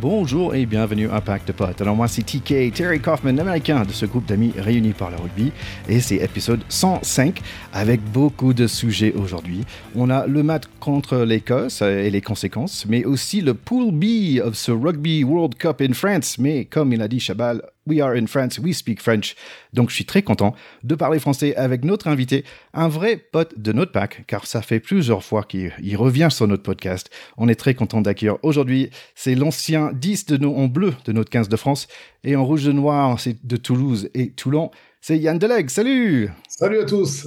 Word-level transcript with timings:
Bonjour 0.00 0.54
et 0.54 0.64
bienvenue 0.64 1.10
à 1.10 1.20
Pack 1.20 1.44
de 1.44 1.52
Potes. 1.52 1.82
Alors 1.82 1.94
moi 1.94 2.08
c'est 2.08 2.22
TK, 2.22 2.72
Terry 2.72 3.00
Kaufman, 3.00 3.38
américain 3.38 3.84
de 3.84 3.92
ce 3.92 4.06
groupe 4.06 4.24
d'amis 4.24 4.54
réunis 4.56 4.94
par 4.94 5.10
le 5.10 5.18
rugby 5.18 5.52
et 5.90 6.00
c'est 6.00 6.16
épisode 6.16 6.60
105 6.70 7.42
avec 7.74 8.00
beaucoup 8.10 8.54
de 8.54 8.66
sujets 8.66 9.12
aujourd'hui. 9.12 9.66
On 9.94 10.08
a 10.08 10.26
le 10.26 10.42
match 10.42 10.62
contre 10.80 11.18
l'Écosse 11.18 11.82
et 11.82 12.08
les 12.08 12.22
conséquences, 12.22 12.86
mais 12.88 13.04
aussi 13.04 13.42
le 13.42 13.52
Pool 13.52 13.92
B 13.92 14.40
of 14.42 14.54
ce 14.54 14.72
Rugby 14.72 15.22
World 15.22 15.56
Cup 15.56 15.82
in 15.82 15.92
France. 15.92 16.38
Mais 16.38 16.64
comme 16.64 16.94
il 16.94 17.02
a 17.02 17.08
dit 17.08 17.20
Chabal, 17.20 17.60
We 17.86 18.00
are 18.00 18.14
in 18.14 18.26
France, 18.26 18.58
we 18.58 18.76
speak 18.76 19.00
French. 19.00 19.34
Donc 19.72 19.90
je 19.90 19.94
suis 19.94 20.04
très 20.04 20.22
content 20.22 20.54
de 20.84 20.94
parler 20.94 21.18
français 21.18 21.56
avec 21.56 21.84
notre 21.84 22.08
invité, 22.08 22.44
un 22.74 22.88
vrai 22.88 23.16
pote 23.16 23.58
de 23.58 23.72
notre 23.72 23.92
pack, 23.92 24.24
car 24.26 24.46
ça 24.46 24.62
fait 24.62 24.80
plusieurs 24.80 25.24
fois 25.24 25.44
qu'il 25.44 25.96
revient 25.96 26.28
sur 26.30 26.46
notre 26.46 26.62
podcast. 26.62 27.10
On 27.36 27.48
est 27.48 27.54
très 27.54 27.74
content 27.74 28.00
d'accueillir 28.00 28.36
aujourd'hui, 28.42 28.90
c'est 29.14 29.34
l'ancien 29.34 29.92
10 29.92 30.26
de 30.26 30.36
nos 30.36 30.54
en 30.54 30.66
bleu 30.66 30.94
de 31.04 31.12
notre 31.12 31.30
15 31.30 31.48
de 31.48 31.56
France, 31.56 31.88
et 32.22 32.36
en 32.36 32.44
rouge 32.44 32.64
de 32.64 32.72
noir, 32.72 33.18
c'est 33.18 33.44
de 33.44 33.56
Toulouse 33.56 34.10
et 34.14 34.32
Toulon. 34.32 34.70
C'est 35.00 35.18
Yann 35.18 35.38
Deleg, 35.38 35.70
salut 35.70 36.30
Salut 36.48 36.80
à 36.80 36.84
tous 36.84 37.26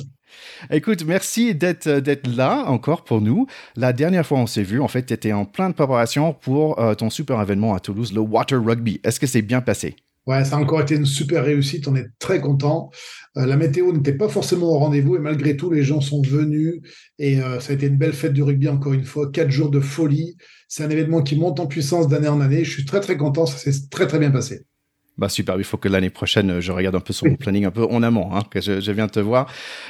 Écoute, 0.72 1.04
merci 1.06 1.54
d'être 1.54 1.90
d'être 2.00 2.28
là 2.28 2.66
encore 2.68 3.04
pour 3.04 3.22
nous. 3.22 3.48
La 3.76 3.94
dernière 3.94 4.26
fois 4.26 4.40
on 4.40 4.48
s'est 4.48 4.64
vu, 4.64 4.80
en 4.80 4.88
fait, 4.88 5.06
tu 5.06 5.14
étais 5.14 5.34
en 5.34 5.46
pleine 5.46 5.74
préparation 5.74 6.34
pour 6.34 6.80
euh, 6.80 6.96
ton 6.96 7.10
super 7.10 7.42
événement 7.42 7.74
à 7.74 7.80
Toulouse, 7.80 8.14
le 8.14 8.22
Water 8.22 8.64
Rugby. 8.64 9.00
Est-ce 9.04 9.20
que 9.20 9.28
c'est 9.28 9.42
bien 9.42 9.62
passé? 9.62 9.96
Ouais, 10.26 10.46
ça 10.46 10.56
a 10.56 10.60
encore 10.60 10.80
été 10.82 10.96
une 10.96 11.06
super 11.06 11.44
réussite. 11.44 11.88
On 11.88 11.96
est 11.96 12.08
très 12.18 12.40
content. 12.40 12.92
Euh, 13.38 13.46
la 13.46 13.58
météo 13.58 13.92
n'était 13.92 14.14
pas 14.14 14.30
forcément 14.30 14.68
au 14.68 14.80
rendez-vous 14.80 15.18
et 15.18 15.20
malgré 15.20 15.58
tout, 15.58 15.70
les 15.70 15.84
gens 15.84 16.00
sont 16.00 16.22
venus 16.22 16.82
et 17.20 17.42
euh, 17.42 17.60
ça 17.60 17.72
a 17.72 17.76
été 17.76 17.88
une 17.88 17.98
belle 17.98 18.14
fête 18.14 18.32
du 18.34 18.42
rugby 18.42 18.70
encore 18.70 18.94
une 18.94 19.04
fois. 19.04 19.30
Quatre 19.32 19.52
jours 19.52 19.70
de 19.70 19.82
folie. 19.82 20.38
C'est 20.70 20.84
un 20.84 20.90
événement 20.90 21.22
qui 21.24 21.36
monte 21.36 21.60
en 21.60 21.68
puissance 21.68 22.08
d'année 22.08 22.30
en 22.30 22.40
année. 22.40 22.64
Je 22.64 22.72
suis 22.72 22.86
très 22.86 23.02
très 23.02 23.18
content. 23.18 23.46
Ça 23.46 23.58
s'est 23.58 23.90
très 23.90 24.08
très 24.08 24.20
bien 24.20 24.32
passé. 24.32 24.66
Bah 25.16 25.30
super, 25.30 25.58
il 25.60 25.64
faut 25.64 25.78
que 25.78 25.88
l'année 25.88 26.10
prochaine, 26.10 26.60
je 26.60 26.72
regarde 26.72 26.96
un 26.96 27.00
peu 27.00 27.14
son 27.14 27.36
planning 27.36 27.66
un 27.66 27.72
peu 27.72 27.84
en 27.84 28.02
amont, 28.02 28.36
hein, 28.36 28.42
que 28.50 28.60
je, 28.62 28.80
je, 28.80 28.92
viens 28.92 29.08
te 29.08 29.20
voir. 29.20 29.48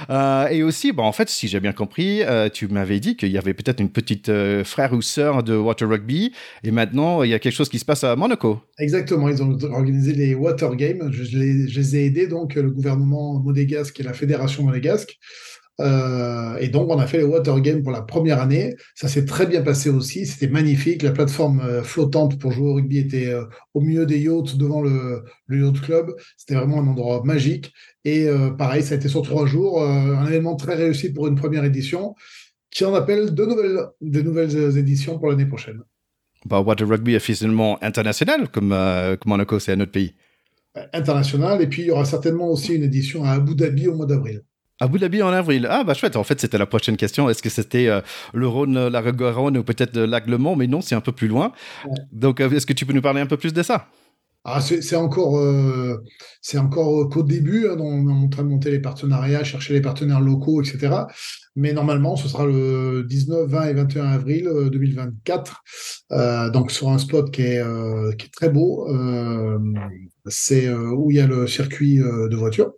Euh, 0.09 0.47
et 0.47 0.63
aussi, 0.63 0.91
bah, 0.91 1.03
en 1.03 1.13
fait, 1.13 1.29
si 1.29 1.47
j'ai 1.47 1.61
bien 1.61 1.71
compris, 1.71 2.23
euh, 2.23 2.49
tu 2.49 2.67
m'avais 2.67 2.99
dit 2.99 3.15
qu'il 3.15 3.31
y 3.31 3.37
avait 3.37 3.53
peut-être 3.53 3.79
une 3.79 3.89
petite 3.89 4.27
euh, 4.27 4.65
frère 4.65 4.91
ou 4.91 5.01
sœur 5.01 5.41
de 5.41 5.55
Water 5.55 5.87
Rugby, 5.87 6.33
et 6.65 6.71
maintenant, 6.71 7.23
il 7.23 7.29
y 7.29 7.33
a 7.33 7.39
quelque 7.39 7.55
chose 7.55 7.69
qui 7.69 7.79
se 7.79 7.85
passe 7.85 8.03
à 8.03 8.17
Monaco. 8.17 8.59
Exactement, 8.79 9.29
ils 9.29 9.41
ont 9.41 9.57
organisé 9.71 10.11
les 10.11 10.35
Water 10.35 10.75
Games, 10.75 11.09
je, 11.13 11.23
je, 11.23 11.37
les, 11.37 11.69
je 11.69 11.79
les, 11.79 11.95
ai 11.95 12.05
aidés, 12.07 12.27
donc 12.27 12.55
le 12.55 12.69
gouvernement 12.69 13.39
monégasque 13.39 14.01
et 14.01 14.03
la 14.03 14.13
fédération 14.13 14.63
monégasque. 14.63 15.17
Euh, 15.81 16.55
et 16.57 16.67
donc, 16.67 16.89
on 16.89 16.99
a 16.99 17.07
fait 17.07 17.17
les 17.17 17.23
Water 17.23 17.59
Games 17.61 17.81
pour 17.81 17.91
la 17.91 18.01
première 18.01 18.39
année. 18.39 18.75
Ça 18.95 19.07
s'est 19.07 19.25
très 19.25 19.45
bien 19.47 19.61
passé 19.61 19.89
aussi. 19.89 20.25
C'était 20.25 20.47
magnifique. 20.47 21.01
La 21.01 21.11
plateforme 21.11 21.61
euh, 21.61 21.83
flottante 21.83 22.39
pour 22.39 22.51
jouer 22.51 22.69
au 22.69 22.73
rugby 22.75 22.99
était 22.99 23.27
euh, 23.27 23.45
au 23.73 23.81
milieu 23.81 24.05
des 24.05 24.19
yachts 24.19 24.55
devant 24.55 24.81
le, 24.81 25.23
le 25.47 25.65
Yacht 25.65 25.81
Club. 25.81 26.11
C'était 26.37 26.55
vraiment 26.55 26.79
un 26.79 26.87
endroit 26.87 27.23
magique. 27.23 27.73
Et 28.05 28.27
pareil, 28.57 28.83
ça 28.83 28.95
a 28.95 28.97
été 28.97 29.07
sur 29.07 29.21
trois 29.21 29.45
jours. 29.45 29.81
Un 29.81 30.27
événement 30.27 30.57
très 30.57 30.75
réussi 30.75 31.13
pour 31.13 31.27
une 31.27 31.35
première 31.35 31.63
édition 31.63 32.15
qui 32.69 32.83
en 32.83 32.93
appelle 32.93 33.33
de 33.33 33.45
nouvelles, 33.45 33.79
de 34.01 34.21
nouvelles 34.21 34.77
éditions 34.77 35.17
pour 35.19 35.29
l'année 35.29 35.45
prochaine. 35.45 35.81
Bah, 36.45 36.59
Water 36.59 36.85
Rugby 36.85 37.13
est 37.13 37.19
finalement 37.19 37.81
international, 37.81 38.49
comme, 38.49 38.71
comme 38.71 39.29
Monaco, 39.29 39.57
c'est 39.57 39.71
un 39.71 39.79
autre 39.79 39.93
pays. 39.93 40.15
International. 40.91 41.61
Et 41.61 41.67
puis, 41.67 41.83
il 41.83 41.85
y 41.85 41.91
aura 41.91 42.03
certainement 42.03 42.49
aussi 42.49 42.75
une 42.75 42.83
édition 42.83 43.23
à 43.23 43.31
Abu 43.31 43.55
Dhabi 43.55 43.87
au 43.87 43.95
mois 43.95 44.05
d'avril. 44.05 44.43
Abu 44.79 44.99
Dhabi 44.99 45.21
en 45.21 45.29
avril. 45.29 45.67
Ah 45.69 45.83
bah 45.83 45.93
chouette. 45.93 46.15
En 46.15 46.23
fait, 46.23 46.39
c'était 46.39 46.57
la 46.57 46.65
prochaine 46.65 46.97
question. 46.97 47.29
Est-ce 47.29 47.43
que 47.43 47.49
c'était 47.49 47.87
euh, 47.87 48.01
le 48.33 48.47
Rhône, 48.47 48.87
la 48.87 49.11
Garonne 49.11 49.57
ou 49.57 49.63
peut-être 49.63 49.97
lac 49.97 50.27
Le 50.27 50.37
Mans? 50.37 50.55
Mais 50.55 50.67
non, 50.67 50.81
c'est 50.81 50.95
un 50.95 51.01
peu 51.01 51.11
plus 51.11 51.27
loin. 51.27 51.53
Ouais. 51.85 51.91
Donc, 52.11 52.41
euh, 52.41 52.49
est-ce 52.49 52.65
que 52.65 52.73
tu 52.73 52.85
peux 52.85 52.93
nous 52.93 53.01
parler 53.01 53.21
un 53.21 53.27
peu 53.27 53.37
plus 53.37 53.53
de 53.53 53.63
ça? 53.63 53.87
Ah, 54.45 54.59
c'est 54.59 54.95
encore, 54.97 55.37
euh, 55.37 56.03
c'est 56.41 56.57
encore 56.57 57.07
qu'au 57.09 57.23
début, 57.23 57.65
hein, 57.69 57.77
on 57.79 58.09
est 58.09 58.11
en 58.11 58.27
train 58.27 58.43
de 58.43 58.49
monter 58.49 58.71
les 58.71 58.79
partenariats, 58.79 59.45
chercher 59.45 59.73
les 59.73 59.79
partenaires 59.79 60.19
locaux, 60.19 60.61
etc. 60.61 61.05
Mais 61.55 61.71
normalement, 61.71 62.17
ce 62.17 62.27
sera 62.27 62.45
le 62.45 63.05
19, 63.07 63.47
20 63.49 63.67
et 63.67 63.73
21 63.73 64.05
avril 64.05 64.49
2024. 64.69 65.63
Euh, 66.11 66.49
donc 66.49 66.71
sur 66.71 66.89
un 66.89 66.97
spot 66.97 67.31
qui 67.31 67.43
est, 67.43 67.59
euh, 67.59 68.11
qui 68.13 68.25
est 68.25 68.33
très 68.33 68.49
beau. 68.49 68.85
c'est 70.27 70.69
où 70.73 71.09
il 71.09 71.17
y 71.17 71.21
a 71.21 71.27
le 71.27 71.47
circuit 71.47 71.99
de 71.99 72.35
voiture. 72.35 72.73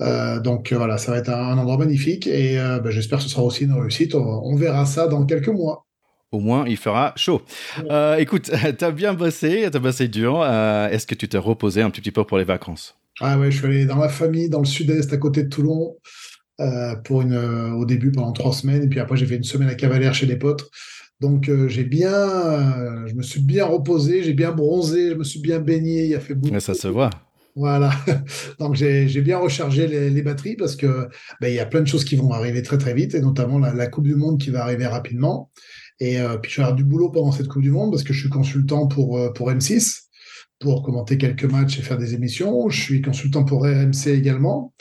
Euh, 0.00 0.38
donc 0.40 0.72
voilà, 0.72 0.96
ça 0.98 1.12
va 1.12 1.18
être 1.18 1.30
un, 1.30 1.58
endroit 1.58 1.76
magnifique 1.76 2.26
et 2.26 2.58
euh, 2.58 2.78
ben, 2.78 2.90
j'espère 2.90 3.18
que 3.18 3.24
ce 3.24 3.30
sera 3.30 3.42
aussi 3.42 3.64
une 3.64 3.72
réussite. 3.72 4.14
On, 4.14 4.20
on, 4.20 4.54
verra 4.54 4.86
ça 4.86 5.08
dans 5.08 5.24
quelques 5.26 5.48
mois. 5.48 5.86
Au 6.30 6.40
moins, 6.40 6.66
il 6.68 6.76
fera 6.76 7.14
chaud. 7.16 7.40
Ouais. 7.78 7.84
Euh, 7.90 8.16
écoute, 8.16 8.50
tu 8.78 8.84
as 8.84 8.90
bien 8.90 9.14
bossé, 9.14 9.66
tu 9.70 9.76
as 9.76 9.80
bossé 9.80 10.08
dur. 10.08 10.42
Euh, 10.42 10.88
est-ce 10.88 11.06
que 11.06 11.14
tu 11.14 11.28
t'es 11.28 11.38
reposé 11.38 11.80
un 11.80 11.90
petit 11.90 12.10
peu 12.10 12.24
pour 12.24 12.38
les 12.38 12.44
vacances? 12.44 12.96
Ah 13.20 13.38
ouais, 13.38 13.50
je 13.50 13.58
suis 13.58 13.66
allé 13.66 13.86
dans 13.86 13.96
ma 13.96 14.08
famille, 14.08 14.48
dans 14.48 14.60
le 14.60 14.66
sud-est, 14.66 15.12
à 15.12 15.16
côté 15.16 15.42
de 15.42 15.48
Toulon, 15.48 15.96
euh, 16.60 16.94
pour 16.96 17.22
une, 17.22 17.36
au 17.36 17.84
début 17.84 18.12
pendant 18.12 18.32
trois 18.32 18.52
semaines, 18.52 18.84
et 18.84 18.88
puis 18.88 19.00
après 19.00 19.16
j'ai 19.16 19.26
fait 19.26 19.36
une 19.36 19.44
semaine 19.44 19.68
à 19.68 19.74
Cavalère 19.74 20.14
chez 20.14 20.26
des 20.26 20.36
potes. 20.36 20.70
Donc 21.20 21.50
j'ai 21.66 21.82
bien, 21.82 23.06
je 23.06 23.14
me 23.14 23.22
suis 23.22 23.40
bien 23.40 23.64
reposé, 23.64 24.22
j'ai 24.22 24.34
bien 24.34 24.52
bronzé, 24.52 25.10
je 25.10 25.14
me 25.14 25.24
suis 25.24 25.40
bien 25.40 25.58
baigné. 25.58 26.06
Il 26.06 26.14
a 26.14 26.20
fait 26.20 26.34
beaucoup. 26.34 26.54
Mais 26.54 26.60
ça 26.60 26.74
se 26.74 26.86
voit. 26.86 27.10
Voilà. 27.58 27.90
Donc 28.60 28.76
j'ai 28.76 29.20
bien 29.20 29.38
rechargé 29.38 29.88
les, 29.88 30.22
batteries 30.22 30.54
parce 30.54 30.76
que 30.76 31.08
ben, 31.40 31.48
il 31.48 31.54
y 31.54 31.58
a 31.58 31.66
plein 31.66 31.80
de 31.80 31.86
choses 31.88 32.04
qui 32.04 32.14
vont 32.14 32.32
arriver 32.32 32.62
très 32.62 32.78
très 32.78 32.94
vite 32.94 33.14
et 33.14 33.20
notamment 33.20 33.58
la, 33.58 33.86
Coupe 33.88 34.04
du 34.04 34.14
Monde 34.14 34.40
qui 34.40 34.50
va 34.50 34.62
arriver 34.62 34.86
rapidement. 34.86 35.50
Et 35.98 36.20
euh, 36.20 36.36
puis 36.36 36.52
je 36.52 36.58
vais 36.58 36.62
avoir 36.62 36.76
du 36.76 36.84
boulot 36.84 37.10
pendant 37.10 37.32
cette 37.32 37.48
Coupe 37.48 37.62
du 37.62 37.72
Monde 37.72 37.90
parce 37.90 38.04
que 38.04 38.12
je 38.12 38.20
suis 38.20 38.28
consultant 38.28 38.86
pour 38.86 39.32
pour 39.32 39.50
M6 39.50 40.07
pour 40.60 40.82
commenter 40.82 41.18
quelques 41.18 41.44
matchs 41.44 41.78
et 41.78 41.82
faire 41.82 41.98
des 41.98 42.14
émissions. 42.14 42.68
Je 42.68 42.80
suis 42.80 43.02
consultant 43.02 43.44
pour 43.44 43.62
RMC 43.62 44.08
également. 44.08 44.72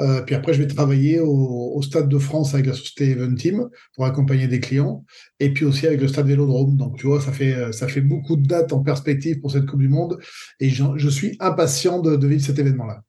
Euh, 0.00 0.22
puis 0.22 0.34
après, 0.34 0.54
je 0.54 0.62
vais 0.62 0.66
travailler 0.66 1.20
au, 1.20 1.80
Stade 1.82 2.08
de 2.08 2.18
France 2.18 2.54
avec 2.54 2.66
la 2.66 2.74
société 2.74 3.10
Event 3.10 3.34
Team 3.34 3.68
pour 3.94 4.04
accompagner 4.04 4.48
des 4.48 4.60
clients, 4.60 5.04
et 5.40 5.52
puis 5.52 5.64
aussi 5.64 5.86
avec 5.86 6.00
le 6.00 6.08
Stade 6.08 6.26
Vélodrome. 6.26 6.76
Donc, 6.76 6.98
tu 6.98 7.06
vois, 7.06 7.20
ça 7.20 7.32
fait 7.32 7.72
ça 7.72 7.88
fait 7.88 8.00
beaucoup 8.00 8.36
de 8.36 8.46
dates 8.46 8.72
en 8.72 8.80
perspective 8.80 9.40
pour 9.40 9.52
cette 9.52 9.64
Coupe 9.66 9.80
du 9.80 9.88
Monde, 9.88 10.18
et 10.60 10.68
je, 10.68 11.08
suis 11.08 11.36
impatient 11.40 12.00
de, 12.00 12.16
de 12.16 12.26
vivre 12.26 12.42
cet 12.42 12.58
événement-là. 12.58 13.02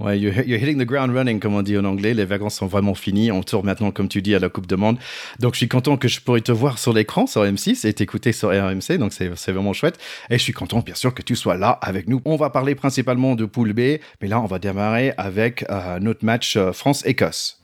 Ouais, 0.00 0.18
you're, 0.18 0.34
hitting 0.34 0.76
the 0.76 0.84
ground 0.84 1.14
running, 1.14 1.38
comme 1.38 1.54
on 1.54 1.62
dit 1.62 1.78
en 1.78 1.84
anglais. 1.84 2.14
Les 2.14 2.24
vacances 2.24 2.56
sont 2.56 2.66
vraiment 2.66 2.94
finies. 2.94 3.30
On 3.30 3.44
tourne 3.44 3.64
maintenant, 3.64 3.92
comme 3.92 4.08
tu 4.08 4.22
dis, 4.22 4.34
à 4.34 4.40
la 4.40 4.48
Coupe 4.48 4.66
de 4.66 4.74
Monde. 4.74 4.98
Donc, 5.38 5.54
je 5.54 5.58
suis 5.58 5.68
content 5.68 5.96
que 5.96 6.08
je 6.08 6.20
pourrais 6.20 6.40
te 6.40 6.50
voir 6.50 6.78
sur 6.78 6.92
l'écran, 6.92 7.28
sur 7.28 7.44
M6, 7.44 7.86
et 7.86 7.92
t'écouter 7.92 8.32
sur 8.32 8.48
RMC. 8.48 8.98
Donc, 8.98 9.12
c'est 9.12 9.52
vraiment 9.52 9.72
chouette. 9.72 9.98
Et 10.30 10.38
je 10.38 10.42
suis 10.42 10.52
content, 10.52 10.80
bien 10.80 10.96
sûr, 10.96 11.14
que 11.14 11.22
tu 11.22 11.36
sois 11.36 11.56
là 11.56 11.78
avec 11.80 12.08
nous. 12.08 12.20
On 12.24 12.34
va 12.34 12.50
parler 12.50 12.74
principalement 12.74 13.36
de 13.36 13.44
Poule 13.44 13.72
B, 13.72 14.00
mais 14.20 14.26
là, 14.26 14.40
on 14.40 14.46
va 14.46 14.58
démarrer 14.58 15.12
avec 15.16 15.64
euh, 15.70 16.00
notre 16.00 16.24
match 16.24 16.56
euh, 16.56 16.72
France-Écosse. 16.72 17.60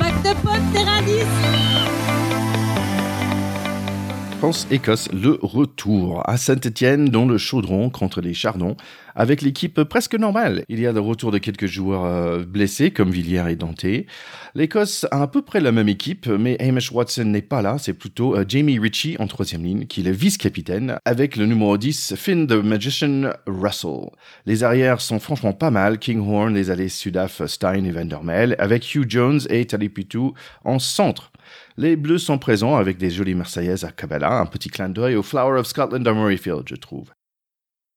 Pack 0.00 0.22
de 0.24 0.42
potes, 0.42 0.72
terrain 0.72 1.02
10 1.02 1.60
France-Écosse, 4.40 5.12
le 5.12 5.38
retour 5.42 6.22
à 6.26 6.38
Saint-Etienne 6.38 7.10
dans 7.10 7.26
le 7.26 7.36
chaudron 7.36 7.90
contre 7.90 8.22
les 8.22 8.32
Chardons, 8.32 8.74
avec 9.14 9.42
l'équipe 9.42 9.82
presque 9.84 10.14
normale. 10.14 10.64
Il 10.68 10.80
y 10.80 10.86
a 10.86 10.92
le 10.92 11.00
retour 11.00 11.30
de 11.30 11.38
quelques 11.38 11.66
joueurs 11.66 12.04
euh, 12.04 12.44
blessés, 12.44 12.90
comme 12.90 13.10
Villiers 13.10 13.50
et 13.50 13.56
Dante. 13.56 13.86
L'Écosse 14.54 15.06
a 15.10 15.22
à 15.22 15.26
peu 15.26 15.42
près 15.42 15.60
la 15.60 15.72
même 15.72 15.88
équipe, 15.88 16.26
mais 16.26 16.60
Hamish 16.60 16.92
Watson 16.92 17.24
n'est 17.24 17.42
pas 17.42 17.62
là, 17.62 17.76
c'est 17.78 17.94
plutôt 17.94 18.36
euh, 18.36 18.44
Jamie 18.46 18.78
Ritchie 18.78 19.16
en 19.18 19.26
troisième 19.26 19.64
ligne, 19.64 19.86
qui 19.86 20.00
est 20.00 20.04
le 20.04 20.10
vice-capitaine, 20.10 20.96
avec 21.04 21.36
le 21.36 21.46
numéro 21.46 21.76
10, 21.76 22.14
Finn 22.16 22.46
the 22.46 22.52
Magician 22.52 23.30
Russell. 23.46 24.10
Les 24.46 24.64
arrières 24.64 25.00
sont 25.00 25.20
franchement 25.20 25.52
pas 25.52 25.70
mal, 25.70 25.98
Kinghorn, 25.98 26.54
les 26.54 26.70
allées 26.70 26.88
Sudaf, 26.88 27.44
Stein 27.46 27.84
et 27.84 27.90
Vandermel, 27.90 28.56
avec 28.58 28.94
Hugh 28.94 29.08
Jones 29.08 29.40
et 29.48 29.66
Talipitu 29.66 30.30
en 30.64 30.78
centre. 30.78 31.32
Les 31.76 31.96
Bleus 31.96 32.18
sont 32.18 32.38
présents 32.38 32.76
avec 32.76 32.98
des 32.98 33.10
jolies 33.10 33.34
Marseillaises 33.34 33.84
à 33.84 33.90
Cabela, 33.90 34.40
un 34.40 34.46
petit 34.46 34.68
clin 34.68 34.88
d'œil 34.88 35.16
au 35.16 35.22
Flower 35.22 35.58
of 35.58 35.66
Scotland 35.66 36.06
à 36.06 36.12
Murrayfield, 36.12 36.64
je 36.66 36.76
trouve. 36.76 37.10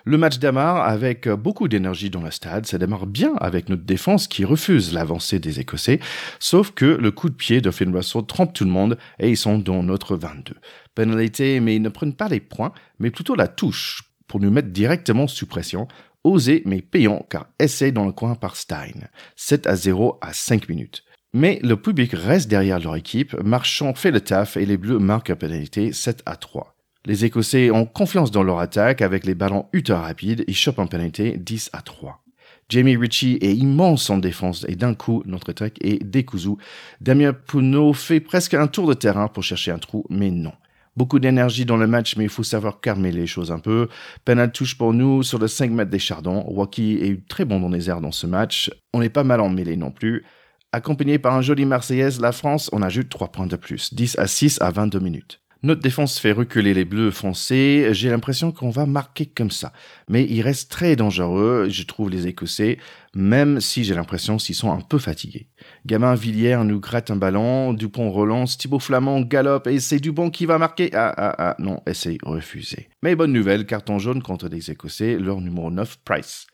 Le 0.06 0.18
match 0.18 0.38
démarre 0.38 0.82
avec 0.82 1.30
beaucoup 1.30 1.70
d'énergie 1.70 2.10
dans 2.10 2.22
le 2.22 2.32
stade. 2.32 2.66
Ça 2.66 2.78
démarre 2.78 3.08
bien 3.08 3.36
avec 3.38 3.70
notre 3.70 3.84
défense 3.84 4.28
qui 4.28 4.44
refuse 4.44 4.94
l'avancée 4.94 5.40
des 5.40 5.62
Écossais, 5.62 6.00
sauf 6.40 6.72
que 6.72 6.86
le 6.86 7.12
coup 7.12 7.30
de 7.30 7.36
pied 7.36 7.62
de 7.62 7.72
Finn 7.72 7.96
Russell 7.96 8.26
trompe 8.26 8.54
tout 8.54 8.66
le 8.66 8.70
monde 8.70 8.98
et 9.20 9.30
ils 9.30 9.38
sont 9.38 9.58
dans 9.58 9.82
notre 9.82 10.18
22. 10.18 10.56
Pénalité, 10.94 11.62
mais 11.62 11.78
ils 11.78 11.82
ne 11.82 11.90
prennent 11.90 12.16
pas 12.16 12.28
les 12.28 12.42
points, 12.42 12.74
mais 13.00 13.12
plutôt 13.12 13.36
la 13.36 13.48
touche 13.48 14.04
pour 14.28 14.42
nous 14.42 14.52
mettre 14.52 14.70
directement 14.70 15.28
sous 15.28 15.48
pression. 15.48 15.88
Osé 16.26 16.64
mais 16.66 16.82
payant 16.82 17.26
car 17.30 17.48
essai 17.60 17.92
dans 17.92 18.06
le 18.06 18.14
coin 18.14 18.36
par 18.36 18.56
Stein. 18.56 19.08
7 19.36 19.68
à 19.68 19.76
0 19.76 20.20
à 20.22 20.34
5 20.34 20.68
minutes. 20.70 21.04
Mais 21.34 21.60
le 21.64 21.78
public 21.78 22.12
reste 22.14 22.50
derrière 22.50 22.80
leur 22.80 22.96
équipe, 22.96 23.36
Marchand 23.44 23.96
fait 23.96 24.12
le 24.12 24.22
taf 24.22 24.56
et 24.56 24.66
les 24.66 24.78
Bleus 24.78 25.00
marquent 25.00 25.32
à 25.32 25.36
pénalité 25.36 25.92
7 25.92 26.22
à 26.26 26.36
3. 26.36 26.73
Les 27.06 27.26
Écossais 27.26 27.70
ont 27.70 27.86
confiance 27.86 28.32
dans 28.32 28.44
leur 28.44 28.60
attaque 28.60 29.02
avec 29.02 29.26
les 29.26 29.36
ballons 29.36 29.66
ultra 29.74 30.00
rapides 30.00 30.46
et 30.48 30.54
chopent 30.54 30.80
en 30.80 30.88
pénalité 30.88 31.36
10 31.38 31.72
à 31.74 31.82
3. 31.82 32.24
Jamie 32.70 32.96
Ritchie 32.96 33.38
est 33.42 33.54
immense 33.54 34.10
en 34.10 34.18
défense 34.18 34.66
et 34.70 34.78
d'un 34.78 34.94
coup, 34.94 35.22
notre 35.26 35.50
attaque 35.50 35.78
est 35.82 36.02
décousue. 36.02 36.56
Damien 37.02 37.34
Pounot 37.34 37.92
fait 37.92 38.22
presque 38.22 38.54
un 38.54 38.68
tour 38.68 38.88
de 38.88 38.94
terrain 38.94 39.28
pour 39.28 39.44
chercher 39.44 39.72
un 39.72 39.80
trou, 39.80 40.06
mais 40.10 40.32
non. 40.32 40.54
Beaucoup 40.96 41.20
d'énergie 41.20 41.66
dans 41.66 41.76
le 41.76 41.88
match, 41.88 42.16
mais 42.16 42.24
il 42.24 42.30
faut 42.30 42.44
savoir 42.44 42.80
calmer 42.80 43.12
les 43.12 43.28
choses 43.28 43.52
un 43.52 43.60
peu. 43.60 43.90
Penal 44.24 44.54
touche 44.54 44.78
pour 44.78 44.94
nous 44.94 45.24
sur 45.24 45.40
le 45.40 45.50
5 45.50 45.72
mètres 45.72 45.92
des 45.92 46.00
Chardons. 46.00 46.46
Waki 46.48 47.00
est 47.02 47.28
très 47.28 47.44
bon 47.44 47.60
dans 47.60 47.70
les 47.70 47.90
airs 47.90 48.00
dans 48.00 48.14
ce 48.14 48.28
match. 48.28 48.72
On 48.94 49.02
n'est 49.02 49.10
pas 49.10 49.26
mal 49.26 49.42
en 49.42 49.50
mêlée 49.50 49.76
non 49.76 49.92
plus. 49.92 50.24
Accompagné 50.72 51.20
par 51.20 51.36
un 51.36 51.42
joli 51.42 51.66
Marseillaise, 51.66 52.22
la 52.22 52.32
France, 52.32 52.70
on 52.72 52.82
ajoute 52.82 53.10
3 53.10 53.32
points 53.32 53.48
de 53.48 53.58
plus, 53.58 53.94
10 53.94 54.18
à 54.20 54.28
6 54.28 54.62
à 54.62 54.72
22 54.72 55.00
minutes. 55.00 55.43
Notre 55.64 55.82
défense 55.82 56.20
fait 56.20 56.34
reculer 56.34 56.74
les 56.74 56.84
bleus 56.84 57.12
foncés. 57.12 57.88
J'ai 57.92 58.10
l'impression 58.10 58.52
qu'on 58.52 58.70
va 58.70 58.86
marquer 58.86 59.26
comme 59.26 59.50
ça. 59.50 59.72
Mais 60.10 60.26
il 60.26 60.42
reste 60.42 60.70
très 60.70 60.98
dangereux, 60.98 61.68
je 61.70 61.84
trouve, 61.84 62.10
les 62.10 62.28
Écossais, 62.28 62.80
même 63.16 63.62
si 63.62 63.86
j'ai 63.86 63.96
l'impression 63.96 64.36
qu'ils 64.36 64.56
sont 64.56 64.74
un 64.74 64.82
peu 64.82 64.98
fatigués. 64.98 65.48
Gamin 65.86 66.16
Villiers 66.16 66.60
nous 66.66 66.82
gratte 66.82 67.12
un 67.12 67.16
ballon, 67.16 67.72
Dupont 67.72 68.12
relance, 68.12 68.58
Thibaut 68.58 68.80
Flamand 68.80 69.22
galope 69.22 69.68
et 69.68 69.80
c'est 69.80 70.02
Dupont 70.02 70.30
qui 70.30 70.46
va 70.46 70.58
marquer. 70.58 70.90
Ah, 70.94 71.14
ah, 71.16 71.36
ah, 71.38 71.56
non, 71.60 71.82
essai 71.88 72.18
refusé. 72.24 72.90
Mais 73.02 73.16
bonne 73.16 73.32
nouvelle, 73.32 73.66
carton 73.66 74.00
jaune 74.00 74.22
contre 74.22 74.50
les 74.50 74.70
Écossais, 74.70 75.18
leur 75.18 75.40
numéro 75.40 75.72
9, 75.72 76.00
Price. 76.04 76.46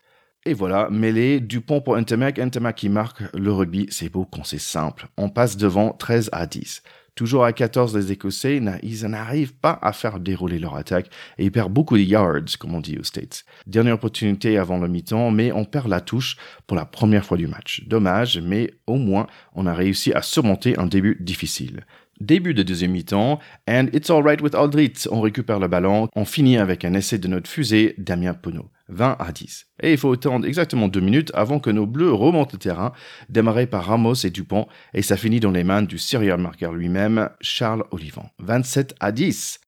Et 0.45 0.53
voilà, 0.53 0.87
mêlé, 0.91 1.39
Dupont 1.39 1.81
pour 1.81 1.97
Ntamak, 1.97 2.37
Ntamak 2.37 2.75
qui 2.75 2.89
marque. 2.89 3.23
Le 3.33 3.51
rugby, 3.51 3.87
c'est 3.89 4.09
beau 4.09 4.25
quand 4.25 4.43
c'est 4.43 4.59
simple. 4.59 5.07
On 5.17 5.29
passe 5.29 5.57
devant 5.57 5.93
13 5.93 6.29
à 6.31 6.45
10. 6.45 6.83
Toujours 7.19 7.43
à 7.43 7.51
14, 7.51 7.97
les 7.97 8.13
Écossais, 8.13 8.61
ils 8.81 9.05
n'arrivent 9.05 9.53
pas 9.53 9.77
à 9.81 9.91
faire 9.91 10.21
dérouler 10.21 10.57
leur 10.57 10.77
attaque 10.77 11.09
et 11.37 11.43
ils 11.43 11.51
perdent 11.51 11.73
beaucoup 11.73 11.97
de 11.97 12.01
yards, 12.01 12.57
comme 12.57 12.73
on 12.73 12.79
dit 12.79 12.97
aux 12.97 13.03
States. 13.03 13.43
Dernière 13.67 13.95
opportunité 13.95 14.57
avant 14.57 14.77
le 14.77 14.87
mi-temps, 14.87 15.29
mais 15.29 15.51
on 15.51 15.65
perd 15.65 15.89
la 15.89 15.99
touche 15.99 16.37
pour 16.65 16.77
la 16.77 16.85
première 16.85 17.25
fois 17.25 17.35
du 17.35 17.45
match. 17.45 17.83
Dommage, 17.87 18.39
mais 18.39 18.71
au 18.87 18.95
moins, 18.95 19.27
on 19.53 19.65
a 19.65 19.73
réussi 19.73 20.13
à 20.13 20.21
surmonter 20.21 20.79
un 20.79 20.85
début 20.85 21.17
difficile. 21.19 21.85
Début 22.21 22.53
de 22.53 22.63
deuxième 22.63 22.91
mi-temps, 22.91 23.39
and 23.69 23.87
it's 23.91 24.09
alright 24.09 24.39
with 24.39 24.55
Aldrit. 24.55 24.93
On 25.11 25.19
récupère 25.19 25.59
le 25.59 25.67
ballon, 25.67 26.07
on 26.15 26.23
finit 26.23 26.57
avec 26.57 26.85
un 26.85 26.93
essai 26.93 27.17
de 27.17 27.27
notre 27.27 27.49
fusée, 27.49 27.95
Damien 27.97 28.33
Penaud. 28.33 28.71
20 28.89 29.15
à 29.19 29.31
10. 29.31 29.67
Et 29.81 29.91
il 29.91 29.97
faut 29.97 30.11
attendre 30.11 30.45
exactement 30.45 30.87
deux 30.87 30.99
minutes 30.99 31.31
avant 31.33 31.59
que 31.59 31.69
nos 31.69 31.85
bleus 31.85 32.11
remontent 32.11 32.51
le 32.53 32.59
terrain, 32.59 32.91
démarré 33.29 33.67
par 33.67 33.85
Ramos 33.85 34.15
et 34.15 34.29
Dupont, 34.29 34.67
et 34.93 35.01
ça 35.01 35.17
finit 35.17 35.39
dans 35.39 35.51
les 35.51 35.63
mains 35.63 35.81
du 35.81 35.97
serial 35.97 36.39
marqueur 36.39 36.73
lui-même, 36.73 37.29
Charles 37.41 37.85
Olivant. 37.91 38.29
27 38.39 38.95
à 38.99 39.11
10. 39.11 39.61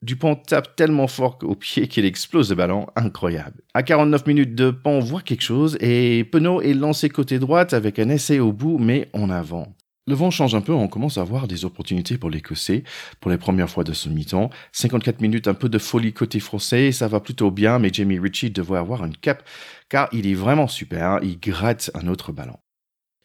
Dupont 0.00 0.36
tape 0.36 0.76
tellement 0.76 1.08
fort 1.08 1.38
au 1.42 1.56
pied 1.56 1.88
qu'il 1.88 2.04
explose 2.04 2.50
le 2.50 2.54
ballon, 2.54 2.86
incroyable. 2.94 3.62
À 3.74 3.82
49 3.82 4.26
minutes 4.26 4.54
de 4.54 4.70
pont, 4.70 4.98
on 4.98 5.00
voit 5.00 5.22
quelque 5.22 5.42
chose 5.42 5.76
et 5.80 6.22
Penaud 6.22 6.60
est 6.60 6.74
lancé 6.74 7.08
côté 7.08 7.40
droite 7.40 7.74
avec 7.74 7.98
un 7.98 8.08
essai 8.08 8.38
au 8.38 8.52
bout, 8.52 8.78
mais 8.78 9.10
en 9.12 9.28
avant. 9.28 9.74
Le 10.08 10.14
vent 10.14 10.30
change 10.30 10.54
un 10.54 10.62
peu, 10.62 10.72
on 10.72 10.88
commence 10.88 11.18
à 11.18 11.20
avoir 11.20 11.46
des 11.46 11.66
opportunités 11.66 12.16
pour 12.16 12.30
l'Écossais 12.30 12.82
pour 13.20 13.30
les 13.30 13.36
premières 13.36 13.68
fois 13.68 13.84
de 13.84 13.92
ce 13.92 14.08
mi-temps. 14.08 14.48
54 14.72 15.20
minutes, 15.20 15.48
un 15.48 15.52
peu 15.52 15.68
de 15.68 15.76
folie 15.76 16.14
côté 16.14 16.40
français, 16.40 16.92
ça 16.92 17.08
va 17.08 17.20
plutôt 17.20 17.50
bien, 17.50 17.78
mais 17.78 17.90
Jamie 17.92 18.18
Ritchie 18.18 18.50
devrait 18.50 18.78
avoir 18.78 19.04
une 19.04 19.14
cape 19.14 19.46
car 19.90 20.08
il 20.12 20.26
est 20.26 20.32
vraiment 20.32 20.66
super, 20.66 21.18
il 21.22 21.38
gratte 21.38 21.90
un 21.92 22.08
autre 22.08 22.32
ballon. 22.32 22.56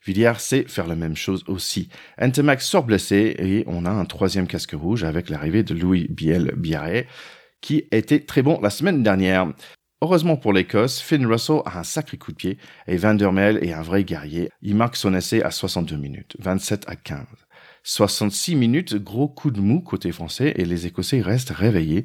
Villiers 0.05 0.39
sait 0.39 0.65
faire 0.67 0.87
la 0.87 0.97
même 0.97 1.15
chose 1.15 1.45
aussi. 1.47 1.87
Entemac 2.21 2.61
sort 2.61 2.83
blessé 2.83 3.33
et 3.39 3.63
on 3.67 3.85
a 3.85 3.89
un 3.89 4.03
troisième 4.03 4.47
casque 4.47 4.73
rouge 4.73 5.05
avec 5.05 5.29
l'arrivée 5.29 5.63
de 5.63 5.73
Louis 5.73 6.09
Biel 6.09 6.51
Biarré 6.57 7.07
qui 7.61 7.85
était 7.91 8.19
très 8.19 8.41
bon 8.41 8.59
la 8.61 8.69
semaine 8.69 9.03
dernière. 9.03 9.53
Heureusement 10.03 10.35
pour 10.35 10.51
l'Écosse, 10.51 10.99
Finn 10.99 11.25
Russell 11.25 11.61
a 11.63 11.79
un 11.79 11.83
sacré 11.83 12.17
coup 12.17 12.33
de 12.33 12.35
pied 12.35 12.57
et 12.87 12.97
Van 12.97 13.13
der 13.13 13.31
Mel 13.31 13.63
est 13.63 13.71
un 13.71 13.81
vrai 13.81 14.03
guerrier. 14.03 14.49
Il 14.61 14.75
marque 14.75 14.97
son 14.97 15.13
essai 15.13 15.41
à 15.41 15.49
62 15.49 15.95
minutes, 15.95 16.35
27 16.39 16.83
à 16.89 16.97
15. 16.97 17.25
66 17.83 18.57
minutes, 18.57 18.95
gros 18.95 19.29
coup 19.29 19.49
de 19.49 19.61
mou 19.61 19.79
côté 19.79 20.11
français 20.11 20.55
et 20.57 20.65
les 20.65 20.87
Écossais 20.87 21.21
restent 21.21 21.51
réveillés. 21.51 22.03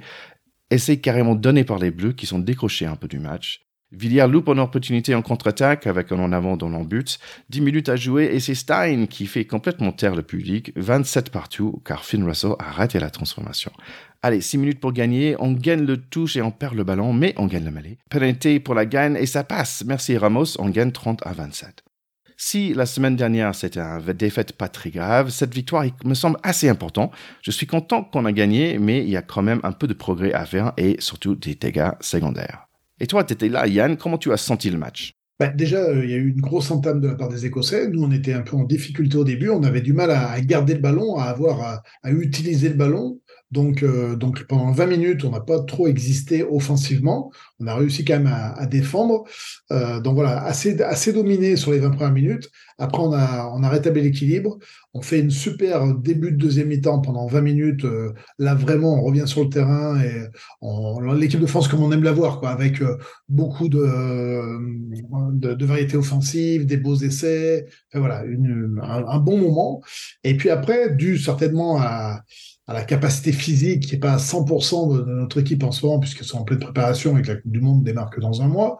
Essai 0.70 1.00
carrément 1.00 1.34
donné 1.34 1.64
par 1.64 1.80
les 1.80 1.90
Bleus 1.90 2.12
qui 2.12 2.26
sont 2.26 2.38
décrochés 2.38 2.86
un 2.86 2.94
peu 2.94 3.08
du 3.08 3.18
match. 3.18 3.67
Villiers 3.90 4.26
loupe 4.28 4.48
une 4.48 4.58
opportunité 4.58 5.14
en 5.14 5.22
contre-attaque 5.22 5.86
avec 5.86 6.12
un 6.12 6.18
en 6.18 6.32
avant 6.32 6.58
dans 6.58 6.68
l'embut. 6.68 7.18
10 7.48 7.60
minutes 7.62 7.88
à 7.88 7.96
jouer 7.96 8.26
et 8.26 8.40
c'est 8.40 8.54
Stein 8.54 9.06
qui 9.06 9.26
fait 9.26 9.46
complètement 9.46 9.92
taire 9.92 10.14
le 10.14 10.22
public. 10.22 10.72
27 10.76 11.30
partout 11.30 11.80
car 11.86 12.04
Finn 12.04 12.22
Russell 12.24 12.52
a 12.58 12.70
raté 12.70 13.00
la 13.00 13.08
transformation. 13.08 13.72
Allez, 14.22 14.42
6 14.42 14.58
minutes 14.58 14.80
pour 14.80 14.92
gagner, 14.92 15.36
on 15.38 15.52
gagne 15.52 15.86
le 15.86 15.96
touche 15.96 16.36
et 16.36 16.42
on 16.42 16.50
perd 16.50 16.74
le 16.74 16.84
ballon, 16.84 17.14
mais 17.14 17.32
on 17.38 17.46
gagne 17.46 17.64
le 17.64 17.70
mêlée. 17.70 17.98
Penalty 18.10 18.60
pour 18.60 18.74
la 18.74 18.84
gagne 18.84 19.16
et 19.16 19.26
ça 19.26 19.42
passe. 19.42 19.82
Merci 19.86 20.18
Ramos, 20.18 20.58
on 20.58 20.68
gagne 20.68 20.92
30 20.92 21.26
à 21.26 21.32
27. 21.32 21.82
Si 22.36 22.74
la 22.74 22.84
semaine 22.84 23.16
dernière 23.16 23.54
c'était 23.54 23.80
une 23.80 24.12
défaite 24.12 24.52
pas 24.52 24.68
très 24.68 24.90
grave, 24.90 25.30
cette 25.30 25.54
victoire 25.54 25.84
me 26.04 26.14
semble 26.14 26.38
assez 26.42 26.68
importante. 26.68 27.12
Je 27.42 27.50
suis 27.50 27.66
content 27.66 28.04
qu'on 28.04 28.26
a 28.26 28.32
gagné, 28.32 28.78
mais 28.78 29.02
il 29.02 29.08
y 29.08 29.16
a 29.16 29.22
quand 29.22 29.42
même 29.42 29.60
un 29.62 29.72
peu 29.72 29.86
de 29.86 29.94
progrès 29.94 30.34
à 30.34 30.44
faire 30.44 30.72
et 30.76 30.96
surtout 31.00 31.34
des 31.34 31.54
dégâts 31.54 31.90
secondaires. 32.00 32.67
Et 33.00 33.06
toi, 33.06 33.24
tu 33.24 33.32
étais 33.32 33.48
là, 33.48 33.66
Yann, 33.66 33.96
comment 33.96 34.18
tu 34.18 34.32
as 34.32 34.36
senti 34.36 34.70
le 34.70 34.78
match? 34.78 35.14
Bah, 35.38 35.48
déjà, 35.48 35.78
euh, 35.78 36.04
il 36.04 36.10
y 36.10 36.14
a 36.14 36.16
eu 36.16 36.30
une 36.30 36.40
grosse 36.40 36.70
entame 36.70 37.00
de 37.00 37.06
la 37.06 37.14
part 37.14 37.28
des 37.28 37.46
Écossais. 37.46 37.88
Nous, 37.88 38.02
on 38.02 38.10
était 38.10 38.32
un 38.32 38.42
peu 38.42 38.56
en 38.56 38.64
difficulté 38.64 39.16
au 39.16 39.24
début. 39.24 39.50
On 39.50 39.62
avait 39.62 39.80
du 39.80 39.92
mal 39.92 40.10
à, 40.10 40.40
garder 40.40 40.74
le 40.74 40.80
ballon, 40.80 41.16
à 41.16 41.24
avoir 41.24 41.82
à 42.02 42.10
utiliser 42.10 42.68
le 42.68 42.74
ballon. 42.74 43.20
Donc, 43.50 43.82
euh, 43.82 44.14
donc 44.14 44.44
pendant 44.44 44.70
20 44.72 44.86
minutes, 44.86 45.24
on 45.24 45.30
n'a 45.30 45.40
pas 45.40 45.60
trop 45.60 45.88
existé 45.88 46.42
offensivement. 46.42 47.32
On 47.60 47.66
a 47.66 47.74
réussi 47.74 48.04
quand 48.04 48.18
même 48.18 48.26
à, 48.26 48.66
défendre. 48.66 49.24
Euh, 49.72 50.00
donc 50.00 50.14
voilà, 50.14 50.42
assez, 50.44 50.80
assez 50.82 51.12
dominé 51.12 51.56
sur 51.56 51.72
les 51.72 51.78
20 51.78 51.90
premières 51.90 52.12
minutes. 52.12 52.50
Après, 52.76 53.02
on 53.02 53.12
a, 53.12 53.50
on 53.54 53.62
a 53.62 53.68
rétabli 53.68 54.02
l'équilibre. 54.02 54.58
On 54.92 55.00
fait 55.00 55.20
une 55.20 55.30
super 55.30 55.94
début 55.94 56.32
de 56.32 56.36
deuxième 56.36 56.68
mi-temps 56.68 57.00
pendant 57.00 57.26
20 57.26 57.40
minutes. 57.40 57.84
Euh, 57.84 58.12
là, 58.38 58.54
vraiment, 58.54 58.96
on 58.96 59.02
revient 59.02 59.26
sur 59.26 59.42
le 59.42 59.48
terrain 59.48 59.98
et 60.00 60.26
l'équipe 61.16 61.40
de 61.40 61.46
France 61.46 61.68
comme 61.68 61.82
on 61.82 61.90
aime 61.90 62.04
la 62.04 62.12
voir, 62.12 62.40
quoi, 62.40 62.50
avec 62.50 62.82
beaucoup 63.28 63.68
de, 63.68 63.78
de, 65.32 65.54
de 65.54 65.66
variétés 65.66 65.96
offensives, 65.96 66.66
des 66.66 66.76
beaux 66.76 66.96
essais. 66.96 67.66
Voilà, 67.94 68.22
un 68.22 69.18
bon 69.18 69.38
moment. 69.38 69.82
Et 70.22 70.36
puis 70.36 70.50
après, 70.50 70.94
dû 70.94 71.16
certainement 71.18 71.80
à 71.80 72.22
à 72.68 72.74
la 72.74 72.84
capacité 72.84 73.32
physique 73.32 73.84
qui 73.84 73.94
n'est 73.94 73.98
pas 73.98 74.12
à 74.12 74.18
100% 74.18 74.98
de, 74.98 75.12
notre 75.12 75.40
équipe 75.40 75.64
en 75.64 75.72
ce 75.72 75.84
moment, 75.84 75.98
puisqu'ils 75.98 76.26
sont 76.26 76.38
en 76.38 76.44
pleine 76.44 76.58
préparation 76.58 77.16
et 77.16 77.22
que 77.22 77.28
la 77.28 77.36
Coupe 77.36 77.50
du 77.50 77.60
Monde 77.60 77.82
démarre 77.82 78.10
dans 78.20 78.42
un 78.42 78.48
mois. 78.48 78.78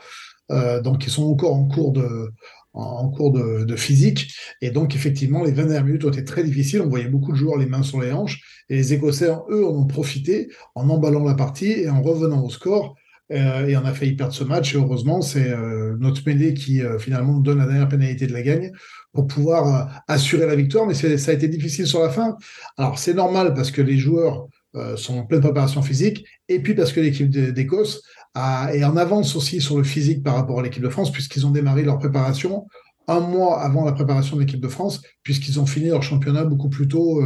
Euh, 0.50 0.80
donc, 0.82 1.06
ils 1.06 1.10
sont 1.10 1.24
encore 1.24 1.54
en 1.54 1.66
cours 1.66 1.92
de, 1.92 2.30
en 2.74 3.08
cours 3.08 3.32
de, 3.32 3.64
de, 3.64 3.76
physique. 3.76 4.34
Et 4.60 4.70
donc, 4.70 4.94
effectivement, 4.94 5.42
les 5.42 5.52
20 5.52 5.64
dernières 5.64 5.84
minutes 5.84 6.04
ont 6.04 6.10
été 6.10 6.24
très 6.24 6.44
difficiles. 6.44 6.82
On 6.82 6.88
voyait 6.88 7.08
beaucoup 7.08 7.32
de 7.32 7.36
joueurs 7.36 7.56
les 7.56 7.66
mains 7.66 7.82
sur 7.82 8.00
les 8.00 8.12
hanches. 8.12 8.40
Et 8.68 8.76
les 8.76 8.92
Écossais, 8.92 9.30
eux, 9.50 9.66
en 9.66 9.74
ont 9.74 9.86
profité 9.86 10.48
en 10.74 10.90
emballant 10.90 11.24
la 11.24 11.34
partie 11.34 11.72
et 11.72 11.88
en 11.88 12.02
revenant 12.02 12.44
au 12.44 12.50
score. 12.50 12.94
Euh, 13.30 13.66
et 13.66 13.76
on 13.76 13.84
a 13.84 13.92
failli 13.92 14.12
perdre 14.12 14.32
ce 14.32 14.44
match. 14.44 14.74
Et 14.74 14.78
heureusement, 14.78 15.20
c'est 15.20 15.50
euh, 15.50 15.96
notre 15.98 16.22
mêlée 16.26 16.54
qui 16.54 16.82
euh, 16.82 16.98
finalement 16.98 17.34
nous 17.34 17.42
donne 17.42 17.58
la 17.58 17.66
dernière 17.66 17.88
pénalité 17.88 18.26
de 18.26 18.32
la 18.32 18.42
gagne 18.42 18.72
pour 19.12 19.26
pouvoir 19.26 20.02
assurer 20.08 20.46
la 20.46 20.56
victoire. 20.56 20.86
Mais 20.86 20.94
ça 20.94 21.30
a 21.30 21.34
été 21.34 21.48
difficile 21.48 21.86
sur 21.86 22.02
la 22.02 22.10
fin. 22.10 22.36
Alors 22.76 22.98
c'est 22.98 23.14
normal 23.14 23.54
parce 23.54 23.70
que 23.70 23.82
les 23.82 23.98
joueurs 23.98 24.46
sont 24.96 25.18
en 25.18 25.22
pleine 25.24 25.40
préparation 25.40 25.82
physique 25.82 26.24
et 26.48 26.60
puis 26.60 26.74
parce 26.74 26.92
que 26.92 27.00
l'équipe 27.00 27.28
d'Écosse 27.30 28.02
est 28.72 28.84
en 28.84 28.96
avance 28.96 29.34
aussi 29.34 29.60
sur 29.60 29.76
le 29.78 29.82
physique 29.82 30.22
par 30.22 30.34
rapport 30.34 30.60
à 30.60 30.62
l'équipe 30.62 30.82
de 30.82 30.90
France 30.90 31.10
puisqu'ils 31.10 31.46
ont 31.46 31.50
démarré 31.50 31.82
leur 31.82 31.98
préparation 31.98 32.66
un 33.08 33.20
mois 33.20 33.62
avant 33.62 33.86
la 33.86 33.92
préparation 33.92 34.36
de 34.36 34.42
l'équipe 34.42 34.60
de 34.60 34.68
France, 34.68 35.00
puisqu'ils 35.22 35.58
ont 35.58 35.64
fini 35.64 35.88
leur 35.88 36.02
championnat 36.02 36.44
beaucoup 36.44 36.68
plus 36.68 36.86
tôt, 36.86 37.22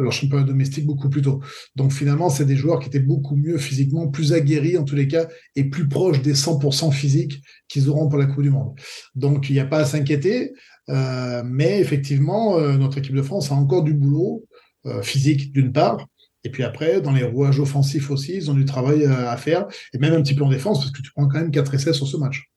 leur 0.00 0.12
championnat 0.12 0.44
domestique 0.44 0.86
beaucoup 0.86 1.08
plus 1.08 1.22
tôt. 1.22 1.40
Donc 1.76 1.92
finalement, 1.92 2.28
c'est 2.28 2.44
des 2.44 2.56
joueurs 2.56 2.78
qui 2.80 2.88
étaient 2.88 2.98
beaucoup 2.98 3.36
mieux 3.36 3.58
physiquement, 3.58 4.08
plus 4.08 4.32
aguerris 4.32 4.76
en 4.76 4.84
tous 4.84 4.96
les 4.96 5.08
cas, 5.08 5.28
et 5.56 5.64
plus 5.64 5.88
proches 5.88 6.22
des 6.22 6.34
100% 6.34 6.92
physiques 6.92 7.42
qu'ils 7.68 7.88
auront 7.88 8.08
pour 8.08 8.18
la 8.18 8.26
Coupe 8.26 8.42
du 8.42 8.50
Monde. 8.50 8.78
Donc 9.14 9.48
il 9.48 9.54
n'y 9.54 9.60
a 9.60 9.66
pas 9.66 9.78
à 9.78 9.84
s'inquiéter, 9.84 10.52
euh, 10.88 11.42
mais 11.44 11.80
effectivement, 11.80 12.60
notre 12.76 12.98
équipe 12.98 13.14
de 13.14 13.22
France 13.22 13.50
a 13.50 13.54
encore 13.54 13.82
du 13.82 13.94
boulot 13.94 14.44
physique 15.02 15.52
d'une 15.52 15.72
part, 15.72 16.06
et 16.44 16.50
puis 16.50 16.64
après, 16.64 17.00
dans 17.00 17.12
les 17.12 17.22
rouages 17.22 17.60
offensifs 17.60 18.10
aussi, 18.10 18.34
ils 18.34 18.50
ont 18.50 18.54
du 18.54 18.64
travail 18.64 19.04
à 19.06 19.36
faire, 19.36 19.66
et 19.94 19.98
même 19.98 20.12
un 20.14 20.22
petit 20.22 20.34
peu 20.34 20.44
en 20.44 20.50
défense, 20.50 20.80
parce 20.80 20.90
que 20.90 21.02
tu 21.02 21.12
prends 21.12 21.28
quand 21.28 21.38
même 21.38 21.50
4 21.50 21.74
essais 21.74 21.92
sur 21.92 22.06
ce 22.06 22.16
match. 22.16 22.51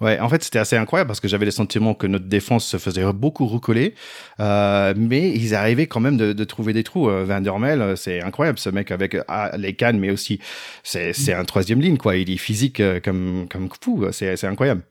Ouais, 0.00 0.20
en 0.20 0.28
fait, 0.28 0.44
c'était 0.44 0.58
assez 0.58 0.76
incroyable 0.76 1.08
parce 1.08 1.20
que 1.20 1.28
j'avais 1.28 1.46
le 1.46 1.50
sentiment 1.50 1.94
que 1.94 2.06
notre 2.06 2.26
défense 2.26 2.66
se 2.66 2.76
faisait 2.76 3.10
beaucoup 3.14 3.46
recoller, 3.46 3.94
euh, 4.40 4.92
mais 4.94 5.30
ils 5.30 5.54
arrivaient 5.54 5.86
quand 5.86 6.00
même 6.00 6.18
de, 6.18 6.34
de 6.34 6.44
trouver 6.44 6.74
des 6.74 6.84
trous. 6.84 7.08
Euh, 7.08 7.24
Van 7.24 7.40
der 7.40 7.58
Mel, 7.58 7.80
euh, 7.80 7.96
c'est 7.96 8.20
incroyable, 8.20 8.58
ce 8.58 8.68
mec 8.68 8.90
avec 8.90 9.16
ah, 9.26 9.52
les 9.56 9.74
cannes, 9.74 9.98
mais 9.98 10.10
aussi 10.10 10.38
c'est 10.82 11.32
un 11.32 11.44
troisième 11.46 11.80
ligne 11.80 11.96
quoi. 11.96 12.16
Il 12.16 12.30
est 12.30 12.36
physique 12.36 12.80
euh, 12.80 13.00
comme 13.00 13.46
comme 13.50 13.70
fou, 13.80 14.06
c'est 14.12 14.44
incroyable. 14.44 14.82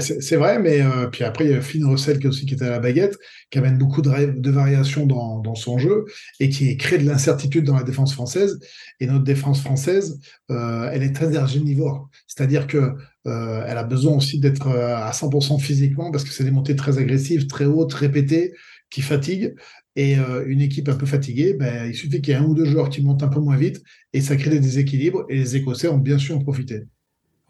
C'est 0.00 0.36
vrai, 0.36 0.58
mais 0.58 0.82
euh, 0.82 1.06
puis 1.06 1.24
après, 1.24 1.46
il 1.46 1.50
y 1.52 1.54
a 1.54 1.60
Finn 1.62 1.84
Russell 1.86 2.18
qui, 2.18 2.26
aussi, 2.26 2.44
qui 2.44 2.54
était 2.54 2.66
à 2.66 2.70
la 2.70 2.80
baguette, 2.80 3.16
qui 3.50 3.58
amène 3.58 3.78
beaucoup 3.78 4.02
de, 4.02 4.50
variations 4.50 5.06
dans, 5.06 5.54
son 5.54 5.78
jeu 5.78 6.04
et 6.38 6.50
qui 6.50 6.76
crée 6.76 6.98
de 6.98 7.06
l'incertitude 7.06 7.64
dans 7.64 7.76
la 7.76 7.82
défense 7.82 8.12
française. 8.12 8.60
Et 9.00 9.06
notre 9.06 9.24
défense 9.24 9.62
française, 9.62 10.20
euh, 10.50 10.90
elle 10.92 11.02
est 11.02 11.12
très 11.12 11.26
énergénivore. 11.28 12.10
C'est-à-dire 12.26 12.66
que 12.66 12.94
euh, 13.26 13.64
elle 13.66 13.78
a 13.78 13.84
besoin 13.84 14.16
aussi 14.16 14.38
d'être 14.38 14.68
à 14.68 15.10
100% 15.12 15.58
physiquement 15.58 16.10
parce 16.10 16.24
que 16.24 16.30
c'est 16.30 16.44
des 16.44 16.50
montées 16.50 16.76
très 16.76 16.98
agressives, 16.98 17.46
très 17.46 17.64
hautes, 17.64 17.94
répétées, 17.94 18.52
qui 18.90 19.00
fatiguent. 19.00 19.54
Et 19.96 20.16
une 20.46 20.60
équipe 20.60 20.88
un 20.88 20.94
peu 20.94 21.04
fatiguée, 21.04 21.54
ben, 21.54 21.86
il 21.88 21.94
suffit 21.94 22.20
qu'il 22.22 22.32
y 22.32 22.36
ait 22.36 22.40
un 22.40 22.44
ou 22.44 22.54
deux 22.54 22.64
joueurs 22.64 22.90
qui 22.90 23.02
montent 23.02 23.22
un 23.22 23.28
peu 23.28 23.40
moins 23.40 23.56
vite 23.56 23.82
et 24.12 24.20
ça 24.20 24.36
crée 24.36 24.50
des 24.50 24.60
déséquilibres. 24.60 25.24
Et 25.28 25.36
les 25.36 25.56
Écossais 25.56 25.88
ont 25.88 25.98
bien 25.98 26.18
sûr 26.18 26.36
en 26.36 26.40
profité. 26.40 26.84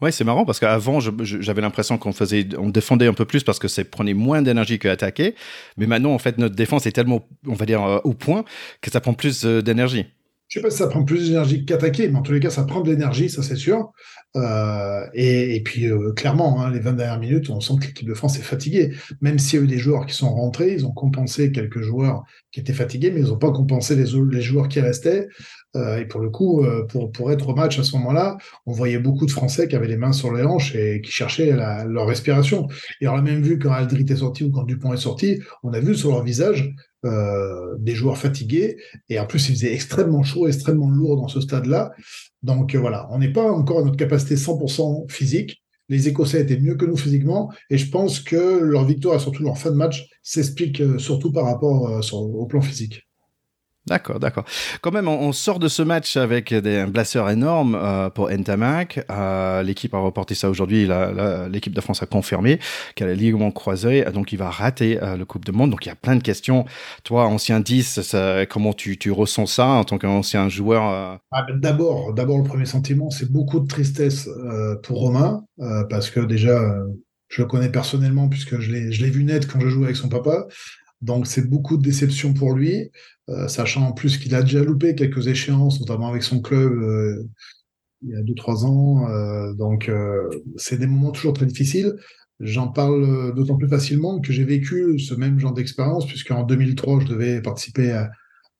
Ouais, 0.01 0.11
c'est 0.11 0.23
marrant 0.23 0.45
parce 0.45 0.59
qu'avant, 0.59 0.99
j'avais 0.99 1.61
l'impression 1.61 1.97
qu'on 1.97 2.11
faisait, 2.11 2.47
on 2.57 2.69
défendait 2.69 3.07
un 3.07 3.13
peu 3.13 3.25
plus 3.25 3.43
parce 3.43 3.59
que 3.59 3.67
ça 3.67 3.83
prenait 3.85 4.15
moins 4.15 4.41
d'énergie 4.41 4.79
que 4.79 4.87
attaquer. 4.87 5.35
Mais 5.77 5.85
maintenant, 5.85 6.13
en 6.13 6.17
fait, 6.17 6.37
notre 6.37 6.55
défense 6.55 6.85
est 6.87 6.91
tellement, 6.91 7.27
on 7.47 7.53
va 7.53 7.65
dire, 7.65 8.01
au 8.03 8.13
point 8.13 8.43
que 8.81 8.89
ça 8.89 8.99
prend 8.99 9.13
plus 9.13 9.45
d'énergie. 9.45 10.07
Je 10.51 10.59
sais 10.59 10.63
pas 10.63 10.69
si 10.69 10.79
ça 10.79 10.87
prend 10.87 11.05
plus 11.05 11.29
d'énergie 11.29 11.63
qu'attaquer, 11.63 12.09
mais 12.09 12.19
en 12.19 12.21
tous 12.21 12.33
les 12.33 12.41
cas, 12.41 12.49
ça 12.49 12.65
prend 12.65 12.81
de 12.81 12.91
l'énergie, 12.91 13.29
ça 13.29 13.41
c'est 13.41 13.55
sûr. 13.55 13.93
Euh, 14.35 15.05
et, 15.13 15.61
puis, 15.63 15.85
euh, 15.85 16.11
clairement, 16.11 16.61
hein, 16.61 16.69
les 16.69 16.81
20 16.81 16.91
dernières 16.91 17.19
minutes, 17.21 17.49
on 17.49 17.61
sent 17.61 17.75
que 17.79 17.87
l'équipe 17.87 18.05
de 18.05 18.13
France 18.13 18.37
est 18.37 18.41
fatiguée. 18.41 18.91
Même 19.21 19.39
s'il 19.39 19.59
y 19.59 19.61
a 19.61 19.63
eu 19.63 19.67
des 19.69 19.77
joueurs 19.77 20.05
qui 20.05 20.13
sont 20.13 20.29
rentrés, 20.29 20.73
ils 20.73 20.85
ont 20.85 20.91
compensé 20.91 21.53
quelques 21.53 21.79
joueurs 21.79 22.25
qui 22.51 22.59
étaient 22.59 22.73
fatigués, 22.73 23.11
mais 23.11 23.21
ils 23.21 23.27
n'ont 23.27 23.37
pas 23.37 23.53
compensé 23.53 23.95
les, 23.95 24.41
joueurs 24.41 24.67
qui 24.67 24.81
restaient. 24.81 25.29
Euh, 25.77 25.99
et 25.99 26.05
pour 26.05 26.19
le 26.19 26.29
coup, 26.29 26.65
pour, 26.89 27.31
être 27.31 27.47
au 27.47 27.55
match 27.55 27.79
à 27.79 27.83
ce 27.83 27.95
moment-là, 27.95 28.37
on 28.65 28.73
voyait 28.73 28.99
beaucoup 28.99 29.25
de 29.25 29.31
Français 29.31 29.69
qui 29.69 29.77
avaient 29.77 29.87
les 29.87 29.95
mains 29.95 30.11
sur 30.11 30.33
les 30.33 30.43
hanches 30.43 30.75
et 30.75 30.99
qui 30.99 31.13
cherchaient 31.13 31.53
leur 31.87 32.07
respiration. 32.07 32.67
Et 32.99 33.07
on 33.07 33.15
a 33.15 33.21
même 33.21 33.41
vu 33.41 33.57
quand 33.57 33.71
Aldrit 33.71 34.05
est 34.09 34.17
sorti 34.17 34.43
ou 34.43 34.51
quand 34.51 34.63
Dupont 34.63 34.91
est 34.91 34.97
sorti, 34.97 35.39
on 35.63 35.71
a 35.71 35.79
vu 35.79 35.95
sur 35.95 36.09
leur 36.09 36.25
visage 36.25 36.75
euh, 37.03 37.75
des 37.79 37.95
joueurs 37.95 38.17
fatigués. 38.17 38.77
Et 39.09 39.19
en 39.19 39.25
plus, 39.25 39.49
il 39.49 39.55
faisait 39.55 39.73
extrêmement 39.73 40.21
chaud, 40.21 40.47
extrêmement 40.47 40.89
lourd 40.89 41.17
dans 41.17 41.27
ce 41.27 41.41
stade-là. 41.41 41.91
Donc 42.43 42.75
euh, 42.75 42.79
voilà, 42.79 43.07
on 43.11 43.17
n'est 43.17 43.33
pas 43.33 43.51
encore 43.51 43.79
à 43.79 43.83
notre 43.83 43.97
capacité 43.97 44.35
100% 44.35 45.11
physique. 45.11 45.63
Les 45.89 46.07
Écossais 46.07 46.41
étaient 46.41 46.59
mieux 46.59 46.75
que 46.75 46.85
nous 46.85 46.97
physiquement. 46.97 47.51
Et 47.69 47.77
je 47.77 47.89
pense 47.89 48.19
que 48.19 48.59
leur 48.59 48.85
victoire 48.85 49.19
surtout 49.19 49.43
leur 49.43 49.57
fin 49.57 49.71
de 49.71 49.75
match 49.75 50.07
s'explique 50.21 50.79
euh, 50.79 50.99
surtout 50.99 51.31
par 51.31 51.45
rapport 51.45 52.03
au 52.13 52.45
plan 52.45 52.61
physique. 52.61 53.07
D'accord, 53.87 54.19
d'accord. 54.19 54.45
Quand 54.81 54.91
même, 54.91 55.07
on, 55.07 55.31
sort 55.31 55.57
de 55.57 55.67
ce 55.67 55.81
match 55.81 56.15
avec 56.15 56.53
des, 56.53 56.77
un 56.77 56.87
blesseur 56.87 57.31
énorme 57.31 57.73
euh, 57.73 58.11
pour 58.11 58.29
Ntamak. 58.29 59.03
Euh, 59.09 59.63
l'équipe 59.63 59.93
a 59.95 59.97
reporté 59.97 60.35
ça 60.35 60.51
aujourd'hui. 60.51 60.87
L'équipe 61.49 61.73
de 61.73 61.81
France 61.81 62.03
a 62.03 62.05
confirmé 62.05 62.59
qu'elle 62.93 63.09
a 63.09 63.15
ligament 63.15 63.49
croisé, 63.49 64.05
donc 64.13 64.33
il 64.33 64.37
va 64.37 64.51
rater 64.51 65.01
euh, 65.01 65.17
le 65.17 65.25
Coupe 65.25 65.45
du 65.45 65.51
Monde. 65.51 65.71
Donc 65.71 65.85
il 65.85 65.89
y 65.89 65.91
a 65.91 65.95
plein 65.95 66.15
de 66.15 66.21
questions. 66.21 66.65
Toi, 67.03 67.25
ancien 67.25 67.59
10, 67.59 68.15
comment 68.49 68.73
tu, 68.73 68.99
tu, 68.99 69.11
ressens 69.11 69.47
ça 69.47 69.65
en 69.65 69.83
tant 69.83 69.97
qu'ancien 69.97 70.47
joueur 70.47 71.19
ah, 71.31 71.45
ben, 71.47 71.57
D'abord, 71.57 72.13
d'abord 72.13 72.37
le 72.37 72.43
premier 72.43 72.65
sentiment, 72.65 73.09
c'est 73.09 73.31
beaucoup 73.31 73.59
de 73.59 73.67
tristesse 73.67 74.29
pour 74.83 74.99
Romain, 74.99 75.43
parce 75.89 76.11
que 76.11 76.19
déjà, 76.19 76.59
je 77.29 77.41
le 77.41 77.47
connais 77.47 77.69
personnellement 77.69 78.27
puisque 78.27 78.59
je 78.59 78.71
l'ai 78.71 79.09
vu 79.09 79.23
naître 79.23 79.47
quand 79.51 79.59
je 79.59 79.69
jouais 79.69 79.85
avec 79.85 79.95
son 79.95 80.09
papa. 80.09 80.45
Donc 81.01 81.27
c'est 81.27 81.49
beaucoup 81.49 81.77
de 81.77 81.81
déception 81.81 82.33
pour 82.33 82.53
lui, 82.53 82.91
euh, 83.29 83.47
sachant 83.47 83.87
en 83.87 83.91
plus 83.91 84.17
qu'il 84.17 84.35
a 84.35 84.43
déjà 84.43 84.63
loupé 84.63 84.95
quelques 84.95 85.27
échéances, 85.27 85.79
notamment 85.79 86.07
avec 86.07 86.23
son 86.23 86.41
club 86.41 86.71
euh, 86.71 87.23
il 88.03 88.09
y 88.09 88.15
a 88.15 88.21
2-3 88.21 88.65
ans. 88.65 89.09
Euh, 89.09 89.53
donc 89.53 89.91
c'est 90.57 90.77
des 90.77 90.87
moments 90.87 91.11
toujours 91.11 91.33
très 91.33 91.45
difficiles. 91.45 91.95
J'en 92.39 92.67
parle 92.69 93.35
d'autant 93.35 93.55
plus 93.55 93.67
facilement 93.67 94.19
que 94.19 94.33
j'ai 94.33 94.43
vécu 94.43 94.97
ce 94.97 95.13
même 95.13 95.39
genre 95.39 95.53
d'expérience, 95.53 96.07
puisqu'en 96.07 96.43
2003, 96.43 97.01
je 97.01 97.07
devais 97.07 97.41
participer 97.41 97.91
à, 97.91 98.09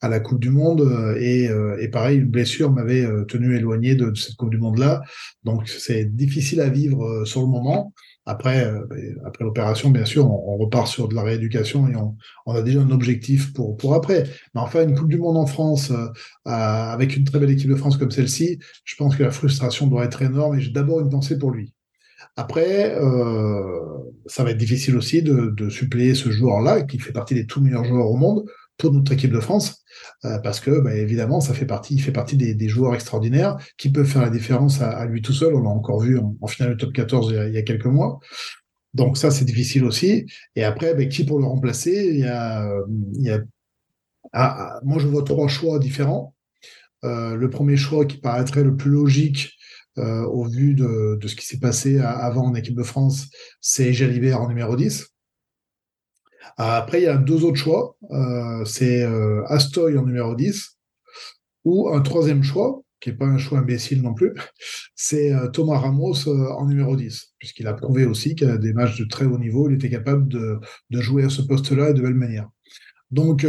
la 0.03 0.19
Coupe 0.19 0.39
du 0.39 0.50
Monde 0.50 1.15
et, 1.19 1.50
et 1.79 1.88
pareil, 1.88 2.17
une 2.19 2.29
blessure 2.29 2.71
m'avait 2.71 3.07
tenu 3.27 3.55
éloigné 3.55 3.95
de, 3.95 4.13
cette 4.15 4.36
Coupe 4.36 4.51
du 4.51 4.60
Monde-là. 4.60 5.01
Donc 5.43 5.67
c'est 5.67 6.05
difficile 6.05 6.62
à 6.62 6.69
vivre 6.69 7.25
sur 7.25 7.41
le 7.41 7.48
moment. 7.48 7.93
Après, 8.31 8.65
euh, 8.65 8.85
ben, 8.89 9.19
après 9.25 9.43
l'opération, 9.43 9.89
bien 9.89 10.05
sûr, 10.05 10.25
on, 10.25 10.55
repart 10.55 10.88
sur 10.88 11.09
de 11.09 11.15
la 11.15 11.21
rééducation 11.21 11.89
et 11.89 11.95
on, 11.97 12.53
a 12.53 12.61
déjà 12.61 12.79
un 12.79 12.89
objectif 12.89 13.51
pour, 13.51 13.75
pour 13.75 13.93
après. 13.93 14.23
Mais 14.55 14.61
enfin, 14.61 14.88
une 14.88 14.97
Coupe 14.97 15.09
du 15.09 15.17
Monde 15.17 15.35
en 15.35 15.45
France, 15.45 15.91
euh, 15.91 16.07
avec 16.45 17.17
une 17.17 17.25
très 17.25 17.39
belle 17.39 17.51
équipe 17.51 17.69
de 17.69 17.75
France 17.75 17.97
comme 17.97 18.09
celle-ci, 18.09 18.59
je 18.85 18.95
pense 18.95 19.17
que 19.17 19.23
la 19.23 19.31
frustration 19.31 19.88
doit 19.88 20.05
être 20.05 20.21
énorme 20.21 20.57
et 20.57 20.61
j'ai 20.61 20.71
d'abord 20.71 21.01
une 21.01 21.09
pensée 21.09 21.38
pour 21.38 21.51
lui. 21.51 21.73
Après, 22.38 22.95
euh, 22.95 23.79
ça 24.27 24.45
va 24.45 24.51
être 24.51 24.57
difficile 24.57 24.95
aussi 24.95 25.21
de, 25.21 25.53
de 25.53 25.69
suppléer 25.69 26.15
ce 26.15 26.31
joueur-là, 26.31 26.83
qui 26.83 27.00
fait 27.00 27.11
partie 27.11 27.33
des 27.33 27.45
tout 27.45 27.59
meilleurs 27.59 27.83
joueurs 27.83 28.09
au 28.09 28.15
monde, 28.15 28.45
pour 28.81 28.93
notre 28.93 29.11
équipe 29.11 29.31
de 29.31 29.39
France, 29.39 29.83
euh, 30.25 30.39
parce 30.39 30.59
que 30.59 30.79
bah, 30.81 30.95
évidemment, 30.95 31.41
ça 31.41 31.53
fait 31.53 31.65
partie, 31.65 31.95
il 31.95 32.01
fait 32.01 32.11
partie 32.11 32.38
des, 32.38 32.69
joueurs 32.69 32.95
extraordinaires 32.95 33.57
qui 33.77 33.89
peuvent 33.91 34.07
faire 34.07 34.21
la 34.21 34.29
différence 34.29 34.81
à, 34.81 35.05
lui 35.05 35.21
tout 35.21 35.33
seul. 35.33 35.53
On 35.55 35.61
l'a 35.61 35.69
encore 35.69 36.01
vu 36.01 36.19
en, 36.19 36.47
finale 36.47 36.71
du 36.71 36.77
top 36.77 36.93
14 36.93 37.33
il 37.47 37.53
y, 37.53 37.57
a, 37.57 37.61
quelques 37.61 37.85
mois. 37.85 38.19
Donc 38.93 39.17
ça, 39.17 39.31
c'est 39.31 39.45
difficile 39.45 39.85
aussi. 39.85 40.25
Et 40.55 40.63
après, 40.63 40.95
bah, 40.95 41.05
qui 41.05 41.25
pour 41.25 41.39
le 41.39 41.45
remplacer 41.45 42.09
Il 42.13 42.19
y 42.19 42.25
a, 42.25 43.39
ah, 44.33 44.75
ah, 44.77 44.79
moi, 44.83 45.00
je 45.00 45.07
vois 45.07 45.23
trois 45.23 45.47
choix 45.47 45.79
différents. 45.79 46.35
Euh, 47.03 47.35
le 47.35 47.50
premier 47.50 47.77
choix 47.77 48.05
qui 48.05 48.17
paraîtrait 48.17 48.63
le 48.63 48.75
plus 48.75 48.91
logique 48.91 49.57
euh, 49.97 50.23
au 50.23 50.45
vu 50.45 50.75
de, 50.75 51.17
de 51.19 51.27
ce 51.27 51.35
qui 51.35 51.45
s'est 51.45 51.59
passé 51.59 52.00
avant 52.00 52.45
en 52.45 52.55
équipe 52.55 52.75
de 52.75 52.83
France, 52.83 53.27
c'est 53.59 53.91
Jalibert 53.93 54.41
en 54.41 54.47
numéro 54.47 54.75
10. 54.75 55.11
Après, 56.57 57.01
il 57.01 57.03
y 57.05 57.07
a 57.07 57.17
deux 57.17 57.43
autres 57.43 57.57
choix. 57.57 57.95
Euh, 58.12 58.65
c'est 58.65 59.03
euh, 59.03 59.43
Astoy 59.48 59.98
en 59.98 60.05
numéro 60.05 60.36
10 60.36 60.77
ou 61.63 61.89
un 61.89 62.01
troisième 62.01 62.43
choix, 62.43 62.81
qui 63.00 63.10
n'est 63.10 63.15
pas 63.15 63.25
un 63.25 63.38
choix 63.38 63.60
imbécile 63.60 64.01
non 64.01 64.13
plus, 64.13 64.33
c'est 64.95 65.33
euh, 65.33 65.48
Thomas 65.48 65.77
Ramos 65.77 66.27
en 66.27 66.65
numéro 66.65 66.95
10, 66.95 67.33
puisqu'il 67.38 67.67
a 67.67 67.74
prouvé 67.74 68.05
aussi 68.05 68.36
qu'à 68.36 68.57
des 68.57 68.74
matchs 68.74 69.00
de 69.00 69.05
très 69.05 69.25
haut 69.25 69.38
niveau, 69.38 69.69
il 69.69 69.75
était 69.75 69.89
capable 69.89 70.27
de, 70.27 70.60
jouer 70.89 71.24
à 71.24 71.29
ce 71.29 71.41
poste-là 71.41 71.93
de 71.93 72.01
belle 72.01 72.15
manière. 72.15 72.48
Donc, 73.12 73.45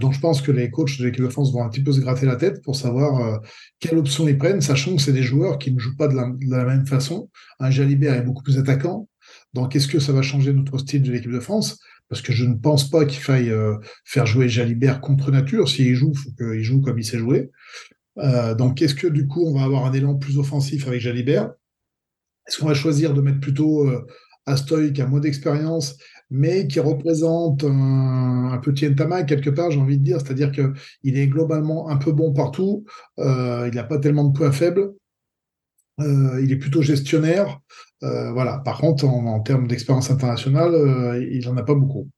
donc, 0.00 0.12
je 0.12 0.20
pense 0.20 0.42
que 0.42 0.52
les 0.52 0.70
coachs 0.70 0.98
de 0.98 1.06
l'équipe 1.06 1.24
de 1.24 1.30
France 1.30 1.50
vont 1.50 1.64
un 1.64 1.70
petit 1.70 1.82
peu 1.82 1.92
se 1.92 2.00
gratter 2.00 2.26
la 2.26 2.36
tête 2.36 2.62
pour 2.62 2.76
savoir 2.76 3.40
quelle 3.80 3.96
option 3.96 4.28
ils 4.28 4.36
prennent, 4.36 4.60
sachant 4.60 4.96
que 4.96 5.00
c'est 5.00 5.14
des 5.14 5.22
joueurs 5.22 5.58
qui 5.58 5.72
ne 5.72 5.78
jouent 5.78 5.96
pas 5.96 6.08
de 6.08 6.14
la, 6.14 6.64
même 6.66 6.86
façon. 6.86 7.30
Un 7.58 7.70
Jalibert 7.70 8.12
est 8.12 8.22
beaucoup 8.22 8.42
plus 8.42 8.58
attaquant. 8.58 9.08
Donc, 9.54 9.74
est-ce 9.74 9.88
que 9.88 9.98
ça 9.98 10.12
va 10.12 10.20
changer 10.20 10.52
notre 10.52 10.76
style 10.76 11.00
de 11.00 11.10
l'équipe 11.10 11.32
de 11.32 11.40
France? 11.40 11.78
Parce 12.08 12.22
que 12.22 12.32
je 12.32 12.44
ne 12.44 12.54
pense 12.54 12.88
pas 12.88 13.04
qu'il 13.04 13.20
faille 13.20 13.50
euh, 13.50 13.76
faire 14.04 14.26
jouer 14.26 14.48
Jalibert 14.48 15.00
contre 15.00 15.30
nature. 15.30 15.68
S'il 15.68 15.94
joue, 15.94 16.12
il 16.14 16.18
faut 16.18 16.30
qu'il 16.30 16.62
joue 16.62 16.80
comme 16.80 16.98
il 16.98 17.04
sait 17.04 17.18
jouer. 17.18 17.50
Euh, 18.18 18.54
donc, 18.54 18.82
est-ce 18.82 18.94
que 18.94 19.06
du 19.06 19.26
coup, 19.26 19.46
on 19.46 19.54
va 19.54 19.64
avoir 19.64 19.84
un 19.84 19.92
élan 19.92 20.16
plus 20.16 20.38
offensif 20.38 20.86
avec 20.88 21.00
Jalibert? 21.00 21.52
Est-ce 22.46 22.58
qu'on 22.58 22.66
va 22.66 22.74
choisir 22.74 23.12
de 23.12 23.20
mettre 23.20 23.40
plutôt 23.40 23.86
euh, 23.86 24.06
Astoy 24.46 24.94
qui 24.94 25.02
a 25.02 25.06
moins 25.06 25.20
d'expérience, 25.20 25.98
mais 26.30 26.66
qui 26.66 26.80
représente 26.80 27.64
un, 27.64 28.58
petit 28.62 28.88
Ntama 28.88 29.24
quelque 29.24 29.50
part, 29.50 29.70
j'ai 29.70 29.78
envie 29.78 29.98
de 29.98 30.04
dire, 30.04 30.20
c'est-à-dire 30.20 30.50
qu'il 30.50 31.18
est 31.18 31.26
globalement 31.26 31.90
un 31.90 31.96
peu 31.98 32.12
bon 32.12 32.32
partout, 32.32 32.86
il 33.18 33.70
n'a 33.74 33.84
pas 33.84 33.98
tellement 33.98 34.24
de 34.24 34.32
points 34.36 34.50
faibles, 34.52 34.94
il 35.98 36.52
est 36.52 36.56
plutôt 36.56 36.82
gestionnaire. 36.82 37.60
Euh, 38.02 38.32
voilà. 38.32 38.58
Par 38.58 38.78
contre, 38.78 39.04
en, 39.04 39.40
termes 39.40 39.66
d'expérience 39.66 40.10
internationale, 40.10 40.74
euh, 40.74 41.28
il 41.30 41.46
n'en 41.46 41.56
a 41.56 41.62
pas 41.62 41.74
beaucoup. 41.74 42.08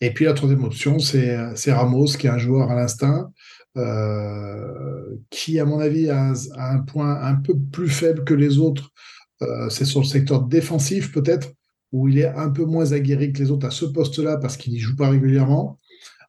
Et 0.00 0.12
puis 0.12 0.24
la 0.24 0.34
troisième 0.34 0.64
option, 0.64 0.98
c'est 0.98 1.72
Ramos, 1.72 2.06
qui 2.18 2.26
est 2.26 2.30
un 2.30 2.38
joueur 2.38 2.70
à 2.70 2.74
l'instinct, 2.74 3.32
euh, 3.76 5.16
qui, 5.30 5.58
à 5.58 5.64
mon 5.64 5.80
avis, 5.80 6.08
a, 6.08 6.32
un 6.56 6.78
point 6.80 7.20
un 7.20 7.34
peu 7.34 7.54
plus 7.72 7.88
faible 7.88 8.24
que 8.24 8.34
les 8.34 8.58
autres. 8.58 8.90
c'est 9.70 9.84
sur 9.84 10.00
le 10.00 10.06
secteur 10.06 10.42
défensif, 10.42 11.12
peut-être, 11.12 11.52
où 11.92 12.08
il 12.08 12.18
est 12.18 12.26
un 12.26 12.50
peu 12.50 12.64
moins 12.64 12.92
aguerri 12.92 13.32
que 13.32 13.38
les 13.38 13.50
autres 13.50 13.66
à 13.66 13.70
ce 13.70 13.86
poste-là 13.86 14.36
parce 14.36 14.56
qu'il 14.56 14.72
n'y 14.72 14.78
joue 14.78 14.96
pas 14.96 15.10
régulièrement. 15.10 15.78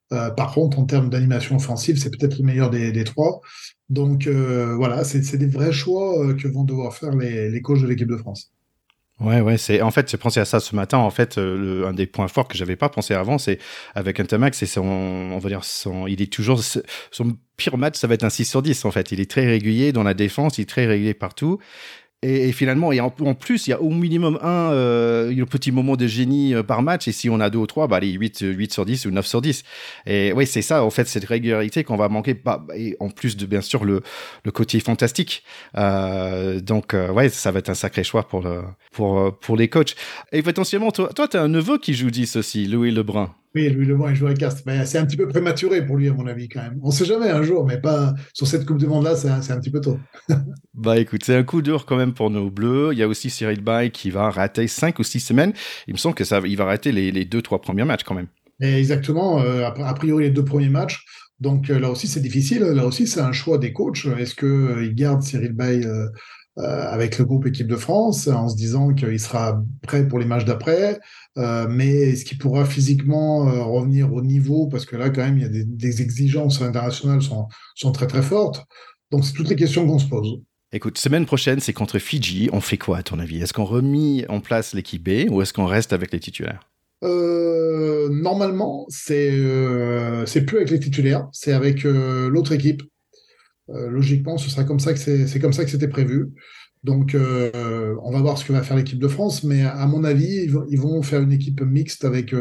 par 0.09 0.53
contre, 0.53 0.79
en 0.79 0.85
termes 0.85 1.09
d'animation 1.09 1.55
offensive, 1.55 1.97
c'est 1.99 2.11
peut-être 2.11 2.37
le 2.39 2.45
meilleur 2.45 2.69
des, 2.71 3.03
trois. 3.03 3.41
Donc 3.89 4.27
voilà, 4.27 5.03
c'est 5.03 5.37
des 5.37 5.47
vrais 5.47 5.71
choix 5.71 6.33
que 6.35 6.47
vont 6.47 6.63
devoir 6.63 6.93
faire 6.93 7.15
les, 7.15 7.61
coachs 7.61 7.81
de 7.81 7.87
l'équipe 7.87 8.07
de 8.07 8.17
France. 8.17 8.53
Ouais, 9.19 9.41
ouais, 9.41 9.57
c'est 9.57 9.81
en 9.81 9.91
fait, 9.91 10.09
j'ai 10.09 10.17
pensé 10.17 10.39
à 10.39 10.45
ça 10.45 10.61
ce 10.61 10.73
matin. 10.75 10.97
En 10.97 11.09
fait, 11.09 11.37
euh, 11.37 11.85
un 11.87 11.93
des 11.93 12.05
points 12.05 12.29
forts 12.29 12.47
que 12.47 12.57
j'avais 12.57 12.77
pas 12.77 12.87
pensé 12.87 13.13
avant, 13.13 13.37
c'est 13.37 13.59
avec 13.93 14.17
Intamax, 14.17 14.57
c'est 14.57 14.65
son, 14.65 14.85
on 14.85 15.37
va 15.39 15.49
dire, 15.49 15.65
son, 15.65 16.07
il 16.07 16.21
est 16.21 16.31
toujours 16.31 16.61
son 16.63 17.37
pire 17.57 17.77
match, 17.77 17.97
ça 17.97 18.07
va 18.07 18.13
être 18.13 18.23
un 18.23 18.29
6 18.29 18.45
sur 18.45 18.61
10 18.61 18.85
en 18.85 18.91
fait. 18.91 19.11
Il 19.11 19.19
est 19.19 19.29
très 19.29 19.45
régulier 19.45 19.91
dans 19.91 20.03
la 20.03 20.13
défense, 20.13 20.57
il 20.57 20.61
est 20.61 20.69
très 20.69 20.85
régulier 20.85 21.13
partout. 21.13 21.59
Et, 22.21 22.51
finalement, 22.51 22.91
et 22.91 22.99
en, 22.99 23.09
plus, 23.09 23.67
il 23.67 23.69
y 23.69 23.73
a 23.73 23.81
au 23.81 23.89
minimum 23.89 24.39
un 24.41 24.73
euh, 24.73 25.45
petit 25.45 25.71
moment 25.71 25.95
de 25.95 26.05
génie 26.05 26.53
euh, 26.53 26.63
par 26.63 26.81
match. 26.81 27.07
Et 27.07 27.13
si 27.13 27.29
on 27.29 27.39
a 27.39 27.49
deux 27.49 27.59
ou 27.59 27.67
trois, 27.67 27.87
bah, 27.87 27.95
allez, 27.95 28.11
8, 28.11 28.39
8 28.41 28.73
sur 28.73 28.85
10 28.85 29.05
ou 29.05 29.11
9 29.11 29.25
sur 29.25 29.41
10. 29.41 29.63
Et 30.05 30.33
oui, 30.33 30.45
c'est 30.45 30.61
ça, 30.61 30.83
en 30.83 30.89
fait, 30.89 31.07
cette 31.07 31.23
régularité 31.23 31.85
qu'on 31.85 31.95
va 31.95 32.09
manquer. 32.09 32.33
Bah, 32.33 32.65
et 32.75 32.97
en 32.99 33.09
plus 33.09 33.37
de, 33.37 33.45
bien 33.45 33.61
sûr, 33.61 33.85
le, 33.85 34.01
le 34.43 34.51
côté 34.51 34.81
fantastique. 34.81 35.43
Euh, 35.77 36.59
donc, 36.59 36.93
euh, 36.93 37.09
ouais, 37.09 37.29
ça 37.29 37.51
va 37.51 37.59
être 37.59 37.69
un 37.69 37.73
sacré 37.73 38.03
choix 38.03 38.27
pour, 38.27 38.41
le, 38.41 38.63
pour, 38.91 39.39
pour 39.39 39.55
les 39.55 39.69
coachs. 39.69 39.95
Et 40.33 40.43
potentiellement, 40.43 40.91
toi 40.91 41.09
tu 41.13 41.37
as 41.37 41.41
un 41.41 41.47
neveu 41.47 41.77
qui 41.77 41.93
joue 41.93 42.11
10 42.11 42.35
aussi, 42.35 42.65
Louis 42.65 42.91
Lebrun. 42.91 43.33
Oui, 43.55 43.67
Louis 43.69 43.85
Lebrun, 43.85 44.11
il 44.11 44.15
joue 44.15 44.27
à 44.27 44.33
Castres. 44.35 44.61
C'est 44.85 44.99
un 44.99 45.05
petit 45.05 45.17
peu 45.17 45.27
prématuré 45.27 45.83
pour 45.83 45.97
lui, 45.97 46.07
à 46.07 46.13
mon 46.13 46.27
avis, 46.27 46.47
quand 46.47 46.61
même. 46.61 46.79
On 46.83 46.89
ne 46.89 46.93
sait 46.93 47.05
jamais 47.05 47.29
un 47.29 47.41
jour, 47.41 47.65
mais 47.65 47.79
pas 47.79 48.13
sur 48.33 48.45
cette 48.45 48.63
Coupe 48.65 48.77
du 48.77 48.85
Monde-là, 48.85 49.15
c'est 49.15 49.29
un, 49.29 49.39
un, 49.39 49.59
petit 49.59 49.71
peu 49.71 49.81
tôt. 49.81 49.97
bah 50.75 50.99
écoute, 50.99 51.23
c'est 51.23 51.35
un 51.35 51.43
coup 51.43 51.63
dur 51.63 51.87
quand 51.87 51.97
même 51.97 52.13
pour 52.13 52.29
nos 52.29 52.51
Bleus. 52.51 52.89
Il 52.91 52.99
y 52.99 53.03
a 53.03 53.07
aussi 53.07 53.31
Cyril 53.31 53.61
Bay 53.61 53.89
qui 53.89 54.11
va 54.11 54.29
rater 54.29 54.67
5 54.67 54.99
ou 54.99 55.03
6 55.03 55.19
semaines. 55.19 55.53
Il 55.87 55.95
me 55.95 55.97
semble 55.97 56.13
que 56.13 56.23
ça, 56.23 56.41
il 56.45 56.57
va 56.57 56.65
rater 56.65 56.91
les, 56.91 57.11
les 57.11 57.25
deux, 57.25 57.41
trois 57.41 57.59
premiers 57.59 57.85
matchs 57.85 58.03
quand 58.03 58.15
même. 58.15 58.27
exactement. 58.61 59.39
a 59.39 59.93
priori, 59.95 60.25
les 60.25 60.29
deux 60.29 60.45
premiers 60.45 60.69
matchs. 60.69 61.03
Donc 61.39 61.69
là 61.69 61.89
aussi, 61.89 62.07
c'est 62.07 62.19
difficile. 62.19 62.61
Là 62.61 62.85
aussi, 62.85 63.07
c'est 63.07 63.21
un 63.21 63.31
choix 63.31 63.57
des 63.57 63.73
coachs. 63.73 64.05
Est-ce 64.05 64.35
qu'ils 64.35 64.93
gardent 64.93 65.23
Cyril 65.23 65.53
Bay 65.53 65.81
avec 66.57 67.17
le 67.17 67.25
groupe 67.25 67.47
équipe 67.47 67.67
de 67.67 67.77
France 67.77 68.27
en 68.27 68.49
se 68.49 68.55
disant 68.55 68.93
qu'il 68.93 69.19
sera 69.19 69.63
prêt 69.81 70.07
pour 70.07 70.19
les 70.19 70.25
matchs 70.25 70.45
d'après 70.45 70.99
mais 71.69 71.87
est-ce 71.87 72.25
qu'il 72.25 72.37
pourra 72.37 72.65
physiquement 72.65 73.45
revenir 73.71 74.13
au 74.13 74.21
niveau? 74.21 74.67
Parce 74.67 74.85
que 74.85 74.95
là, 74.95 75.09
quand 75.09 75.23
même, 75.23 75.37
il 75.37 75.43
y 75.43 75.45
a 75.45 75.63
des, 75.65 76.01
exigences 76.01 76.61
internationales 76.61 77.21
sont, 77.21 77.47
sont 77.75 77.91
très 77.91 78.07
très 78.07 78.21
fortes. 78.21 78.65
Donc, 79.11 79.25
c'est 79.25 79.33
toutes 79.33 79.49
les 79.49 79.55
questions 79.55 79.87
qu'on 79.87 79.99
se 79.99 80.07
pose. 80.07 80.39
Écoute, 80.71 80.99
semaine 80.99 81.25
prochaine, 81.25 81.59
c'est 81.59 81.73
contre 81.73 81.97
Fidji. 81.97 82.49
On 82.53 82.61
fait 82.61 82.77
quoi, 82.77 82.97
à 82.97 83.03
ton 83.03 83.17
avis? 83.17 83.41
Est-ce 83.41 83.53
qu'on 83.53 83.65
remet 83.65 84.29
en 84.29 84.39
place 84.39 84.73
l'équipe 84.73 85.03
B 85.03 85.31
ou 85.31 85.41
est-ce 85.41 85.51
qu'on 85.51 85.65
reste 85.65 85.93
avec 85.93 86.11
les 86.11 86.19
titulaires? 86.19 86.69
Euh, 87.03 88.09
Normalement, 88.09 88.85
c'est 88.89 89.31
euh, 89.31 90.25
c'est 90.25 90.45
plus 90.45 90.57
avec 90.57 90.69
les 90.69 90.79
titulaires, 90.79 91.27
c'est 91.31 91.53
avec 91.53 91.85
euh, 91.85 92.29
l'autre 92.29 92.51
équipe. 92.51 92.83
logiquement, 93.67 94.37
ce 94.37 94.49
sera 94.49 94.63
comme 94.63 94.79
ça 94.79 94.93
que 94.93 94.99
c'est 94.99 95.39
comme 95.39 95.53
ça 95.53 95.63
que 95.63 95.71
c'était 95.71 95.87
prévu. 95.87 96.27
Donc, 96.83 97.15
on 97.15 98.11
va 98.11 98.21
voir 98.21 98.37
ce 98.37 98.45
que 98.45 98.53
va 98.53 98.63
faire 98.63 98.77
l'équipe 98.77 98.99
de 98.99 99.07
France, 99.07 99.43
mais 99.43 99.63
à 99.63 99.85
mon 99.85 100.03
avis, 100.03 100.49
ils 100.69 100.79
vont 100.79 101.01
faire 101.01 101.21
une 101.21 101.31
équipe 101.31 101.61
mixte 101.61 102.05
avec 102.05 102.33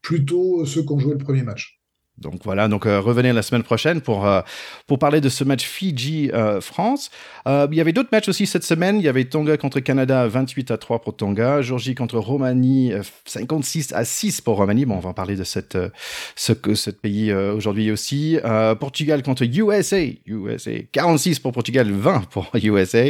plutôt 0.00 0.64
ceux 0.64 0.82
qui 0.82 0.92
ont 0.92 0.98
joué 0.98 1.12
le 1.12 1.18
premier 1.18 1.42
match. 1.42 1.81
Donc 2.18 2.40
voilà, 2.44 2.68
donc 2.68 2.86
euh, 2.86 3.00
revenez 3.00 3.32
la 3.32 3.42
semaine 3.42 3.62
prochaine 3.62 4.00
pour, 4.02 4.26
euh, 4.26 4.42
pour 4.86 4.98
parler 4.98 5.20
de 5.20 5.28
ce 5.28 5.44
match 5.44 5.64
Fidji-France. 5.64 7.10
Euh, 7.48 7.66
il 7.70 7.78
y 7.78 7.80
avait 7.80 7.92
d'autres 7.92 8.10
matchs 8.12 8.28
aussi 8.28 8.46
cette 8.46 8.64
semaine. 8.64 8.98
Il 8.98 9.02
y 9.02 9.08
avait 9.08 9.24
Tonga 9.24 9.56
contre 9.56 9.80
Canada, 9.80 10.28
28 10.28 10.70
à 10.70 10.76
3 10.76 11.00
pour 11.00 11.16
Tonga. 11.16 11.62
Georgie 11.62 11.94
contre 11.94 12.18
Roumanie, 12.18 12.92
56 13.24 13.94
à 13.94 14.04
6 14.04 14.42
pour 14.42 14.58
Roumanie. 14.58 14.84
Bon, 14.84 14.96
on 14.96 15.00
va 15.00 15.08
en 15.08 15.14
parler 15.14 15.36
de 15.36 15.44
cette, 15.44 15.78
ce, 16.36 16.52
ce 16.74 16.90
pays 16.90 17.32
aujourd'hui 17.32 17.90
aussi. 17.90 18.38
Portugal 18.78 19.22
contre 19.22 19.44
USA, 19.44 20.02
USA, 20.26 20.70
46 20.92 21.40
pour 21.40 21.52
Portugal, 21.52 21.90
20 21.90 22.26
pour 22.30 22.50
USA. 22.54 23.06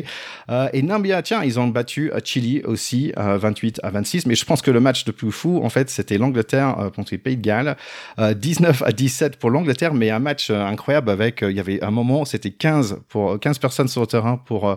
et 0.73 0.83
Nambia, 0.83 1.23
tiens, 1.23 1.43
ils 1.43 1.59
ont 1.59 1.67
battu 1.67 2.13
Chili 2.25 2.63
aussi, 2.63 3.13
28 3.17 3.81
à 3.83 3.91
26. 3.91 4.27
Mais 4.27 4.37
je 4.37 4.45
pense 4.45 4.63
que 4.63 4.71
le 4.71 4.81
match 4.81 5.05
le 5.07 5.13
plus 5.13 5.33
fou, 5.33 5.61
en 5.63 5.69
fait, 5.69 5.91
c'était 5.91 6.19
l'Angleterre 6.19 6.91
contre 6.95 7.13
le 7.13 7.19
Pays 7.19 7.37
de 7.37 7.43
Galles, 7.43 7.77
19 8.19 8.83
à 8.83 8.92
17 8.93 9.37
pour 9.37 9.51
l'Angleterre, 9.51 9.95
mais 9.95 10.11
un 10.11 10.19
match 10.19 10.51
euh, 10.51 10.65
incroyable 10.65 11.11
avec, 11.11 11.43
euh, 11.43 11.51
il 11.51 11.57
y 11.57 11.61
avait 11.61 11.83
un 11.83 11.91
moment, 11.91 12.25
c'était 12.25 12.51
15, 12.51 13.01
pour, 13.09 13.39
15 13.39 13.59
personnes 13.59 13.89
sur 13.89 14.01
le 14.01 14.07
terrain 14.07 14.37
pour, 14.37 14.69
euh, 14.69 14.77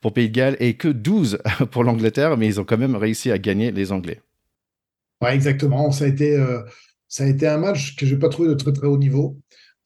pour 0.00 0.12
Pays 0.12 0.28
de 0.28 0.34
Galles 0.34 0.56
et 0.60 0.74
que 0.74 0.88
12 0.88 1.38
pour 1.70 1.84
l'Angleterre, 1.84 2.36
mais 2.36 2.46
ils 2.46 2.60
ont 2.60 2.64
quand 2.64 2.78
même 2.78 2.96
réussi 2.96 3.30
à 3.30 3.38
gagner 3.38 3.70
les 3.70 3.92
Anglais. 3.92 4.20
Exactement. 5.26 5.90
Ça 5.92 6.04
a 6.04 6.08
été, 6.08 6.38
ça 7.08 7.24
a 7.24 7.26
été 7.26 7.48
un 7.48 7.56
match 7.56 7.96
que 7.96 8.04
je 8.04 8.14
n'ai 8.14 8.20
pas 8.20 8.28
trouvé 8.28 8.50
de 8.50 8.54
très 8.54 8.72
très 8.72 8.86
haut 8.86 8.98
niveau. 8.98 9.38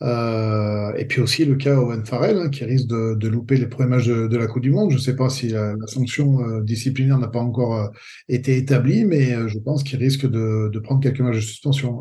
et 0.03 1.05
puis 1.09 1.21
aussi 1.21 1.45
le 1.45 1.55
cas 1.55 1.77
Owen 1.77 2.05
Farrell, 2.05 2.37
hein, 2.39 2.49
qui 2.49 2.65
risque 2.65 2.89
de, 2.89 3.29
louper 3.29 3.57
les 3.57 3.69
premiers 3.69 3.91
matchs 3.91 4.07
de, 4.09 4.37
la 4.37 4.49
Coupe 4.49 4.63
du 4.63 4.73
Monde. 4.73 4.91
Je 4.91 4.97
ne 4.97 5.01
sais 5.01 5.15
pas 5.15 5.31
si 5.31 5.51
la, 5.51 5.75
sanction 5.87 6.61
disciplinaire 6.63 7.19
n'a 7.19 7.29
pas 7.29 7.39
encore 7.39 7.93
été 8.29 8.57
établie, 8.57 9.05
mais 9.05 9.49
je 9.49 9.59
pense 9.61 9.85
qu'il 9.85 10.01
risque 10.01 10.27
de, 10.27 10.79
prendre 10.81 11.01
quelques 11.01 11.21
matchs 11.21 11.37
de 11.37 11.41
suspension. 11.41 12.01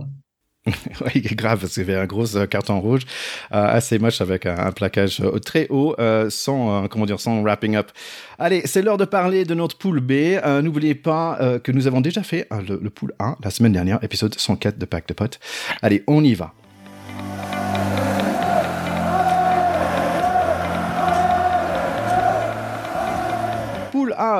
oui, 1.05 1.21
grave, 1.21 1.59
parce 1.59 1.73
qu'il 1.73 1.87
y 1.87 1.91
avait 1.91 1.99
un 1.99 2.05
gros 2.05 2.35
euh, 2.35 2.45
carton 2.45 2.79
rouge 2.79 3.03
euh, 3.51 3.65
assez 3.65 3.99
moche 3.99 4.21
avec 4.21 4.45
un, 4.45 4.71
plaquage 4.71 5.21
euh, 5.21 5.39
très 5.39 5.67
haut, 5.69 5.95
sans, 6.29 6.87
comment 6.87 7.05
dire, 7.05 7.19
sans 7.19 7.41
wrapping 7.41 7.75
up. 7.75 7.91
Allez, 8.37 8.61
c'est 8.65 8.81
l'heure 8.81 8.97
de 8.97 9.05
parler 9.05 9.45
de 9.45 9.53
notre 9.53 9.77
pool 9.77 9.99
B. 9.99 10.37
N'oubliez 10.63 10.95
pas 10.95 11.37
que 11.63 11.71
nous 11.71 11.87
avons 11.87 12.01
déjà 12.01 12.23
fait 12.23 12.47
le, 12.67 12.79
le, 12.81 12.89
pool 12.89 13.13
1 13.19 13.37
la 13.43 13.49
semaine 13.49 13.73
dernière, 13.73 13.99
épisode 14.03 14.33
104 14.37 14.77
de 14.77 14.85
Pack 14.85 15.07
de 15.07 15.13
Potes. 15.13 15.39
Allez, 15.81 16.03
on 16.07 16.23
y 16.23 16.33
va. 16.33 16.53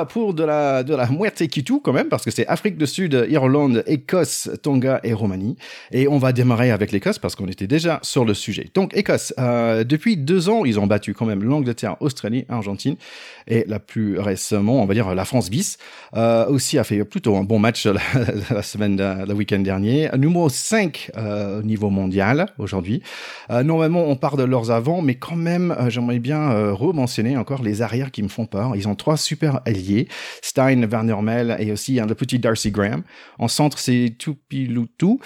Pour 0.08 0.34
de 0.34 0.44
la, 0.44 0.82
de 0.82 0.94
la 0.94 1.08
qui 1.48 1.64
tout 1.64 1.80
quand 1.80 1.92
même, 1.92 2.08
parce 2.08 2.24
que 2.24 2.30
c'est 2.30 2.46
Afrique 2.46 2.76
du 2.76 2.86
Sud, 2.86 3.26
Irlande, 3.28 3.82
Écosse, 3.86 4.50
Tonga 4.62 5.00
et 5.04 5.12
Roumanie. 5.12 5.56
Et 5.92 6.08
on 6.08 6.18
va 6.18 6.32
démarrer 6.32 6.70
avec 6.70 6.92
l'Écosse 6.92 7.18
parce 7.18 7.34
qu'on 7.34 7.46
était 7.46 7.66
déjà 7.66 7.98
sur 8.02 8.24
le 8.24 8.34
sujet. 8.34 8.68
Donc 8.74 8.96
Écosse, 8.96 9.34
euh, 9.38 9.84
depuis 9.84 10.16
deux 10.16 10.48
ans, 10.48 10.64
ils 10.64 10.78
ont 10.78 10.86
battu 10.86 11.14
quand 11.14 11.26
même 11.26 11.42
l'Angleterre, 11.42 11.96
Australie, 12.00 12.44
Argentine 12.48 12.96
et 13.46 13.64
la 13.66 13.78
plus 13.78 14.18
récemment, 14.18 14.82
on 14.82 14.86
va 14.86 14.94
dire 14.94 15.14
la 15.14 15.24
France 15.24 15.50
bis, 15.50 15.78
euh, 16.16 16.46
aussi 16.46 16.78
a 16.78 16.84
fait 16.84 17.04
plutôt 17.04 17.36
un 17.36 17.44
bon 17.44 17.58
match 17.58 17.86
la, 17.86 18.62
semaine, 18.62 18.96
le 19.26 19.34
week-end 19.34 19.60
dernier. 19.60 20.08
Numéro 20.16 20.48
5 20.48 21.10
euh, 21.16 21.60
au 21.60 21.62
niveau 21.62 21.90
mondial 21.90 22.46
aujourd'hui. 22.58 23.02
normalement, 23.48 24.04
on 24.04 24.16
part 24.16 24.36
de 24.36 24.44
leurs 24.44 24.70
avants, 24.70 25.02
mais 25.02 25.14
quand 25.14 25.36
même, 25.36 25.74
j'aimerais 25.88 26.18
bien 26.18 26.72
re-mentionner 26.72 27.36
encore 27.36 27.62
les 27.62 27.82
arrières 27.82 28.10
qui 28.10 28.22
me 28.22 28.28
font 28.28 28.46
peur. 28.46 28.76
Ils 28.76 28.88
ont 28.88 28.94
trois 28.94 29.16
super 29.16 29.60
Stein, 30.42 30.82
Werner 30.82 31.56
et 31.58 31.72
aussi 31.72 31.94
le 31.94 32.14
petit 32.14 32.38
Darcy 32.38 32.70
Graham. 32.70 33.02
En 33.38 33.48
centre, 33.48 33.78
c'est 33.78 34.14
Tupilutu, 34.18 35.18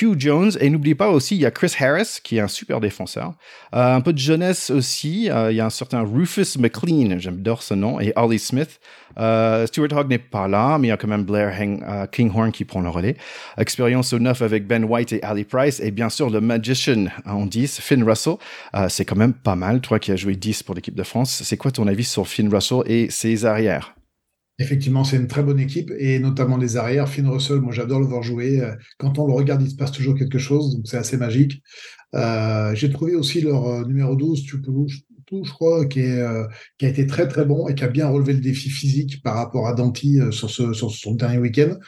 Hugh 0.00 0.14
Jones, 0.18 0.52
et 0.60 0.70
n'oublie 0.70 0.94
pas 0.94 1.08
aussi, 1.08 1.36
il 1.36 1.42
y 1.42 1.46
a 1.46 1.50
Chris 1.50 1.74
Harris, 1.78 2.18
qui 2.22 2.36
est 2.36 2.40
un 2.40 2.48
super 2.48 2.80
défenseur. 2.80 3.34
Euh, 3.74 3.96
un 3.96 4.00
peu 4.00 4.12
de 4.12 4.18
jeunesse 4.18 4.70
aussi, 4.70 5.30
euh, 5.30 5.50
il 5.50 5.56
y 5.56 5.60
a 5.60 5.66
un 5.66 5.70
certain 5.70 6.02
Rufus 6.02 6.58
McLean, 6.58 7.18
j'adore 7.18 7.62
ce 7.62 7.74
nom, 7.74 8.00
et 8.00 8.12
Ollie 8.16 8.38
Smith. 8.38 8.80
Euh, 9.18 9.66
Stuart 9.66 9.92
Hogg 9.92 10.08
n'est 10.08 10.18
pas 10.18 10.48
là, 10.48 10.78
mais 10.78 10.88
il 10.88 10.90
y 10.90 10.92
a 10.92 10.96
quand 10.96 11.08
même 11.08 11.24
Blair 11.24 11.54
Kinghorn 12.10 12.50
qui 12.50 12.64
prend 12.64 12.80
le 12.80 12.88
relais. 12.88 13.16
Expérience 13.58 14.12
au 14.12 14.18
neuf 14.18 14.40
avec 14.42 14.66
Ben 14.66 14.84
White 14.84 15.12
et 15.12 15.22
Ali 15.22 15.44
Price, 15.44 15.80
et 15.80 15.90
bien 15.90 16.08
sûr 16.08 16.30
le 16.30 16.40
Magician 16.40 17.06
en 17.26 17.46
10, 17.46 17.80
Finn 17.80 18.02
Russell. 18.04 18.36
c'est 18.88 19.04
quand 19.04 19.16
même 19.16 19.34
pas 19.34 19.56
mal, 19.56 19.80
toi 19.80 19.98
qui 19.98 20.12
as 20.12 20.16
joué 20.16 20.34
10 20.34 20.62
pour 20.62 20.74
l'équipe 20.74 20.94
de 20.94 21.02
France. 21.02 21.42
C'est 21.44 21.56
quoi 21.56 21.70
ton 21.70 21.86
avis 21.86 22.04
sur 22.04 22.26
Finn 22.26 22.52
Russell 22.52 22.82
et 22.86 23.10
ses 23.10 23.44
arrières? 23.44 23.91
Effectivement, 24.58 25.02
c'est 25.02 25.16
une 25.16 25.28
très 25.28 25.42
bonne 25.42 25.58
équipe 25.58 25.90
et 25.98 26.18
notamment 26.18 26.58
les 26.58 26.76
arrières. 26.76 27.08
Finn 27.08 27.26
Russell, 27.26 27.60
moi 27.60 27.72
j'adore 27.72 28.00
le 28.00 28.06
voir 28.06 28.22
jouer. 28.22 28.60
Euh, 28.60 28.74
quand 28.98 29.18
on 29.18 29.26
le 29.26 29.32
regarde, 29.32 29.62
il 29.62 29.70
se 29.70 29.76
passe 29.76 29.92
toujours 29.92 30.14
quelque 30.14 30.38
chose, 30.38 30.76
donc 30.76 30.86
c'est 30.86 30.98
assez 30.98 31.16
magique. 31.16 31.62
Euh, 32.14 32.74
j'ai 32.74 32.90
trouvé 32.90 33.14
aussi 33.14 33.40
leur 33.40 33.66
euh, 33.66 33.84
numéro 33.86 34.14
12, 34.14 34.44
tout, 34.46 35.44
je 35.44 35.50
crois, 35.50 35.86
qui, 35.86 36.00
est, 36.00 36.22
qui 36.76 36.84
a 36.84 36.88
été 36.90 37.06
très 37.06 37.26
très 37.26 37.46
bon 37.46 37.66
et 37.66 37.74
qui 37.74 37.84
a 37.84 37.88
bien 37.88 38.06
relevé 38.06 38.34
le 38.34 38.40
défi 38.40 38.68
physique 38.68 39.22
par 39.22 39.34
rapport 39.36 39.66
à 39.66 39.72
Danti 39.72 40.20
sur, 40.30 40.50
ce, 40.50 40.74
son 40.74 41.14
dernier 41.14 41.38
week-end. 41.38 41.78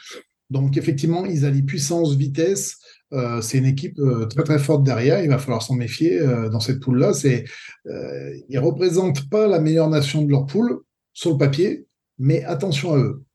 Donc 0.49 0.77
effectivement, 0.77 1.25
ils 1.27 1.45
allient 1.45 1.61
puissance, 1.61 2.15
vitesse. 2.15 2.77
c'est 3.41 3.59
une 3.59 3.67
équipe 3.67 4.01
très 4.31 4.43
très 4.43 4.57
forte 4.57 4.83
derrière. 4.83 5.23
Il 5.23 5.29
va 5.29 5.37
falloir 5.37 5.61
s'en 5.61 5.75
méfier 5.75 6.19
dans 6.51 6.59
cette 6.59 6.79
poule-là. 6.79 7.13
C'est, 7.13 7.45
ils 8.49 8.57
représentent 8.57 9.29
pas 9.29 9.45
la 9.45 9.59
meilleure 9.59 9.91
nation 9.91 10.23
de 10.23 10.31
leur 10.31 10.47
poule 10.47 10.79
sur 11.13 11.31
le 11.31 11.37
papier, 11.37 11.84
mais 12.17 12.43
attention 12.43 12.93
à 12.93 12.97
eux. 12.97 13.25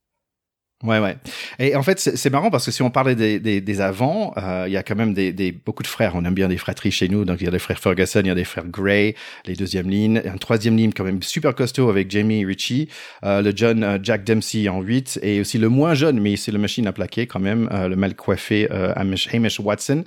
Ouais, 0.83 0.99
ouais. 0.99 1.17
Et 1.59 1.75
en 1.75 1.83
fait, 1.83 1.99
c'est 1.99 2.29
marrant 2.31 2.49
parce 2.49 2.65
que 2.65 2.71
si 2.71 2.81
on 2.81 2.89
parlait 2.89 3.15
des, 3.15 3.39
des, 3.39 3.61
des 3.61 3.81
avants, 3.81 4.33
euh, 4.37 4.65
il 4.67 4.73
y 4.73 4.77
a 4.77 4.83
quand 4.83 4.95
même 4.95 5.13
des, 5.13 5.31
des, 5.31 5.51
beaucoup 5.51 5.83
de 5.83 5.87
frères. 5.87 6.13
On 6.15 6.25
aime 6.25 6.33
bien 6.33 6.47
des 6.47 6.57
fratries 6.57 6.91
chez 6.91 7.07
nous. 7.07 7.23
Donc, 7.23 7.37
il 7.41 7.45
y 7.45 7.47
a 7.47 7.51
des 7.51 7.59
frères 7.59 7.79
Ferguson, 7.79 8.21
il 8.21 8.27
y 8.27 8.31
a 8.31 8.35
des 8.35 8.43
frères 8.43 8.65
Gray, 8.65 9.15
les 9.45 9.55
deuxièmes 9.55 9.89
lignes. 9.89 10.21
Un 10.25 10.37
troisième 10.37 10.77
ligne 10.77 10.91
quand 10.91 11.03
même 11.03 11.21
super 11.21 11.53
costaud 11.53 11.89
avec 11.89 12.09
Jamie 12.09 12.45
Ritchie, 12.45 12.89
euh, 13.23 13.41
le 13.41 13.55
jeune 13.55 13.83
euh, 13.83 13.97
Jack 14.01 14.23
Dempsey 14.23 14.67
en 14.69 14.81
8 14.81 15.19
et 15.21 15.39
aussi 15.41 15.57
le 15.57 15.69
moins 15.69 15.93
jeune, 15.93 16.19
mais 16.19 16.35
c'est 16.35 16.51
le 16.51 16.59
machine 16.59 16.87
à 16.87 16.91
plaquer 16.91 17.27
quand 17.27 17.39
même, 17.39 17.69
euh, 17.71 17.87
le 17.87 17.95
mal 17.95 18.15
coiffé 18.15 18.67
Hamish, 18.95 19.59
Watson. 19.59 20.03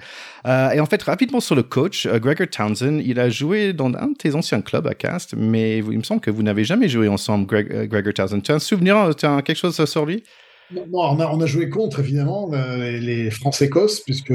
et 0.46 0.80
en 0.80 0.87
fait, 0.87 1.02
rapidement 1.02 1.40
sur 1.40 1.54
le 1.54 1.62
coach, 1.62 2.06
Gregor 2.06 2.48
Townsend, 2.48 3.00
il 3.04 3.18
a 3.20 3.28
joué 3.28 3.72
dans 3.72 3.87
un 3.94 4.08
de 4.08 4.14
tes 4.14 4.34
anciens 4.34 4.60
clubs 4.60 4.87
à 4.87 4.94
Cast, 4.94 5.34
mais 5.37 5.78
il 5.78 5.98
me 5.98 6.02
semble 6.02 6.20
que 6.20 6.30
vous 6.30 6.42
n'avez 6.42 6.64
jamais 6.64 6.88
joué 6.88 7.08
ensemble, 7.08 7.46
Greg, 7.46 7.88
Gregor 7.88 8.12
Townsend. 8.14 8.40
Tu 8.42 8.52
as 8.52 8.56
un 8.56 8.58
souvenir, 8.58 9.14
tu 9.16 9.26
as 9.26 9.42
quelque 9.42 9.56
chose 9.56 9.82
sur 9.84 10.06
lui? 10.06 10.22
On 10.92 11.40
a, 11.40 11.46
joué 11.46 11.68
contre, 11.68 12.00
évidemment, 12.00 12.50
les, 12.53 13.00
les 13.00 13.31
France-Écosse, 13.31 14.00
puisque 14.00 14.33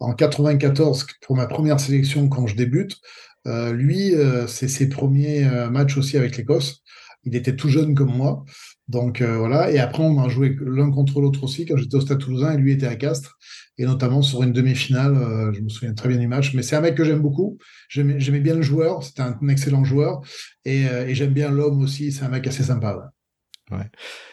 en 0.00 0.12
94, 0.14 1.06
pour 1.22 1.36
ma 1.36 1.46
première 1.46 1.80
sélection, 1.80 2.28
quand 2.28 2.46
je 2.46 2.56
débute, 2.56 3.00
euh, 3.48 3.72
lui, 3.72 4.14
euh, 4.14 4.46
c'est 4.46 4.68
ses 4.68 4.88
premiers 4.88 5.46
euh, 5.46 5.70
matchs 5.70 5.96
aussi 5.96 6.16
avec 6.16 6.36
l'Écosse. 6.36 6.82
Il 7.24 7.34
était 7.36 7.56
tout 7.56 7.68
jeune 7.68 7.94
comme 7.94 8.14
moi. 8.14 8.44
Donc 8.88 9.20
voilà. 9.20 9.70
Et 9.70 9.78
après, 9.78 10.02
on 10.02 10.18
a 10.18 10.30
joué 10.30 10.56
l'un 10.62 10.90
contre 10.90 11.20
l'autre 11.20 11.44
aussi 11.44 11.66
quand 11.66 11.76
j'étais 11.76 11.96
au 11.96 12.00
Stade 12.00 12.18
Toulousain 12.18 12.54
et 12.54 12.56
lui 12.56 12.72
était 12.72 12.86
à 12.86 12.96
Castres. 12.96 13.38
Et 13.76 13.84
notamment 13.84 14.22
sur 14.22 14.42
une 14.42 14.52
demi-finale, 14.52 15.52
je 15.52 15.60
me 15.60 15.68
souviens 15.68 15.92
très 15.92 16.08
bien 16.08 16.16
du 16.16 16.26
match. 16.26 16.54
Mais 16.54 16.62
c'est 16.62 16.76
un 16.76 16.80
mec 16.80 16.94
que 16.94 17.04
j'aime 17.04 17.20
beaucoup. 17.20 17.58
J'aimais 17.90 18.40
bien 18.40 18.54
le 18.54 18.62
joueur. 18.62 19.02
C'était 19.02 19.22
un, 19.22 19.36
excellent 19.48 19.84
joueur. 19.84 20.22
Et 20.64 20.86
j'aime 21.14 21.34
bien 21.34 21.50
l'homme 21.50 21.82
aussi. 21.82 22.12
C'est 22.12 22.24
un 22.24 22.30
mec 22.30 22.46
assez 22.46 22.62
sympa. 22.62 23.12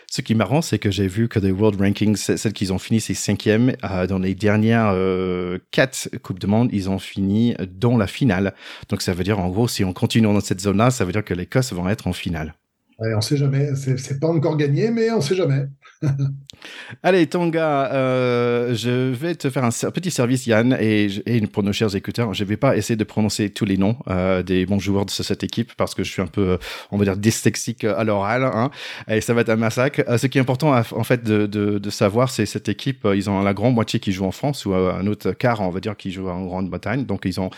Ce 0.08 0.22
qui 0.22 0.34
est 0.34 0.36
marrant, 0.36 0.62
c'est 0.62 0.80
que 0.80 0.92
j'ai 0.92 1.08
vu 1.08 1.28
que 1.28 1.40
des 1.40 1.52
World 1.52 1.80
Rankings, 1.80 2.16
celles 2.16 2.54
qu'ils 2.54 2.72
ont 2.72 2.78
fini, 2.78 3.02
c'est 3.02 3.14
cinquième. 3.14 3.76
Euh, 3.84 4.08
dans 4.08 4.20
les 4.20 4.36
dernières 4.36 4.92
euh, 4.94 5.60
quatre 5.72 6.10
Coupes 6.24 6.40
de 6.40 6.48
Monde, 6.48 6.70
ils 6.72 6.90
ont 6.90 7.00
fini 7.00 7.56
dans 7.68 7.98
la 7.98 8.08
finale. 8.08 8.54
Donc 8.90 9.02
ça 9.02 9.14
veut 9.14 9.24
dire, 9.24 9.40
en 9.40 9.50
gros, 9.50 9.68
si 9.68 9.84
on 9.84 9.94
continue 9.94 10.24
dans 10.24 10.40
cette 10.40 10.62
zone-là, 10.62 10.92
ça 10.92 11.06
veut 11.06 11.12
dire 11.12 11.24
que 11.24 11.34
l'Écosse 11.34 11.74
vont 11.74 11.90
être 11.90 12.08
en 12.08 12.14
finale. 12.14 12.56
On 13.00 13.22
sait 13.22 13.38
jamais. 13.38 13.76
C'est 13.76 14.20
pas 14.20 14.30
encore 14.30 14.56
gagné, 14.56 14.90
mais 14.90 15.12
on 15.12 15.22
sait 15.22 15.36
jamais. 15.36 15.66
Allez, 17.04 17.28
Tonga, 17.28 17.92
euh, 17.94 18.74
je 18.76 19.12
vais 19.12 19.36
te 19.36 19.50
faire 19.50 19.64
un 19.64 19.70
petit 19.70 20.12
service, 20.12 20.48
Yann, 20.48 20.78
et, 20.80 21.08
pour 21.52 21.64
nos 21.64 21.74
chers 21.74 21.96
écouteurs, 21.96 22.34
je 22.34 22.44
ne 22.44 22.50
vais 22.50 22.58
pas 22.58 22.76
essayer 22.76 22.96
de 22.96 23.04
prononcer 23.04 23.50
tous 23.50 23.66
les 23.66 23.78
noms 23.78 23.98
euh, 24.10 24.44
des 24.44 24.66
bons 24.66 24.80
joueurs 24.80 25.06
de 25.06 25.12
cette 25.12 25.44
équipe 25.44 25.74
parce 25.76 25.96
que 25.96 26.04
je 26.04 26.12
suis 26.12 26.22
un 26.22 26.28
peu, 26.28 26.58
on 26.92 26.98
va 26.98 27.06
dire, 27.06 27.18
dyslexique 27.18 27.84
à 27.84 28.04
l'oral, 28.04 28.44
hein, 28.44 28.72
et 29.08 29.22
ça 29.22 29.34
va 29.34 29.42
être 29.42 29.50
un 29.50 29.56
massacre. 29.56 30.04
Euh, 30.08 30.18
ce 30.18 30.28
qui 30.28 30.38
est 30.38 30.42
important, 30.42 30.74
en 30.76 31.04
fait, 31.04 31.24
de, 31.24 31.90
savoir, 31.90 32.30
c'est 32.30 32.46
cette 32.46 32.68
équipe, 32.68 33.08
ils 33.14 33.30
ont 33.30 33.42
la 33.42 33.54
grande 33.54 33.76
moitié 33.76 34.00
qui 34.00 34.12
joue 34.12 34.26
en 34.26 34.32
France 34.32 34.66
ou 34.66 34.74
un 34.74 35.08
autre 35.08 35.32
quart, 35.32 35.62
on 35.62 35.70
va 35.70 35.80
dire, 35.80 35.96
qui 35.96 36.12
joue 36.12 36.28
en 36.28 36.46
Grande-Bretagne. 36.46 37.06
Donc, 37.06 37.22
ils 37.26 37.40
ont 37.40 37.50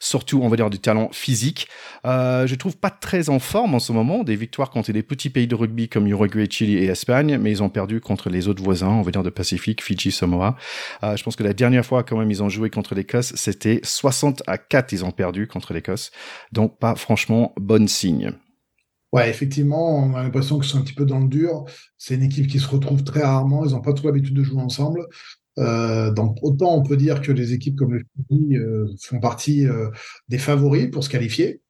surtout, 0.00 0.40
on 0.42 0.48
va 0.48 0.56
dire, 0.56 0.68
du 0.70 0.78
talent 0.78 1.08
physique. 1.12 1.68
je 2.04 2.54
trouve 2.54 2.76
pas 2.76 2.90
très 2.90 3.30
en 3.30 3.38
forme 3.38 3.74
en 3.74 3.78
ce 3.78 3.92
moment, 3.92 4.22
des 4.22 4.36
victoires 4.36 4.70
contre 4.70 4.92
des 4.92 5.02
petits 5.02 5.30
pays 5.30 5.46
de 5.46 5.54
rugby 5.54 5.88
comme 5.88 6.06
Uruguay, 6.06 6.46
Chili 6.50 6.76
et 6.76 6.86
Espagne, 6.86 7.38
mais 7.40 7.50
ils 7.50 7.62
ont 7.62 7.70
perdu 7.70 7.85
contre 8.00 8.30
les 8.30 8.48
autres 8.48 8.62
voisins, 8.62 8.88
on 8.88 9.02
va 9.02 9.10
dire 9.10 9.22
de 9.22 9.30
Pacifique, 9.30 9.82
Fidji, 9.82 10.12
Samoa. 10.12 10.56
Euh, 11.02 11.16
je 11.16 11.24
pense 11.24 11.36
que 11.36 11.42
la 11.42 11.52
dernière 11.52 11.84
fois 11.84 12.02
quand 12.02 12.18
même 12.18 12.30
ils 12.30 12.42
ont 12.42 12.48
joué 12.48 12.70
contre 12.70 12.94
l'Écosse, 12.94 13.32
c'était 13.36 13.80
60 13.82 14.42
à 14.46 14.58
4 14.58 14.92
ils 14.92 15.04
ont 15.04 15.10
perdu 15.10 15.46
contre 15.46 15.72
l'Écosse. 15.72 16.10
Donc 16.52 16.78
pas 16.78 16.94
franchement 16.94 17.54
bon 17.56 17.88
signe. 17.88 18.32
Ouais, 19.12 19.30
effectivement, 19.30 19.98
on 19.98 20.14
a 20.14 20.22
l'impression 20.22 20.58
qu'ils 20.58 20.68
sont 20.68 20.78
un 20.78 20.82
petit 20.82 20.92
peu 20.92 21.06
dans 21.06 21.20
le 21.20 21.28
dur. 21.28 21.64
C'est 21.96 22.16
une 22.16 22.24
équipe 22.24 22.48
qui 22.48 22.58
se 22.58 22.68
retrouve 22.68 23.02
très 23.02 23.22
rarement. 23.22 23.64
Ils 23.64 23.72
n'ont 23.72 23.80
pas 23.80 23.94
trop 23.94 24.08
l'habitude 24.08 24.34
de 24.34 24.42
jouer 24.42 24.60
ensemble. 24.60 25.06
Euh, 25.58 26.12
donc 26.12 26.36
autant 26.42 26.76
on 26.76 26.82
peut 26.82 26.98
dire 26.98 27.22
que 27.22 27.32
les 27.32 27.54
équipes 27.54 27.76
comme 27.76 27.94
le 27.94 28.02
Fidji 28.28 28.58
euh, 28.58 28.84
font 29.02 29.20
partie 29.20 29.66
des 30.28 30.38
favoris 30.38 30.90
pour 30.90 31.02
se 31.04 31.08
qualifier. 31.08 31.62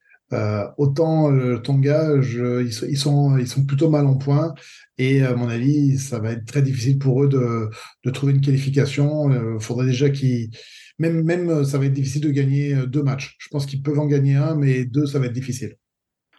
Autant 0.76 1.28
le 1.28 1.60
Tonga, 1.62 2.14
ils, 2.16 2.98
sont, 2.98 3.66
plutôt 3.66 3.90
mal 3.90 4.06
en 4.06 4.16
point 4.16 4.54
et 4.98 5.22
à 5.22 5.34
mon 5.34 5.48
avis, 5.48 5.98
ça 5.98 6.18
va 6.18 6.32
être 6.32 6.46
très 6.46 6.62
difficile 6.62 6.98
pour 6.98 7.24
eux 7.24 7.28
de, 7.28 8.10
trouver 8.10 8.32
une 8.32 8.40
qualification. 8.40 9.30
Il 9.30 9.36
euh, 9.36 9.58
faudrait 9.58 9.86
déjà 9.86 10.10
qu'ils... 10.10 10.50
Même, 10.98 11.22
même, 11.24 11.64
ça 11.64 11.78
va 11.78 11.84
être 11.84 11.92
difficile 11.92 12.22
de 12.22 12.30
gagner 12.30 12.74
euh, 12.74 12.86
deux 12.86 13.02
matchs. 13.02 13.36
Je 13.38 13.48
pense 13.50 13.66
qu'ils 13.66 13.82
peuvent 13.82 13.98
en 13.98 14.06
gagner 14.06 14.36
un, 14.36 14.54
mais 14.54 14.86
deux, 14.86 15.06
ça 15.06 15.18
va 15.18 15.26
être 15.26 15.32
difficile. 15.32 15.76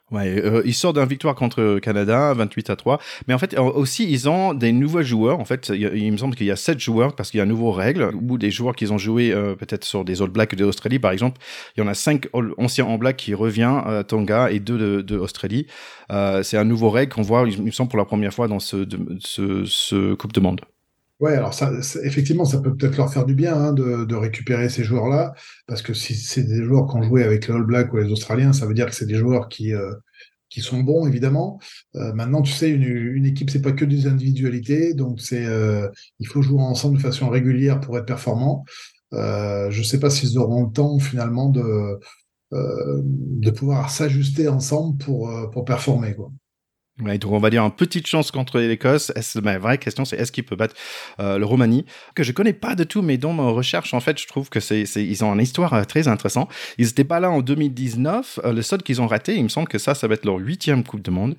Ouais, 0.09 0.41
euh, 0.41 0.61
ils 0.63 0.73
sortent 0.73 0.97
d'une 0.97 1.05
victoire 1.05 1.35
contre 1.35 1.79
Canada, 1.79 2.33
28 2.33 2.69
à 2.69 2.75
3. 2.77 2.99
Mais 3.27 3.33
en 3.33 3.37
fait, 3.37 3.57
aussi, 3.59 4.09
ils 4.09 4.29
ont 4.29 4.53
des 4.53 4.71
nouveaux 4.71 5.01
joueurs. 5.01 5.39
En 5.39 5.43
fait, 5.43 5.69
il, 5.69 6.11
me 6.11 6.17
semble 6.17 6.35
qu'il 6.35 6.47
y 6.47 6.51
a 6.51 6.55
sept 6.55 6.79
joueurs 6.79 7.13
parce 7.13 7.29
qu'il 7.29 7.39
y 7.39 7.41
a 7.41 7.43
une 7.43 7.49
nouvelle 7.49 7.75
règle. 7.75 8.11
Ou 8.15 8.37
des 8.37 8.49
joueurs 8.49 8.75
qui 8.75 8.89
ont 8.89 8.97
joué 8.97 9.33
euh, 9.33 9.55
peut-être 9.55 9.83
sur 9.83 10.05
des 10.05 10.21
All 10.21 10.29
Blacks 10.29 10.55
d'Australie, 10.55 10.99
par 10.99 11.11
exemple. 11.11 11.41
Il 11.75 11.81
y 11.81 11.83
en 11.83 11.89
a 11.89 11.93
cinq 11.93 12.29
anciens 12.57 12.87
All 12.87 12.97
Blacks 12.97 13.17
qui 13.17 13.33
reviennent 13.33 13.81
à 13.85 14.03
Tonga 14.05 14.49
et 14.49 14.59
deux 14.59 14.77
de, 14.77 15.01
de. 15.01 15.27
Euh, 16.11 16.43
c'est 16.43 16.57
un 16.57 16.63
nouveau 16.63 16.89
règle 16.89 17.13
qu'on 17.13 17.21
voit, 17.21 17.45
il 17.47 17.61
me 17.61 17.71
semble, 17.71 17.89
pour 17.89 17.99
la 17.99 18.05
première 18.05 18.33
fois 18.33 18.47
dans 18.47 18.59
ce, 18.59 18.87
ce, 19.19 19.65
ce 19.65 20.13
Coupe 20.13 20.31
de 20.31 20.39
Monde. 20.39 20.61
Ouais, 21.19 21.33
alors 21.33 21.53
ça, 21.55 21.71
effectivement, 22.03 22.45
ça 22.45 22.59
peut 22.61 22.75
peut-être 22.75 22.95
leur 22.95 23.11
faire 23.11 23.25
du 23.25 23.33
bien 23.33 23.55
hein, 23.55 23.73
de, 23.73 24.05
de, 24.05 24.15
récupérer 24.15 24.69
ces 24.69 24.83
joueurs-là, 24.83 25.33
parce 25.65 25.81
que 25.81 25.95
si 25.95 26.13
c'est 26.13 26.43
des 26.43 26.63
joueurs 26.63 26.87
qui 26.87 26.95
ont 26.95 27.01
joué 27.01 27.23
avec 27.23 27.47
les 27.47 27.55
All 27.55 27.63
Blacks 27.63 27.91
ou 27.91 27.97
les 27.97 28.11
Australiens, 28.11 28.53
ça 28.53 28.67
veut 28.67 28.75
dire 28.75 28.85
que 28.85 28.93
c'est 28.93 29.07
des 29.07 29.15
joueurs 29.15 29.49
qui 29.49 29.73
euh, 29.73 29.91
qui 30.49 30.61
sont 30.61 30.81
bons 30.81 31.07
évidemment. 31.07 31.59
Euh, 31.95 32.13
maintenant, 32.13 32.41
tu 32.41 32.51
sais, 32.53 32.69
une, 32.69 32.83
une 32.83 33.25
équipe, 33.25 33.49
c'est 33.49 33.61
pas 33.61 33.71
que 33.73 33.85
des 33.85 34.07
individualités, 34.07 34.93
donc 34.93 35.19
c'est 35.21 35.45
euh, 35.45 35.89
il 36.19 36.27
faut 36.27 36.41
jouer 36.41 36.61
ensemble 36.61 36.97
de 36.97 37.01
façon 37.01 37.29
régulière 37.29 37.79
pour 37.79 37.97
être 37.97 38.05
performant. 38.05 38.63
Euh, 39.13 39.71
je 39.71 39.83
sais 39.83 39.99
pas 39.99 40.09
s'ils 40.09 40.37
auront 40.37 40.65
le 40.65 40.71
temps 40.73 40.99
finalement 40.99 41.49
de 41.49 41.99
de 42.51 43.51
pouvoir 43.51 43.89
s'ajuster 43.89 44.47
ensemble 44.47 44.97
pour 44.99 45.29
pour 45.51 45.65
performer 45.65 46.15
quoi. 46.15 46.31
Ouais, 46.99 47.19
donc 47.19 47.31
on 47.31 47.37
va 47.37 47.51
dire 47.51 47.63
une 47.63 47.71
petite 47.71 48.07
chance 48.07 48.31
contre 48.31 48.59
l'Écosse. 48.59 49.11
Ma 49.43 49.59
vraie 49.59 49.77
question, 49.77 50.03
c'est 50.03 50.15
est-ce 50.17 50.31
qu'il 50.31 50.43
peut 50.43 50.55
battre 50.55 50.73
euh, 51.19 51.37
le 51.37 51.45
Roumanie 51.45 51.85
que 52.15 52.23
je 52.23 52.31
connais 52.31 52.53
pas 52.53 52.73
de 52.73 52.83
tout, 52.83 53.03
mais 53.03 53.19
dans 53.19 53.33
ma 53.33 53.43
recherche, 53.43 53.93
en 53.93 53.99
fait, 53.99 54.19
je 54.19 54.25
trouve 54.25 54.49
que 54.49 54.59
c'est, 54.59 54.81
ils 54.81 55.23
ont 55.23 55.31
une 55.35 55.41
histoire 55.41 55.75
euh, 55.75 55.83
très 55.83 56.07
intéressante. 56.07 56.49
Ils 56.79 56.87
étaient 56.87 57.03
pas 57.03 57.19
là 57.19 57.29
en 57.29 57.41
2019. 57.41 58.39
Euh, 58.43 58.51
le 58.51 58.63
seul 58.63 58.81
qu'ils 58.81 58.99
ont 58.99 59.05
raté, 59.05 59.35
il 59.35 59.43
me 59.43 59.49
semble 59.49 59.67
que 59.67 59.77
ça, 59.77 59.93
ça 59.93 60.07
va 60.07 60.15
être 60.15 60.25
leur 60.25 60.37
huitième 60.37 60.83
Coupe 60.83 61.03
du 61.03 61.11
Monde. 61.11 61.35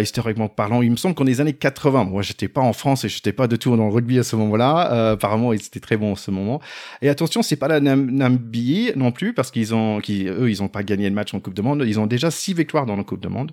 Historiquement 0.00 0.48
parlant, 0.48 0.80
il 0.80 0.90
me 0.90 0.96
semble 0.96 1.14
qu'en 1.14 1.24
les 1.24 1.42
années 1.42 1.52
80, 1.52 2.04
moi, 2.04 2.22
j'étais 2.22 2.48
pas 2.48 2.62
en 2.62 2.72
France 2.72 3.04
et 3.04 3.10
j'étais 3.10 3.32
pas 3.32 3.46
de 3.46 3.56
tout 3.56 3.76
dans 3.76 3.88
le 3.88 3.92
rugby 3.92 4.18
à 4.18 4.22
ce 4.22 4.36
moment-là. 4.36 5.10
Apparemment, 5.12 5.52
ils 5.52 5.60
étaient 5.60 5.80
très 5.80 5.98
bons 5.98 6.12
en 6.12 6.16
ce 6.16 6.30
moment. 6.30 6.62
Et 7.02 7.10
attention, 7.10 7.42
c'est 7.42 7.56
pas 7.56 7.68
la 7.68 7.80
Namibie 7.80 8.92
non 8.96 9.12
plus 9.12 9.34
parce 9.34 9.50
qu'ils 9.50 9.74
ont, 9.74 9.98
eux, 9.98 10.50
ils 10.50 10.62
ont 10.62 10.68
pas 10.68 10.82
gagné 10.82 11.08
le 11.10 11.14
match 11.14 11.34
en 11.34 11.40
Coupe 11.40 11.54
du 11.54 11.62
Monde. 11.62 11.84
Ils 11.86 12.00
ont 12.00 12.06
déjà 12.06 12.30
six 12.30 12.54
victoires 12.54 12.86
dans 12.86 12.96
la 12.96 13.04
Coupe 13.04 13.20
du 13.20 13.28
Monde, 13.28 13.52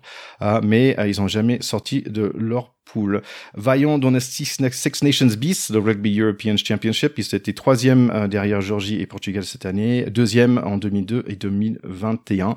mais 0.64 0.96
ils 1.06 1.20
ont 1.20 1.28
jamais 1.28 1.41
jamais 1.42 1.62
sortis 1.62 2.04
de 2.04 2.32
leur 2.38 2.76
poule. 2.86 3.22
Vaillant 3.56 3.98
dans 3.98 4.12
le 4.12 4.20
Six, 4.20 4.60
Nations 4.60 5.28
Beast, 5.38 5.72
le 5.72 5.80
Rugby 5.80 6.20
European 6.20 6.56
Championship, 6.56 7.18
ils 7.18 7.36
étaient 7.36 7.54
troisième 7.54 8.12
euh, 8.12 8.28
derrière 8.28 8.62
Georgie 8.62 9.02
et 9.02 9.08
Portugal 9.08 9.44
cette 9.44 9.66
année, 9.66 10.06
deuxième 10.06 10.60
en 10.64 10.78
2002 10.78 11.24
et 11.28 11.36
2021. 11.36 12.56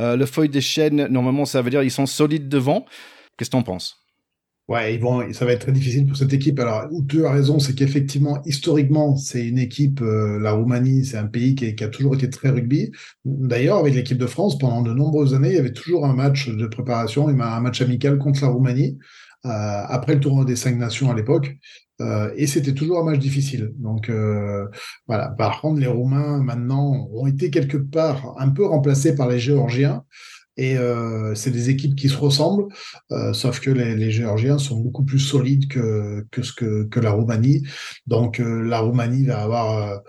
Euh, 0.00 0.16
le 0.16 0.26
feuille 0.26 0.48
des 0.48 0.60
chaînes, 0.60 1.06
normalement, 1.06 1.44
ça 1.44 1.62
veut 1.62 1.70
dire 1.70 1.82
ils 1.82 1.90
sont 1.90 2.06
solides 2.06 2.48
devant. 2.48 2.86
Qu'est-ce 3.36 3.50
que 3.50 3.56
t'en 3.56 3.62
penses? 3.62 4.03
Ouais, 4.66 4.94
ils 4.94 5.00
vont, 5.00 5.30
ça 5.34 5.44
va 5.44 5.52
être 5.52 5.60
très 5.60 5.72
difficile 5.72 6.06
pour 6.06 6.16
cette 6.16 6.32
équipe. 6.32 6.58
Alors, 6.58 6.88
où 6.90 7.04
tu 7.04 7.26
as 7.26 7.30
raison, 7.30 7.58
c'est 7.58 7.74
qu'effectivement, 7.74 8.40
historiquement, 8.46 9.14
c'est 9.14 9.46
une 9.46 9.58
équipe, 9.58 10.00
euh, 10.00 10.38
la 10.40 10.52
Roumanie, 10.52 11.04
c'est 11.04 11.18
un 11.18 11.26
pays 11.26 11.54
qui, 11.54 11.84
a 11.84 11.88
toujours 11.88 12.14
été 12.14 12.30
très 12.30 12.48
rugby. 12.48 12.90
D'ailleurs, 13.26 13.76
avec 13.78 13.94
l'équipe 13.94 14.16
de 14.16 14.26
France, 14.26 14.56
pendant 14.56 14.80
de 14.80 14.94
nombreuses 14.94 15.34
années, 15.34 15.50
il 15.50 15.56
y 15.56 15.58
avait 15.58 15.74
toujours 15.74 16.06
un 16.06 16.14
match 16.14 16.48
de 16.48 16.66
préparation, 16.66 17.28
un 17.28 17.60
match 17.60 17.82
amical 17.82 18.16
contre 18.16 18.40
la 18.40 18.48
Roumanie, 18.48 18.96
euh, 19.44 19.48
après 19.50 20.14
le 20.14 20.20
tournoi 20.20 20.46
des 20.46 20.56
cinq 20.56 20.78
nations 20.78 21.10
à 21.10 21.14
l'époque. 21.14 21.54
Euh, 22.00 22.32
et 22.34 22.46
c'était 22.46 22.72
toujours 22.72 23.00
un 23.00 23.04
match 23.04 23.18
difficile. 23.18 23.70
Donc 23.76 24.10
voilà. 25.06 25.28
Par 25.28 25.60
contre, 25.60 25.78
les 25.78 25.86
Roumains 25.86 26.42
maintenant 26.42 27.06
ont 27.12 27.26
été 27.26 27.50
quelque 27.50 27.76
part 27.76 28.34
un 28.38 28.48
peu 28.48 28.64
remplacés 28.64 29.14
par 29.14 29.28
les 29.28 29.38
Géorgiens. 29.38 30.04
Et 30.56 30.76
euh, 30.78 31.34
c'est 31.34 31.50
des 31.50 31.70
équipes 31.70 31.96
qui 31.96 32.08
se 32.08 32.16
ressemblent, 32.16 32.68
euh, 33.10 33.32
sauf 33.32 33.60
que 33.60 33.70
les, 33.70 34.10
Géorgiens 34.10 34.58
sont 34.58 34.78
beaucoup 34.78 35.04
plus 35.04 35.18
solides 35.18 35.68
que, 35.68 36.24
que, 36.30 37.00
la 37.00 37.10
Roumanie. 37.10 37.62
Donc 38.06 38.40
euh, 38.40 38.62
la 38.62 38.78
Roumanie 38.78 39.24
va 39.24 39.42
avoir 39.42 40.00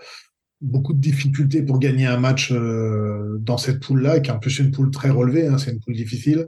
beaucoup 0.60 0.94
de 0.94 1.00
difficultés 1.00 1.62
pour 1.62 1.78
gagner 1.78 2.06
un 2.06 2.18
match 2.18 2.52
dans 2.52 3.58
cette 3.58 3.80
poule-là, 3.80 4.20
qui 4.20 4.30
est 4.30 4.34
en 4.34 4.38
plus 4.38 4.58
une 4.58 4.70
poule 4.70 4.90
très 4.90 5.10
relevée, 5.10 5.46
hein, 5.46 5.58
c'est 5.58 5.72
une 5.72 5.80
poule 5.80 5.94
difficile. 5.94 6.46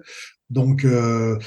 Donc 0.48 0.87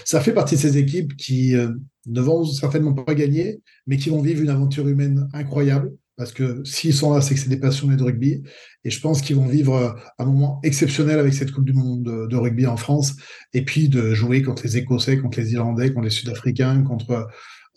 ça 0.06 0.22
fait 0.22 0.34
partie 0.34 0.56
de 0.56 0.60
ces 0.60 0.78
équipes 0.78 1.16
qui 1.16 1.56
ne 1.56 2.22
vont 2.22 2.46
certainement 2.46 2.94
pas 2.94 3.16
gagner, 3.16 3.62
mais 3.88 3.98
qui 3.98 4.10
vont 4.10 4.22
vivre 4.22 4.44
une 4.44 4.50
aventure 4.50 4.88
humaine 4.88 5.28
incroyable 5.34 5.92
parce 6.18 6.34
que 6.34 6.64
s'ils 6.64 6.94
sont 6.94 7.14
là, 7.14 7.22
c'est 7.22 7.34
que 7.36 7.40
c'est 7.40 7.50
des 7.50 7.60
passionnés 7.60 7.98
de 7.98 8.04
rugby. 8.04 8.44
Et 8.84 8.90
je 8.90 9.00
pense 9.00 9.22
qu'ils 9.22 9.36
vont 9.36 9.48
vivre 9.48 9.76
euh, 9.76 9.92
un 10.20 10.26
moment 10.26 10.60
exceptionnel 10.64 11.20
avec 11.20 11.34
cette 11.34 11.52
Coupe 11.52 11.66
du 11.66 11.74
Monde 11.74 12.04
de, 12.04 12.36
rugby 12.36 12.68
en 12.68 12.78
France. 12.78 13.16
Et 13.54 13.64
puis 13.64 13.90
de 13.90 14.14
jouer 14.14 14.42
contre 14.42 14.64
les 14.64 14.78
Écossais, 14.78 15.18
contre 15.18 15.40
les 15.40 15.54
Irlandais, 15.54 15.94
contre 15.94 16.06
les 16.06 16.12
Sud-Africains, 16.12 16.84
contre 16.84 17.28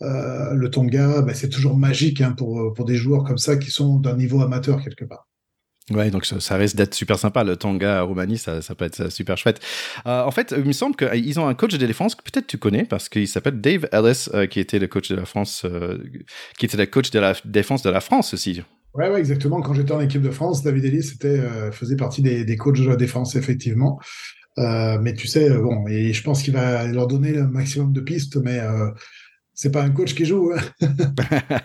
euh, 0.01 0.53
le 0.53 0.69
Tonga. 0.69 1.21
Ben, 1.21 1.33
c'est 1.33 1.49
toujours 1.49 1.77
magique 1.77 2.21
hein, 2.21 2.33
pour, 2.33 2.73
pour 2.73 2.85
des 2.85 2.95
joueurs 2.95 3.23
comme 3.23 3.37
ça 3.37 3.57
qui 3.57 3.71
sont 3.71 3.99
d'un 3.99 4.15
niveau 4.15 4.41
amateur 4.41 4.83
quelque 4.83 5.05
part. 5.05 5.27
Ouais, 5.91 6.09
donc 6.09 6.25
ça, 6.25 6.57
risque 6.57 6.75
d'être 6.75 6.95
super 6.95 7.19
sympa. 7.19 7.43
Le 7.43 7.57
Tonga 7.57 7.99
à 7.99 8.01
Roumanie, 8.01 8.39
ça, 8.39 8.63
ça 8.63 8.73
peut 8.73 8.85
être 8.85 9.11
super 9.11 9.37
chouette. 9.37 9.59
Euh, 10.07 10.23
en 10.23 10.31
fait, 10.31 10.53
il 10.57 10.63
me 10.63 10.71
semble 10.71 10.95
qu'ils 10.95 11.39
ont 11.39 11.47
un 11.47 11.53
coach 11.53 11.73
de 11.73 11.85
défense 11.85 12.15
que 12.15 12.23
peut-être 12.23 12.47
tu 12.47 12.57
connais 12.57 12.85
parce 12.85 13.07
qu'il 13.07 13.27
s'appelle 13.27 13.61
Dave 13.61 13.87
Ellis, 13.91 14.27
euh, 14.33 14.47
qui 14.47 14.59
était 14.59 14.79
le 14.79 14.87
coach 14.87 15.09
de 15.09 15.15
la 15.15 15.25
France, 15.25 15.61
euh, 15.63 15.99
qui 16.57 16.65
était 16.65 16.77
le 16.77 16.87
coach 16.87 17.11
de 17.11 17.19
la 17.19 17.33
défense 17.45 17.83
de 17.83 17.91
la 17.91 18.01
France 18.01 18.33
aussi. 18.33 18.63
Ouais, 18.95 19.13
exactement. 19.13 19.61
Quand 19.61 19.75
j'étais 19.75 19.91
en 19.91 20.01
équipe 20.01 20.23
de 20.23 20.31
France, 20.31 20.63
David 20.63 20.85
Ellis 20.85 21.11
faisait 21.71 21.97
partie 21.97 22.23
des, 22.23 22.45
des, 22.45 22.57
coachs 22.57 22.79
de 22.79 22.89
la 22.89 22.95
défense, 22.95 23.35
effectivement. 23.35 23.99
mais 24.57 25.13
tu 25.13 25.27
sais, 25.27 25.49
bon, 25.49 25.85
et 25.87 26.13
je 26.13 26.23
pense 26.23 26.41
qu'il 26.41 26.53
va 26.53 26.87
leur 26.87 27.05
donner 27.05 27.31
le 27.31 27.45
maximum 27.45 27.91
de 27.91 28.01
pistes, 28.01 28.37
mais 28.37 28.59
c'est 29.55 29.71
pas 29.71 29.81
un 29.81 29.89
coach 29.89 30.13
qui 30.13 30.25
joue. 30.25 30.51
Hein. 30.53 30.87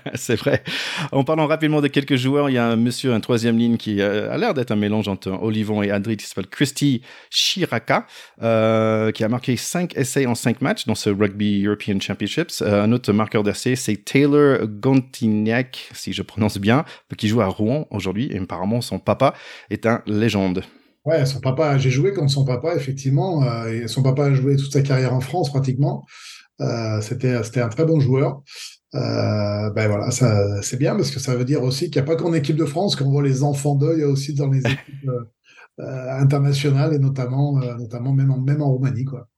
c'est 0.15 0.37
vrai. 0.37 0.63
En 1.11 1.25
parlant 1.25 1.47
rapidement 1.49 1.81
de 1.81 1.89
quelques 1.89 2.15
joueurs, 2.15 2.49
il 2.49 2.55
y 2.55 2.59
a 2.59 2.65
un 2.65 2.77
monsieur, 2.77 3.13
un 3.13 3.21
troisième 3.21 3.59
ligne 3.59 3.77
qui 3.77 4.01
a 4.01 4.37
l'air 4.39 4.55
d'être 4.55 4.71
un 4.71 4.77
mélange 4.77 5.09
entre 5.09 5.31
Olivon 5.43 5.83
et 5.83 5.91
Adri, 5.91 6.17
qui 6.17 6.25
s'appelle 6.25 6.47
Christy 6.47 7.03
Chiraka, 7.31 8.07
euh, 8.43 9.11
qui 9.11 9.25
a 9.25 9.29
marqué 9.29 9.57
5 9.57 9.97
essais 9.97 10.27
en 10.27 10.37
5 10.37 10.61
matchs 10.61 10.87
dans 10.87 10.95
ce 10.95 11.11
Rugby 11.11 11.65
European 11.67 11.99
Championships. 12.01 12.63
Euh, 12.63 12.85
un 12.85 12.93
autre 12.93 13.13
marqueur 13.13 13.43
d'essais, 13.43 13.75
c'est 13.75 13.97
Taylor 13.97 14.67
Gontignac, 14.67 15.91
si 15.93 16.13
je 16.13 16.23
prononce 16.23 16.59
bien, 16.59 16.85
qui 17.19 17.27
joue 17.27 17.41
à 17.41 17.47
Rouen 17.47 17.89
aujourd'hui. 17.91 18.31
Et 18.31 18.39
apparemment, 18.39 18.81
son 18.81 19.01
papa 19.01 19.35
est 19.69 19.85
un 19.85 20.03
légende. 20.07 20.63
Ouais, 21.07 21.25
son 21.25 21.41
papa, 21.41 21.79
j'ai 21.79 21.91
joué 21.91 22.13
contre 22.13 22.31
son 22.31 22.45
papa, 22.45 22.75
effectivement. 22.77 23.43
Euh, 23.43 23.87
son 23.87 24.03
papa 24.03 24.27
a 24.27 24.35
joué 24.35 24.57
toute 24.57 24.73
sa 24.73 24.83
carrière 24.83 25.15
en 25.15 25.21
France, 25.21 25.51
pratiquement. 25.51 26.05
Euh, 26.61 27.01
c'était 27.01 27.43
c'était 27.43 27.61
un 27.61 27.69
très 27.69 27.85
bon 27.85 28.01
joueur. 28.01 28.43
Euh, 28.95 29.71
ben 29.71 29.89
voilà, 29.89 30.11
ça 30.11 30.61
c'est 30.63 30.77
bien 30.77 30.97
parce 30.97 31.11
que 31.11 31.21
ça 31.21 31.37
veut 31.37 31.45
dire 31.45 31.63
aussi 31.63 31.91
qu'il 31.91 32.03
n'y 32.03 32.09
a 32.09 32.15
pas 32.15 32.17
qu'en 32.17 32.33
équipe 32.35 32.57
de 32.57 32.65
France 32.65 32.97
qu'on 32.97 33.11
voit 33.11 33.23
les 33.23 33.43
enfants 33.43 33.77
d'œil, 33.77 33.99
il 33.99 34.01
y 34.01 34.05
a 34.05 34.09
aussi 34.09 34.35
dans 34.35 34.49
les 34.49 34.59
équipes 34.67 35.11
euh, 35.81 36.21
internationales 36.21 36.93
et 36.95 36.99
notamment 36.99 37.59
notamment 37.79 38.13
même 38.13 38.31
en, 38.31 38.41
même 38.41 38.63
en 38.63 38.71
Roumanie 38.71 39.05
quoi. 39.05 39.29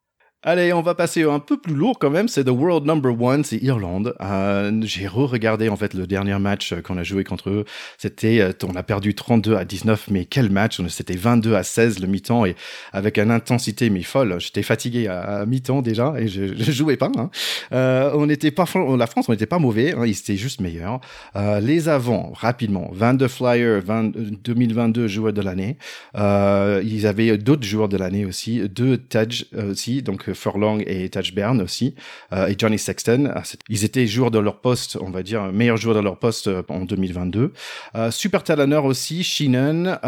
Allez, 0.45 0.73
on 0.73 0.83
va 0.83 0.97
passer 0.97 1.23
un 1.23 1.39
peu 1.39 1.57
plus 1.57 1.75
lourd 1.75 2.01
quand 2.01 2.11
même. 2.11 2.27
C'est 2.27 2.43
The 2.43 2.49
World 2.49 2.85
Number 2.85 3.21
One, 3.21 3.45
c'est 3.45 3.59
Irlande. 3.59 4.15
Euh, 4.21 4.73
j'ai 4.83 5.07
re-regardé 5.07 5.69
en 5.69 5.77
fait 5.77 5.95
le 5.95 6.05
dernier 6.09 6.37
match 6.41 6.75
qu'on 6.83 6.99
a 6.99 7.05
joué 7.05 7.23
contre 7.23 7.49
eux. 7.51 7.65
C'était, 7.97 8.41
euh, 8.41 8.53
on 8.69 8.75
a 8.75 8.83
perdu 8.83 9.15
32 9.15 9.55
à 9.55 9.65
19, 9.65 10.09
mais 10.11 10.25
quel 10.25 10.51
match 10.51 10.81
C'était 10.89 11.15
22 11.15 11.55
à 11.55 11.63
16 11.63 12.01
le 12.01 12.09
mi-temps 12.09 12.45
et 12.45 12.57
avec 12.93 13.19
une 13.19 13.31
intensité 13.31 13.89
mais 13.89 14.03
folle. 14.03 14.41
J'étais 14.41 14.65
fatigué 14.65 15.07
à, 15.07 15.47
mi-temps 15.47 15.81
déjà 15.81 16.15
et 16.19 16.27
je, 16.27 16.57
je 16.57 16.73
jouais 16.73 16.97
pas. 16.97 17.13
Hein. 17.17 17.31
Euh, 17.73 18.11
on 18.15 18.27
n'était 18.27 18.51
pas, 18.51 18.65
la 18.97 19.07
France, 19.07 19.29
on 19.29 19.33
n'était 19.33 19.47
pas 19.47 19.61
mauvais. 19.61 19.95
Hein, 19.95 20.07
ils 20.07 20.19
étaient 20.19 20.37
juste 20.37 20.61
meilleurs. 20.61 21.01
Euh, 21.37 21.61
les 21.61 21.89
avants, 21.89 22.33
rapidement, 22.35 22.91
22 22.93 23.29
Flyers, 23.29 23.83
2022 23.85 25.07
joueurs 25.07 25.33
de 25.33 25.43
l'année. 25.43 25.77
Euh, 26.17 26.83
ils 26.85 27.07
avaient 27.07 27.39
d'autres 27.39 27.65
joueurs 27.65 27.89
de 27.89 27.97
l'année 27.97 28.25
aussi, 28.25 28.69
deux 28.69 28.99
Taj 28.99 29.47
aussi, 29.71 30.03
donc 30.03 30.32
Furlong 30.35 30.81
et 30.87 31.11
Bern 31.35 31.61
aussi, 31.61 31.95
euh, 32.33 32.49
et 32.49 32.55
Johnny 32.59 32.79
Sexton. 32.79 33.31
Ah, 33.35 33.43
ils 33.69 33.85
étaient 33.85 34.07
joueurs 34.07 34.31
de 34.31 34.39
leur 34.39 34.61
poste, 34.61 34.99
on 35.01 35.11
va 35.11 35.23
dire, 35.23 35.53
meilleurs 35.53 35.77
joueurs 35.77 35.97
de 35.97 36.01
leur 36.01 36.19
poste 36.19 36.49
euh, 36.49 36.63
en 36.69 36.85
2022. 36.85 37.53
Euh, 37.95 38.11
super 38.11 38.43
talonneur 38.43 38.85
aussi, 38.85 39.23
Sheenan, 39.23 39.99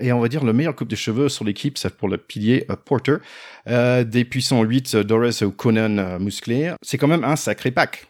et 0.00 0.12
on 0.12 0.20
va 0.20 0.28
dire 0.28 0.44
le 0.44 0.52
meilleur 0.52 0.74
coupe 0.74 0.88
de 0.88 0.96
cheveux 0.96 1.28
sur 1.28 1.44
l'équipe, 1.44 1.78
c'est 1.78 1.96
pour 1.96 2.08
le 2.08 2.18
pilier 2.18 2.66
Porter. 2.84 3.16
des 3.66 4.24
puissants 4.24 4.62
8, 4.62 4.96
Doris 4.96 5.42
ou 5.42 5.50
Conan 5.50 6.18
musclé. 6.18 6.72
C'est 6.82 6.98
quand 6.98 7.08
même 7.08 7.24
un 7.24 7.36
sacré 7.36 7.70
pack. 7.70 8.06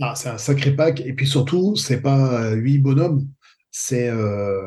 Ah, 0.00 0.14
c'est 0.14 0.28
un 0.28 0.38
sacré 0.38 0.72
pack, 0.72 1.00
et 1.00 1.14
puis 1.14 1.26
surtout, 1.26 1.74
c'est 1.76 2.02
pas 2.02 2.50
huit 2.50 2.78
bonhommes, 2.78 3.26
c'est 3.78 4.08
euh, 4.08 4.58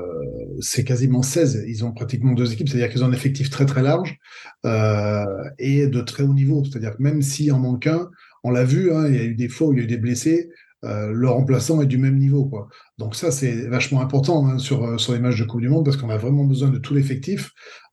c'est 0.59 0.83
quasiment 0.83 1.23
16. 1.23 1.65
Ils 1.67 1.83
ont 1.83 1.91
pratiquement 1.91 2.33
deux 2.33 2.53
équipes, 2.53 2.69
c'est-à-dire 2.69 2.91
qu'ils 2.91 3.03
ont 3.03 3.07
un 3.07 3.11
effectif 3.11 3.49
très 3.49 3.65
très 3.65 3.81
large 3.81 4.19
euh, 4.67 5.25
et 5.57 5.87
de 5.87 6.01
très 6.01 6.21
haut 6.21 6.33
niveau. 6.35 6.63
C'est-à-dire 6.63 6.95
que 6.95 7.01
même 7.01 7.23
s'il 7.23 7.51
en 7.51 7.57
manque 7.57 7.87
un, 7.87 8.11
on 8.43 8.51
l'a 8.51 8.63
vu, 8.63 8.93
hein, 8.93 9.07
il 9.07 9.15
y 9.15 9.17
a 9.17 9.23
eu 9.23 9.33
des 9.33 9.49
où 9.61 9.73
il 9.73 9.79
y 9.79 9.81
a 9.81 9.85
eu 9.85 9.87
des 9.87 9.97
blessés, 9.97 10.51
euh, 10.85 11.11
le 11.11 11.27
remplaçant 11.27 11.81
est 11.81 11.87
du 11.87 11.97
même 11.97 12.19
niveau. 12.19 12.51
Donc 12.99 13.15
ça, 13.15 13.31
c'est 13.31 13.67
vachement 13.67 14.01
important 14.01 14.45
hein, 14.45 14.59
sur, 14.59 14.99
sur 14.99 15.13
les 15.13 15.19
matchs 15.19 15.39
de 15.39 15.45
Coupe 15.45 15.61
du 15.61 15.69
Monde 15.69 15.85
parce 15.85 15.97
qu'on 15.97 16.11
a 16.11 16.17
vraiment 16.17 16.45
besoin 16.45 16.69
de 16.69 16.77
tout 16.77 16.93
l'effectif. 16.93 17.49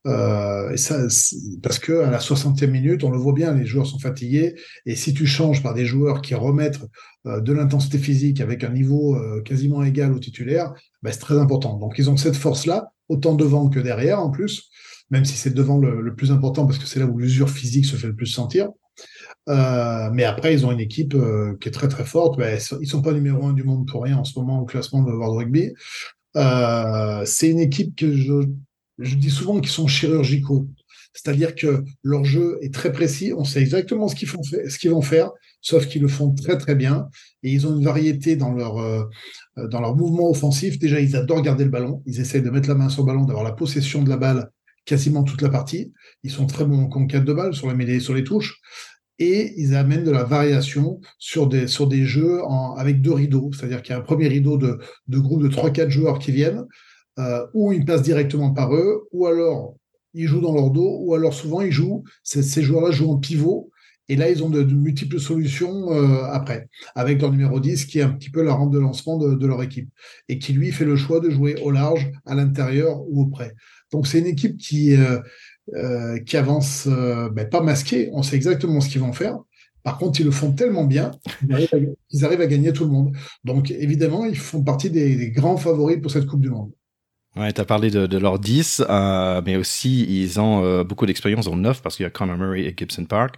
Euh, 0.06 0.70
et 0.70 0.76
ça, 0.76 0.98
parce 1.62 1.78
que 1.78 2.00
à 2.00 2.10
la 2.10 2.18
60e 2.18 2.70
minute, 2.70 3.02
on 3.02 3.10
le 3.10 3.18
voit 3.18 3.32
bien, 3.32 3.52
les 3.54 3.66
joueurs 3.66 3.86
sont 3.86 3.98
fatigués. 3.98 4.54
Et 4.84 4.94
si 4.94 5.12
tu 5.12 5.26
changes 5.26 5.62
par 5.62 5.74
des 5.74 5.84
joueurs 5.84 6.22
qui 6.22 6.34
remettent 6.34 6.80
euh, 7.26 7.40
de 7.40 7.52
l'intensité 7.52 7.98
physique 7.98 8.40
avec 8.40 8.62
un 8.62 8.70
niveau 8.70 9.16
euh, 9.16 9.42
quasiment 9.42 9.82
égal 9.82 10.12
au 10.12 10.18
titulaire, 10.18 10.72
bah, 11.02 11.12
c'est 11.12 11.18
très 11.18 11.38
important. 11.38 11.76
Donc 11.78 11.94
ils 11.98 12.08
ont 12.08 12.16
cette 12.16 12.36
force-là, 12.36 12.92
autant 13.08 13.34
devant 13.34 13.68
que 13.68 13.80
derrière 13.80 14.20
en 14.20 14.30
plus, 14.30 14.70
même 15.10 15.24
si 15.24 15.36
c'est 15.36 15.54
devant 15.54 15.78
le, 15.78 16.14
plus 16.14 16.30
important 16.30 16.66
parce 16.66 16.78
que 16.78 16.86
c'est 16.86 17.00
là 17.00 17.06
où 17.06 17.18
l'usure 17.18 17.50
physique 17.50 17.86
se 17.86 17.96
fait 17.96 18.08
le 18.08 18.16
plus 18.16 18.26
sentir. 18.26 18.68
mais 19.46 20.24
après, 20.24 20.52
ils 20.52 20.66
ont 20.66 20.72
une 20.72 20.80
équipe 20.80 21.16
qui 21.60 21.68
est 21.68 21.72
très 21.72 21.88
très 21.88 22.04
forte. 22.04 22.38
Bah, 22.38 22.54
ils 22.80 22.88
sont 22.88 23.02
pas 23.02 23.12
numéro 23.12 23.46
un 23.46 23.52
du 23.52 23.62
monde 23.62 23.86
pour 23.86 24.02
rien 24.02 24.18
en 24.18 24.24
ce 24.24 24.36
moment 24.38 24.60
au 24.60 24.64
classement 24.64 25.02
de 25.02 25.12
World 25.12 25.36
Rugby. 25.38 25.72
c'est 27.24 27.50
une 27.50 27.60
équipe 27.60 27.94
que 27.94 28.12
je 28.16 28.48
je 28.98 29.16
dis 29.16 29.30
souvent 29.30 29.60
qu'ils 29.60 29.70
sont 29.70 29.86
chirurgicaux. 29.86 30.68
C'est-à-dire 31.12 31.54
que 31.54 31.82
leur 32.02 32.24
jeu 32.24 32.58
est 32.60 32.74
très 32.74 32.92
précis, 32.92 33.32
on 33.34 33.44
sait 33.44 33.62
exactement 33.62 34.06
ce 34.06 34.14
qu'ils 34.14 34.28
font, 34.28 34.42
ce 34.42 34.88
vont 34.88 35.00
faire, 35.00 35.30
sauf 35.62 35.86
qu'ils 35.86 36.02
le 36.02 36.08
font 36.08 36.34
très 36.34 36.58
très 36.58 36.74
bien. 36.74 37.08
Et 37.42 37.52
ils 37.52 37.66
ont 37.66 37.76
une 37.76 37.84
variété 37.84 38.36
dans 38.36 38.52
leur 38.52 38.76
euh, 38.78 39.04
dans 39.56 39.94
mouvement 39.94 40.28
offensif. 40.28 40.78
Déjà, 40.78 41.00
ils 41.00 41.16
adorent 41.16 41.40
garder 41.40 41.64
le 41.64 41.70
ballon. 41.70 42.02
Ils 42.04 42.20
essayent 42.20 42.42
de 42.42 42.50
mettre 42.50 42.68
la 42.68 42.74
main 42.74 42.90
sur 42.90 43.02
le 43.02 43.06
ballon, 43.06 43.24
d'avoir 43.24 43.44
la 43.44 43.52
possession 43.52 44.02
de 44.02 44.10
la 44.10 44.18
balle 44.18 44.50
quasiment 44.84 45.24
toute 45.24 45.40
la 45.40 45.48
partie. 45.48 45.92
Ils 46.22 46.30
sont 46.30 46.46
très 46.46 46.66
bons 46.66 46.82
en 46.82 46.88
conquête 46.88 47.24
de 47.24 47.32
balle 47.32 47.54
sur 47.54 47.68
les 47.68 47.74
mêlées, 47.74 48.00
sur 48.00 48.14
les 48.14 48.22
touches. 48.22 48.60
Et 49.18 49.54
ils 49.56 49.74
amènent 49.74 50.04
de 50.04 50.10
la 50.10 50.24
variation 50.24 51.00
sur 51.18 51.46
des, 51.48 51.66
jeux 52.04 52.42
avec 52.76 53.00
deux 53.00 53.14
rideaux. 53.14 53.50
C'est-à-dire 53.54 53.80
qu'il 53.80 53.92
y 53.92 53.94
a 53.94 53.98
un 53.98 54.02
premier 54.02 54.28
rideau 54.28 54.58
de, 54.58 54.78
de 55.08 55.18
groupe 55.18 55.42
de 55.42 55.48
3-4 55.48 55.88
joueurs 55.88 56.18
qui 56.18 56.32
viennent 56.32 56.64
euh, 57.18 57.46
ou 57.54 57.72
ils 57.72 57.84
passent 57.84 58.02
directement 58.02 58.52
par 58.52 58.74
eux, 58.74 59.08
ou 59.12 59.26
alors 59.26 59.74
ils 60.12 60.26
jouent 60.26 60.40
dans 60.40 60.54
leur 60.54 60.70
dos, 60.70 60.98
ou 61.00 61.14
alors 61.14 61.32
souvent 61.32 61.62
ils 61.62 61.72
jouent, 61.72 62.04
ces 62.22 62.62
joueurs-là 62.62 62.90
jouent 62.90 63.10
en 63.10 63.16
pivot, 63.16 63.70
et 64.08 64.16
là 64.16 64.30
ils 64.30 64.42
ont 64.44 64.50
de, 64.50 64.62
multiples 64.62 65.18
solutions 65.18 65.92
euh, 65.92 66.24
après, 66.24 66.68
avec 66.94 67.22
leur 67.22 67.32
numéro 67.32 67.58
10 67.58 67.86
qui 67.86 68.00
est 68.00 68.02
un 68.02 68.10
petit 68.10 68.30
peu 68.30 68.42
la 68.42 68.52
rampe 68.52 68.72
de 68.72 68.78
lancement 68.78 69.16
de, 69.16 69.46
leur 69.46 69.62
équipe, 69.62 69.88
et 70.28 70.38
qui 70.38 70.52
lui 70.52 70.72
fait 70.72 70.84
le 70.84 70.96
choix 70.96 71.20
de 71.20 71.30
jouer 71.30 71.56
au 71.62 71.70
large, 71.70 72.10
à 72.26 72.34
l'intérieur 72.34 73.00
ou 73.08 73.22
au 73.22 73.26
près. 73.26 73.54
Donc 73.92 74.06
c'est 74.06 74.18
une 74.18 74.26
équipe 74.26 74.58
qui, 74.58 74.94
euh, 74.94 75.18
euh 75.74 76.18
qui 76.20 76.36
avance 76.36 76.86
ben, 76.86 77.48
pas 77.48 77.62
masquée, 77.62 78.10
on 78.12 78.22
sait 78.22 78.36
exactement 78.36 78.80
ce 78.80 78.90
qu'ils 78.90 79.00
vont 79.00 79.14
faire. 79.14 79.38
Par 79.82 79.98
contre, 79.98 80.20
ils 80.20 80.24
le 80.24 80.32
font 80.32 80.52
tellement 80.52 80.84
bien 80.84 81.12
qu'ils 82.10 82.24
arrivent, 82.24 82.40
à 82.40 82.46
gagner 82.46 82.72
tout 82.72 82.84
le 82.84 82.90
monde. 82.90 83.16
Donc, 83.44 83.70
évidemment, 83.70 84.24
ils 84.24 84.36
font 84.36 84.64
partie 84.64 84.90
des 84.90 85.30
grands 85.30 85.56
favoris 85.56 86.00
pour 86.02 86.10
cette 86.10 86.26
Coupe 86.26 86.40
du 86.40 86.50
Monde. 86.50 86.72
Ouais, 87.36 87.52
tu 87.52 87.60
as 87.60 87.66
parlé 87.66 87.90
de, 87.90 88.06
de 88.06 88.16
leurs 88.16 88.38
10, 88.38 88.84
euh, 88.88 89.42
mais 89.44 89.56
aussi 89.56 90.06
ils 90.08 90.40
ont 90.40 90.64
euh, 90.64 90.84
beaucoup 90.84 91.04
d'expérience 91.04 91.46
en 91.48 91.56
neuf 91.56 91.82
parce 91.82 91.96
qu'il 91.96 92.04
y 92.04 92.06
a 92.06 92.10
Conor 92.10 92.38
Murray 92.38 92.62
et 92.62 92.74
Gibson 92.74 93.04
Park. 93.04 93.34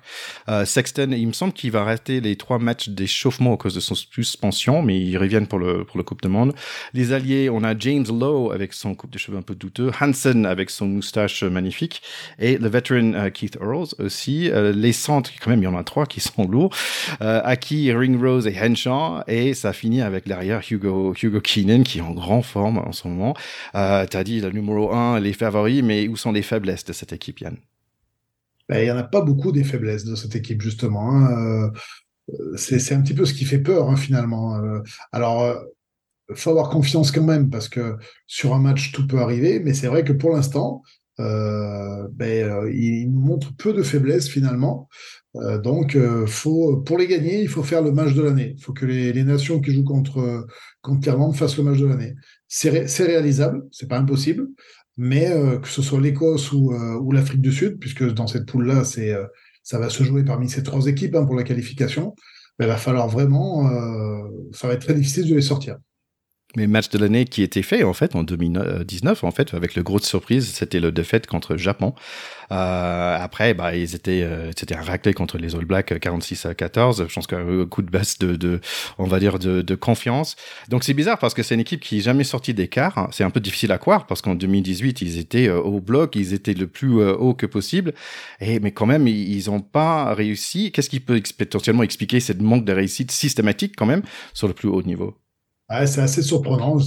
Euh, 0.49 0.65
Sexton, 0.65 1.11
il 1.11 1.27
me 1.27 1.33
semble 1.33 1.53
qu'il 1.53 1.73
va 1.73 1.83
rater 1.83 2.21
les 2.21 2.37
trois 2.37 2.61
matchs 2.61 2.91
d'échauffement 2.91 3.55
à 3.55 3.57
cause 3.57 3.75
de 3.75 3.81
son 3.81 3.97
suspension, 3.97 4.83
mais 4.83 5.01
ils 5.01 5.19
reviennent 5.19 5.49
pour 5.49 5.59
le 5.59 5.83
pour 5.83 5.99
le 5.99 6.05
Coupe 6.05 6.23
du 6.23 6.29
Monde. 6.29 6.55
Les 6.95 7.13
alliés, 7.13 7.51
on 7.51 7.65
a 7.65 7.77
James 7.77 8.07
Lowe 8.09 8.53
avec 8.53 8.73
son 8.73 8.95
coupe 8.95 9.11
de 9.11 9.19
cheveux 9.19 9.37
un 9.37 9.43
peu 9.43 9.57
douteux, 9.57 9.91
Hansen 10.01 10.47
avec 10.47 10.71
son 10.71 10.87
moustache 10.87 11.43
magnifique, 11.43 12.01
et 12.39 12.57
le 12.57 12.69
veteran 12.69 13.15
euh, 13.15 13.31
Keith 13.31 13.59
Earls 13.61 13.97
aussi. 13.99 14.49
Euh, 14.49 14.71
les 14.71 14.93
centres, 14.93 15.33
quand 15.41 15.51
même, 15.51 15.63
il 15.63 15.65
y 15.65 15.69
en 15.69 15.77
a 15.77 15.83
trois 15.83 16.07
qui 16.07 16.21
sont 16.21 16.47
lourds. 16.47 16.73
Aki, 17.19 17.93
Ringrose 17.93 18.47
et 18.47 18.57
Henshaw, 18.57 19.25
et 19.27 19.55
ça 19.55 19.73
finit 19.73 20.03
avec 20.03 20.29
l'arrière 20.29 20.61
Hugo 20.71 21.15
Hugo 21.21 21.41
Keenan 21.41 21.83
qui 21.83 21.99
est 21.99 22.03
en 22.03 22.13
grande 22.13 22.45
forme 22.45 22.79
en 22.79 22.93
ce 22.93 23.09
moment. 23.09 23.35
Euh, 23.75 23.88
tu 24.11 24.17
as 24.17 24.25
dit 24.25 24.41
le 24.41 24.51
numéro 24.51 24.93
1, 24.93 25.21
les 25.21 25.33
favoris, 25.33 25.83
mais 25.83 26.09
où 26.09 26.17
sont 26.17 26.33
les 26.33 26.43
faiblesses 26.43 26.85
de 26.85 26.93
cette 26.93 27.13
équipe, 27.13 27.41
Yann? 27.41 27.57
Ben, 28.69 28.81
Il 28.81 28.85
n'y 28.85 28.91
en 28.91 28.97
a 28.97 29.05
pas 29.05 29.23
beaucoup 29.23 29.53
des 29.53 29.65
faiblesses 29.65 30.05
de 30.05 30.15
cette 30.15 30.37
équipe, 30.37 30.63
justement. 30.63 31.11
Hein. 31.11 31.71
Euh, 32.29 32.57
c'est 32.57 32.93
un 32.93 33.01
petit 33.01 33.15
peu 33.15 33.25
ce 33.25 33.35
qui 33.35 33.45
fait 33.45 33.59
peur, 33.59 33.89
hein, 33.89 33.97
finalement. 33.97 34.57
Euh, 34.57 34.81
alors, 35.13 35.57
il 36.29 36.37
faut 36.37 36.51
avoir 36.51 36.69
confiance 36.69 37.11
quand 37.11 37.23
même, 37.23 37.49
parce 37.49 37.69
que 37.69 37.97
sur 38.27 38.55
un 38.55 38.59
match, 38.59 38.93
tout 38.93 39.07
peut 39.07 39.21
arriver, 39.21 39.61
mais 39.61 39.73
c'est 39.73 39.87
vrai 39.87 40.05
que 40.05 40.13
pour 40.13 40.31
l'instant, 40.31 40.83
ben, 41.19 42.69
il 42.73 43.11
nous 43.11 43.21
montre 43.21 43.57
peu 43.57 43.73
de 43.73 43.83
faiblesses, 43.83 44.29
finalement. 44.29 44.89
donc, 45.35 45.97
pour 46.85 46.99
les 46.99 47.07
gagner, 47.07 47.41
il 47.41 47.49
faut 47.49 47.63
faire 47.63 47.83
le 47.83 47.93
match 47.93 48.13
de 48.13 48.23
l'année. 48.23 48.55
Il 48.57 48.63
faut 48.63 48.75
que 48.75 48.85
les, 48.85 49.13
les, 49.13 49.25
nations 49.25 49.61
qui 49.61 49.73
jouent 49.73 49.85
contre, 49.85 50.47
contre 50.83 51.01
l'Irlande 51.09 51.35
fassent 51.35 51.57
le 51.57 51.65
match 51.65 51.79
de 51.79 51.87
l'année. 51.87 52.15
C'est 52.49 53.05
réalisable, 53.05 53.65
c'est 53.71 53.89
pas 53.89 53.99
impossible, 53.99 54.49
mais 54.97 55.31
euh, 55.31 55.59
que 55.59 55.69
ce 55.69 55.83
soit 55.83 56.01
l'Écosse 56.01 56.51
ou, 56.53 56.73
euh, 56.73 56.99
ou 56.99 57.13
l'Afrique 57.13 57.43
du 57.43 57.53
Sud, 57.53 57.79
puisque 57.79 58.05
dans 58.05 58.27
cette 58.27 58.47
poule-là, 58.47 58.85
c'est 58.85 59.13
euh, 59.13 59.27
ça 59.63 59.79
va 59.79 59.91
se 59.91 60.03
jouer 60.03 60.25
parmi 60.25 60.49
ces 60.49 60.63
trois 60.63 60.87
équipes 60.87 61.15
hein, 61.15 61.27
pour 61.27 61.37
la 61.37 61.45
qualification, 61.45 62.15
ben, 62.59 62.65
il 62.67 62.69
va 62.69 62.79
falloir 62.79 63.09
vraiment, 63.09 63.71
ça 64.53 64.67
va 64.67 64.75
être 64.75 64.81
très 64.81 64.95
difficile 64.95 65.29
de 65.29 65.35
les 65.35 65.43
sortir. 65.43 65.77
Mais 66.57 66.67
match 66.67 66.89
de 66.89 66.97
l'année 66.97 67.27
qui 67.27 67.43
était 67.43 67.61
fait 67.61 67.85
en 67.85 67.93
fait 67.93 68.17
en 68.17 68.23
2019 68.23 69.23
en 69.23 69.31
fait 69.31 69.53
avec 69.53 69.75
le 69.75 69.83
gros 69.83 69.99
surprise 69.99 70.49
c'était 70.49 70.81
le 70.81 70.91
défaite 70.91 71.27
contre 71.27 71.59
Japon. 71.59 71.95
Euh, 72.51 73.19
après 73.21 73.53
bah 73.53 73.77
ils 73.77 73.95
étaient 73.95 74.23
euh, 74.23 74.51
c'était 74.57 74.75
un 74.75 74.81
raclé 74.81 75.13
contre 75.13 75.37
les 75.37 75.55
All 75.55 75.67
Blacks 75.67 76.01
46 76.01 76.47
à 76.47 76.55
14. 76.55 77.05
Je 77.07 77.15
pense 77.15 77.27
qu'un 77.27 77.67
coup 77.67 77.83
de 77.83 77.91
baisse 77.91 78.19
de, 78.19 78.35
de 78.37 78.63
on 78.97 79.05
va 79.05 79.21
dire 79.21 79.39
de, 79.39 79.61
de 79.61 79.75
confiance. 79.75 80.37
Donc 80.71 80.85
c'est 80.85 80.95
bizarre 80.95 81.19
parce 81.19 81.35
que 81.35 81.43
c'est 81.43 81.53
une 81.55 81.61
équipe 81.61 81.83
qui 81.83 81.99
est 81.99 82.01
jamais 82.01 82.25
sortie 82.25 82.55
d'écart. 82.55 83.09
C'est 83.13 83.25
un 83.25 83.31
peu 83.31 83.41
difficile 83.41 83.71
à 83.71 83.77
croire 83.77 84.07
parce 84.07 84.23
qu'en 84.23 84.35
2018 84.35 85.03
ils 85.03 85.19
étaient 85.19 85.49
euh, 85.49 85.61
au 85.61 85.83
bloc, 85.83 86.17
ils 86.17 86.33
étaient 86.33 86.55
le 86.55 86.67
plus 86.67 87.01
euh, 87.01 87.13
haut 87.15 87.35
que 87.35 87.45
possible. 87.45 87.93
Et 88.41 88.59
mais 88.59 88.73
quand 88.73 88.87
même 88.87 89.07
ils 89.07 89.51
ont 89.51 89.61
pas 89.61 90.15
réussi. 90.15 90.73
Qu'est-ce 90.73 90.89
qui 90.89 91.01
peut 91.01 91.21
potentiellement 91.37 91.83
expliquer 91.83 92.21
cette 92.21 92.41
manque 92.41 92.65
de 92.65 92.73
réussite 92.73 93.11
systématique 93.11 93.75
quand 93.77 93.87
même 93.87 94.03
sur 94.33 94.49
le 94.49 94.55
plus 94.55 94.69
haut 94.69 94.83
niveau? 94.83 95.15
C'est 95.87 96.01
assez 96.01 96.23
surprenant. 96.23 96.79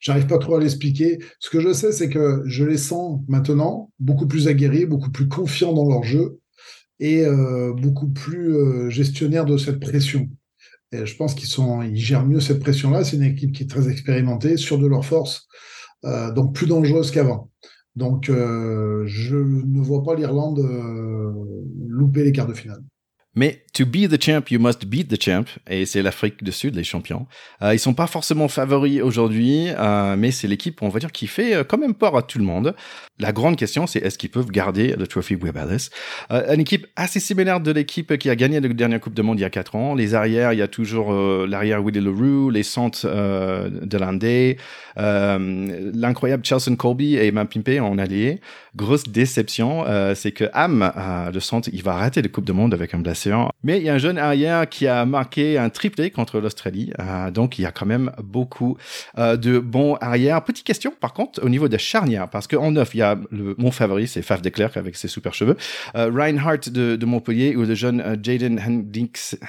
J'arrive 0.00 0.26
pas 0.26 0.38
trop 0.38 0.56
à 0.56 0.60
l'expliquer. 0.60 1.18
Ce 1.38 1.48
que 1.50 1.60
je 1.60 1.72
sais, 1.72 1.92
c'est 1.92 2.08
que 2.08 2.42
je 2.46 2.64
les 2.64 2.76
sens 2.76 3.20
maintenant 3.28 3.90
beaucoup 3.98 4.26
plus 4.26 4.48
aguerris, 4.48 4.86
beaucoup 4.86 5.10
plus 5.10 5.28
confiants 5.28 5.72
dans 5.72 5.88
leur 5.88 6.02
jeu 6.02 6.38
et 7.00 7.24
euh, 7.24 7.72
beaucoup 7.72 8.08
plus 8.08 8.54
euh, 8.56 8.90
gestionnaires 8.90 9.46
de 9.46 9.56
cette 9.56 9.80
pression. 9.80 10.28
Et 10.92 11.04
je 11.04 11.16
pense 11.16 11.34
qu'ils 11.34 11.48
sont, 11.48 11.82
ils 11.82 11.96
gèrent 11.96 12.26
mieux 12.26 12.40
cette 12.40 12.60
pression-là. 12.60 13.04
C'est 13.04 13.16
une 13.16 13.22
équipe 13.22 13.52
qui 13.52 13.64
est 13.64 13.70
très 13.70 13.88
expérimentée, 13.88 14.56
sûre 14.56 14.78
de 14.78 14.86
leur 14.86 15.04
force, 15.04 15.48
euh, 16.04 16.30
donc 16.32 16.54
plus 16.54 16.66
dangereuse 16.66 17.10
qu'avant. 17.10 17.50
Donc, 17.96 18.26
je 18.26 19.36
ne 19.36 19.80
vois 19.80 20.02
pas 20.02 20.14
l'Irlande 20.14 20.60
louper 21.88 22.24
les 22.24 22.32
quarts 22.32 22.46
de 22.46 22.52
finale. 22.52 22.82
Mais 23.36 23.62
to 23.74 23.84
be 23.84 24.08
the 24.08 24.20
champ, 24.20 24.50
you 24.50 24.58
must 24.58 24.86
beat 24.86 25.08
the 25.08 25.22
champ. 25.22 25.44
Et 25.68 25.84
c'est 25.84 26.00
l'Afrique 26.00 26.42
du 26.42 26.52
Sud, 26.52 26.74
les 26.74 26.84
champions. 26.84 27.26
Euh, 27.60 27.74
ils 27.74 27.78
sont 27.78 27.92
pas 27.92 28.06
forcément 28.06 28.48
favoris 28.48 29.02
aujourd'hui, 29.02 29.68
euh, 29.78 30.16
mais 30.16 30.30
c'est 30.30 30.48
l'équipe, 30.48 30.80
on 30.82 30.88
va 30.88 30.98
dire, 30.98 31.12
qui 31.12 31.26
fait 31.26 31.54
euh, 31.54 31.62
quand 31.62 31.76
même 31.76 31.94
peur 31.94 32.16
à 32.16 32.22
tout 32.22 32.38
le 32.38 32.44
monde. 32.44 32.74
La 33.18 33.32
grande 33.32 33.56
question, 33.56 33.86
c'est 33.86 34.00
est-ce 34.00 34.18
qu'ils 34.18 34.30
peuvent 34.30 34.50
garder 34.50 34.94
le 34.94 35.06
Trophy 35.06 35.36
Web 35.36 35.56
Alice 35.56 35.88
euh, 36.30 36.52
Une 36.52 36.60
équipe 36.60 36.86
assez 36.96 37.18
similaire 37.18 37.60
de 37.60 37.70
l'équipe 37.70 38.18
qui 38.18 38.28
a 38.28 38.36
gagné 38.36 38.60
la 38.60 38.68
dernière 38.68 39.00
Coupe 39.00 39.14
du 39.14 39.22
Monde 39.22 39.38
il 39.38 39.42
y 39.42 39.46
a 39.46 39.50
4 39.50 39.74
ans. 39.74 39.94
Les 39.94 40.14
arrières, 40.14 40.52
il 40.52 40.58
y 40.58 40.62
a 40.62 40.68
toujours 40.68 41.14
euh, 41.14 41.46
l'arrière 41.48 41.82
Willie 41.82 42.00
Leroux, 42.00 42.50
les 42.50 42.62
centres 42.62 43.06
euh, 43.06 43.70
de 43.70 43.96
l'incroyable 45.98 46.44
Chelsea 46.44 46.76
Colby 46.76 47.16
et 47.16 47.32
Pimpé 47.32 47.80
en 47.80 47.96
allié. 47.96 48.40
Grosse 48.74 49.04
déception, 49.04 49.84
c'est 50.14 50.32
que 50.32 50.44
Ham, 50.52 50.92
le 51.32 51.40
centre, 51.40 51.70
il 51.72 51.82
va 51.82 51.94
rater 51.94 52.20
la 52.20 52.28
Coupe 52.28 52.44
du 52.44 52.52
Monde 52.52 52.74
avec 52.74 52.92
un 52.92 52.98
blessure. 53.28 53.52
Mais 53.62 53.78
il 53.78 53.84
y 53.84 53.88
a 53.88 53.94
un 53.94 53.98
jeune 53.98 54.18
arrière 54.18 54.68
qui 54.68 54.86
a 54.86 55.04
marqué 55.04 55.58
un 55.58 55.70
triplé 55.70 56.10
contre 56.10 56.40
l'Australie. 56.40 56.92
donc 57.32 57.58
il 57.58 57.62
y 57.62 57.66
a 57.66 57.72
quand 57.72 57.86
même 57.86 58.12
beaucoup 58.22 58.76
de 59.16 59.58
bons 59.58 59.96
arrières. 60.00 60.42
Petite 60.44 60.66
question 60.66 60.92
par 61.00 61.12
contre 61.12 61.42
au 61.42 61.48
niveau 61.48 61.68
de 61.68 61.76
charnière, 61.76 62.28
parce 62.28 62.46
qu'en 62.46 62.70
neuf, 62.70 62.94
il 62.94 62.98
y 62.98 63.02
a 63.02 63.18
le, 63.30 63.54
mon 63.58 63.70
favori, 63.70 64.06
c'est 64.06 64.22
Faf 64.22 64.42
de 64.42 64.48
Klerk 64.48 64.76
avec 64.76 64.96
ses 64.96 65.08
super 65.08 65.34
cheveux. 65.34 65.56
Euh, 65.96 66.10
Reinhardt 66.12 66.70
de, 66.70 66.96
de, 66.96 67.06
Montpellier 67.06 67.56
ou 67.56 67.64
le 67.64 67.74
jeune 67.74 68.00
euh, 68.00 68.16
Jaden 68.20 68.60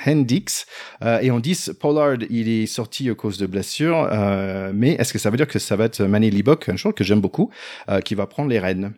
Hendix. 0.05 0.65
Euh, 1.03 1.19
et 1.21 1.31
en 1.31 1.39
10, 1.39 1.73
Pollard, 1.79 2.17
il 2.29 2.49
est 2.49 2.65
sorti 2.65 3.09
à 3.09 3.15
cause 3.15 3.37
de 3.37 3.45
blessures. 3.45 4.07
Euh, 4.11 4.71
mais 4.73 4.91
est-ce 4.91 5.13
que 5.13 5.19
ça 5.19 5.29
veut 5.29 5.37
dire 5.37 5.47
que 5.47 5.59
ça 5.59 5.75
va 5.75 5.85
être 5.85 6.01
Manny 6.03 6.29
Libok, 6.29 6.69
un 6.69 6.75
joueur 6.75 6.95
que 6.95 7.03
j'aime 7.03 7.21
beaucoup, 7.21 7.49
euh, 7.89 7.99
qui 8.01 8.15
va 8.15 8.27
prendre 8.27 8.49
les 8.49 8.59
rênes? 8.59 8.93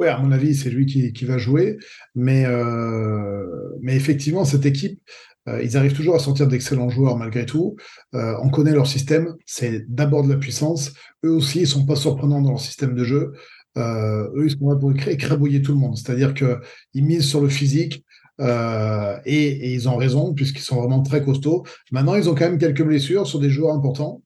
Oui, 0.00 0.08
à 0.08 0.16
mon 0.18 0.32
avis, 0.32 0.54
c'est 0.54 0.70
lui 0.70 0.86
qui, 0.86 1.24
va 1.26 1.36
jouer. 1.36 1.76
Mais, 2.14 2.46
euh, 2.46 3.44
mais 3.82 3.94
effectivement, 3.94 4.46
cette 4.46 4.64
équipe, 4.64 4.98
euh, 5.46 5.62
ils 5.62 5.76
arrivent 5.76 5.92
toujours 5.92 6.14
à 6.14 6.18
sortir 6.18 6.48
d'excellents 6.48 6.88
joueurs 6.88 7.18
malgré 7.18 7.44
tout. 7.44 7.76
Euh, 8.14 8.34
on 8.42 8.48
connaît 8.48 8.72
leur 8.72 8.86
système, 8.86 9.34
c'est 9.44 9.84
d'abord 9.92 10.24
de 10.24 10.30
la 10.30 10.38
puissance. 10.38 10.92
Eux 11.22 11.30
aussi, 11.30 11.60
ils 11.60 11.66
sont 11.66 11.84
pas 11.84 11.96
surprenants 11.96 12.40
dans 12.40 12.48
leur 12.48 12.60
système 12.60 12.94
de 12.94 13.04
jeu. 13.04 13.32
Eux, 13.76 14.44
ils 14.46 14.56
sont 14.58 14.70
là 14.70 14.76
pour 14.76 14.90
écrabouiller 15.06 15.60
tout 15.60 15.72
le 15.72 15.78
monde. 15.78 15.98
C'est-à-dire 15.98 16.32
qu'ils 16.32 17.04
misent 17.04 17.28
sur 17.28 17.42
le 17.42 17.50
physique 17.50 18.04
et, 18.40 19.74
ils 19.74 19.88
ont 19.88 19.96
raison 19.96 20.32
puisqu'ils 20.32 20.62
sont 20.62 20.76
vraiment 20.76 21.02
très 21.02 21.22
costauds. 21.22 21.64
Maintenant, 21.92 22.14
ils 22.14 22.28
ont 22.30 22.34
quand 22.34 22.46
même 22.46 22.58
quelques 22.58 22.82
blessures 22.82 23.26
sur 23.26 23.38
des 23.38 23.50
joueurs 23.50 23.74
importants. 23.74 24.22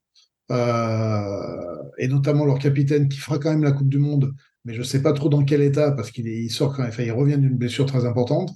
Et 0.49 2.07
notamment 2.07 2.45
leur 2.45 2.59
capitaine 2.59 3.09
qui 3.09 3.17
fera 3.17 3.39
quand 3.39 3.51
même 3.51 3.63
la 3.63 3.73
Coupe 3.73 3.89
du 3.89 3.99
Monde, 3.99 4.33
mais 4.65 4.73
je 4.73 4.79
ne 4.79 4.83
sais 4.83 5.01
pas 5.01 5.13
trop 5.13 5.29
dans 5.29 5.43
quel 5.43 5.61
état 5.61 5.91
parce 5.91 6.11
qu'il 6.11 6.27
il 6.27 6.49
sort 6.49 6.75
quand 6.75 6.87
il 6.99 7.11
revient 7.11 7.37
d'une 7.37 7.55
blessure 7.55 7.85
très 7.85 8.05
importante. 8.05 8.51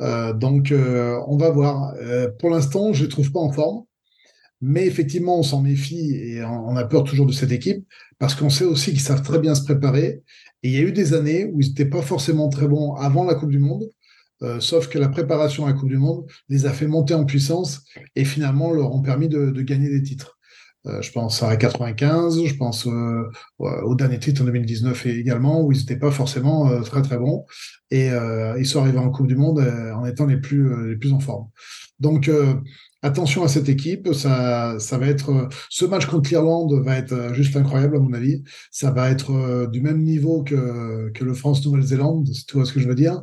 Euh, 0.00 0.32
donc, 0.32 0.70
euh, 0.70 1.18
on 1.26 1.36
va 1.36 1.50
voir. 1.50 1.94
Euh, 2.00 2.28
pour 2.38 2.50
l'instant, 2.50 2.92
je 2.92 3.04
ne 3.04 3.10
trouve 3.10 3.32
pas 3.32 3.40
en 3.40 3.50
forme. 3.50 3.84
Mais 4.60 4.86
effectivement, 4.86 5.38
on 5.38 5.42
s'en 5.44 5.62
méfie 5.62 6.16
et 6.16 6.44
on 6.44 6.76
a 6.76 6.84
peur 6.84 7.04
toujours 7.04 7.26
de 7.26 7.32
cette 7.32 7.52
équipe 7.52 7.86
parce 8.18 8.34
qu'on 8.34 8.50
sait 8.50 8.64
aussi 8.64 8.90
qu'ils 8.90 9.00
savent 9.00 9.22
très 9.22 9.38
bien 9.38 9.54
se 9.54 9.62
préparer. 9.62 10.22
Et 10.64 10.70
il 10.70 10.72
y 10.72 10.78
a 10.78 10.80
eu 10.80 10.92
des 10.92 11.14
années 11.14 11.44
où 11.44 11.60
ils 11.60 11.68
n'étaient 11.68 11.84
pas 11.84 12.02
forcément 12.02 12.48
très 12.48 12.66
bons 12.66 12.94
avant 12.94 13.24
la 13.24 13.36
Coupe 13.36 13.50
du 13.50 13.60
Monde, 13.60 13.84
sauf 14.58 14.88
que 14.88 14.98
la 14.98 15.08
préparation 15.08 15.64
à 15.64 15.68
la 15.68 15.74
Coupe 15.74 15.88
du 15.88 15.98
Monde 15.98 16.26
les 16.48 16.66
a 16.66 16.72
fait 16.72 16.88
monter 16.88 17.14
en 17.14 17.24
puissance 17.24 17.84
et 18.16 18.24
finalement 18.24 18.72
leur 18.72 18.92
ont 18.92 19.00
permis 19.00 19.28
de 19.28 19.62
gagner 19.62 19.90
des 19.90 20.02
titres. 20.02 20.37
Euh, 20.88 21.02
je 21.02 21.12
pense 21.12 21.42
à 21.42 21.56
95, 21.56 22.44
je 22.44 22.54
pense 22.54 22.86
euh, 22.86 23.30
au 23.58 23.94
dernier 23.94 24.18
titre 24.18 24.42
en 24.42 24.44
2019 24.44 25.06
également, 25.06 25.62
où 25.62 25.72
ils 25.72 25.78
n'étaient 25.78 25.98
pas 25.98 26.10
forcément 26.10 26.68
euh, 26.68 26.80
très 26.82 27.02
très 27.02 27.18
bons. 27.18 27.46
Et 27.90 28.10
ils 28.58 28.66
sont 28.66 28.80
arrivés 28.80 28.98
en 28.98 29.10
Coupe 29.10 29.28
du 29.28 29.36
Monde 29.36 29.60
en 29.94 30.04
étant 30.04 30.26
les 30.26 30.36
plus, 30.36 30.90
les 30.90 30.96
plus 30.96 31.12
en 31.14 31.20
forme. 31.20 31.46
Donc, 32.00 32.30
attention 33.00 33.44
à 33.44 33.48
cette 33.48 33.70
équipe. 33.70 34.12
Ça, 34.12 34.78
ça 34.78 34.98
va 34.98 35.06
être 35.06 35.48
ce 35.70 35.86
match 35.86 36.04
contre 36.04 36.28
l'Irlande 36.28 36.74
va 36.84 36.98
être 36.98 37.32
juste 37.32 37.56
incroyable 37.56 37.96
à 37.96 38.00
mon 38.00 38.12
avis. 38.12 38.42
Ça 38.70 38.90
va 38.90 39.10
être 39.10 39.66
du 39.70 39.80
même 39.80 40.02
niveau 40.02 40.42
que, 40.42 41.10
que 41.14 41.24
le 41.24 41.32
France-Nouvelle-Zélande, 41.32 42.28
si 42.28 42.44
tu 42.44 42.56
vois 42.56 42.66
ce 42.66 42.74
que 42.74 42.80
je 42.80 42.88
veux 42.88 42.94
dire. 42.94 43.22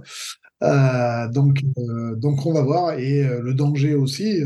Euh, 0.63 1.27
donc, 1.29 1.59
euh, 1.77 2.15
donc 2.15 2.45
on 2.45 2.53
va 2.53 2.61
voir 2.61 2.93
et 2.93 3.25
euh, 3.25 3.41
le 3.41 3.53
danger 3.53 3.93
aussi 3.93 4.41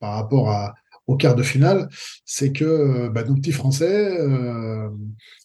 par 0.00 0.14
rapport 0.14 0.50
à, 0.50 0.74
au 1.06 1.16
quart 1.16 1.34
de 1.34 1.42
finale, 1.42 1.88
c'est 2.24 2.52
que 2.52 3.08
bah, 3.08 3.24
nos 3.24 3.34
petits 3.34 3.52
Français, 3.52 4.18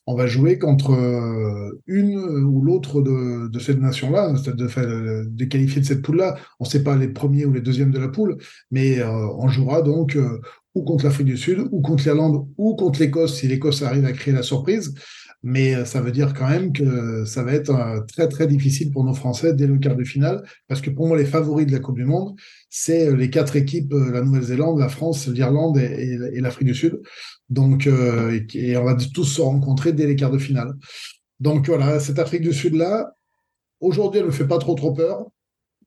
on 0.08 0.15
va 0.15 0.28
jouer 0.28 0.58
contre 0.58 0.91
une 1.88 2.17
ou 2.17 2.62
l'autre 2.62 3.02
de, 3.02 3.60
cette 3.60 3.80
nation-là, 3.80 4.32
de, 4.32 5.26
de, 5.26 5.45
qualifier 5.45 5.82
de 5.82 5.86
cette 5.86 6.02
poule-là. 6.02 6.38
On 6.60 6.65
ne 6.65 6.69
sait 6.69 6.84
pas 6.84 6.95
les 6.95 7.10
premiers 7.10 7.45
ou 7.45 7.52
les 7.52 7.62
deuxièmes 7.62 7.91
de 7.91 8.00
la 8.00 8.08
poule, 8.08 8.38
mais 8.72 9.04
on 9.04 9.48
jouera 9.50 9.82
donc 9.82 10.17
ou 10.76 10.84
contre 10.84 11.06
l'Afrique 11.06 11.28
du 11.28 11.38
Sud, 11.38 11.67
ou 11.72 11.82
contre 11.82 12.04
l'Irlande, 12.04 12.48
ou 12.58 12.76
contre 12.76 13.00
l'Écosse, 13.00 13.38
si 13.38 13.48
l'Écosse 13.48 13.82
arrive 13.82 14.06
à 14.06 14.13
créer 14.13 14.34
la 14.34 14.43
surprise 14.43 14.93
mais 15.41 15.75
euh, 15.75 15.86
ça 15.86 16.02
veut 16.02 16.12
dire 16.12 16.34
quand 16.34 16.47
même 16.49 16.73
que 16.73 17.23
ça 17.25 17.43
va 17.43 17.54
être 17.54 17.69
euh, 17.69 18.02
très 18.02 18.28
très 18.28 18.47
difficile 18.47 18.91
pour 18.91 19.04
nos 19.04 19.13
Français 19.13 19.54
dès 19.54 19.67
le 19.67 19.78
quart 19.78 19.95
de 19.95 20.04
finale, 20.04 20.43
parce 20.67 20.82
que 20.82 20.89
pour 20.89 21.08
moi 21.08 21.17
les 21.17 21.25
favoris 21.25 21.65
de 21.65 21.71
la 21.71 21.80
Coupe 21.80 21.95
du 21.95 22.06
Monde, 22.06 22.36
c'est 22.69 23.08
euh, 23.08 23.15
les 23.15 23.30
quatre 23.30 23.56
équipes 23.56 23.93
la 23.93 24.21
Nouvelle-Zélande, 24.21 24.80
la 24.80 24.89
France, 24.89 25.28
l'Irlande 25.28 25.78
et, 25.78 26.41
l'Afrique 26.41 26.67
du 26.67 26.75
Sud. 26.75 27.02
Donc 27.49 27.88
et, 27.88 28.78
on 28.78 28.84
va 28.84 28.95
tous 29.13 29.25
se 29.25 29.41
rencontrer 29.41 29.93
dès 29.93 30.06
les 30.08 30.15
quarts 30.15 30.32
de 30.32 30.38
finale. 30.38 30.73
Donc 31.39 31.67
voilà, 31.67 31.99
cette 31.99 32.19
Afrique 32.19 32.41
du 32.41 32.54
Sud 32.54 32.75
là, 32.75 33.13
aujourd'hui 33.80 34.19
elle 34.19 34.28
me 34.28 34.32
fait 34.32 34.47
pas 34.47 34.60
trop 34.60 34.75
trop 34.75 34.93
peur, 34.93 35.25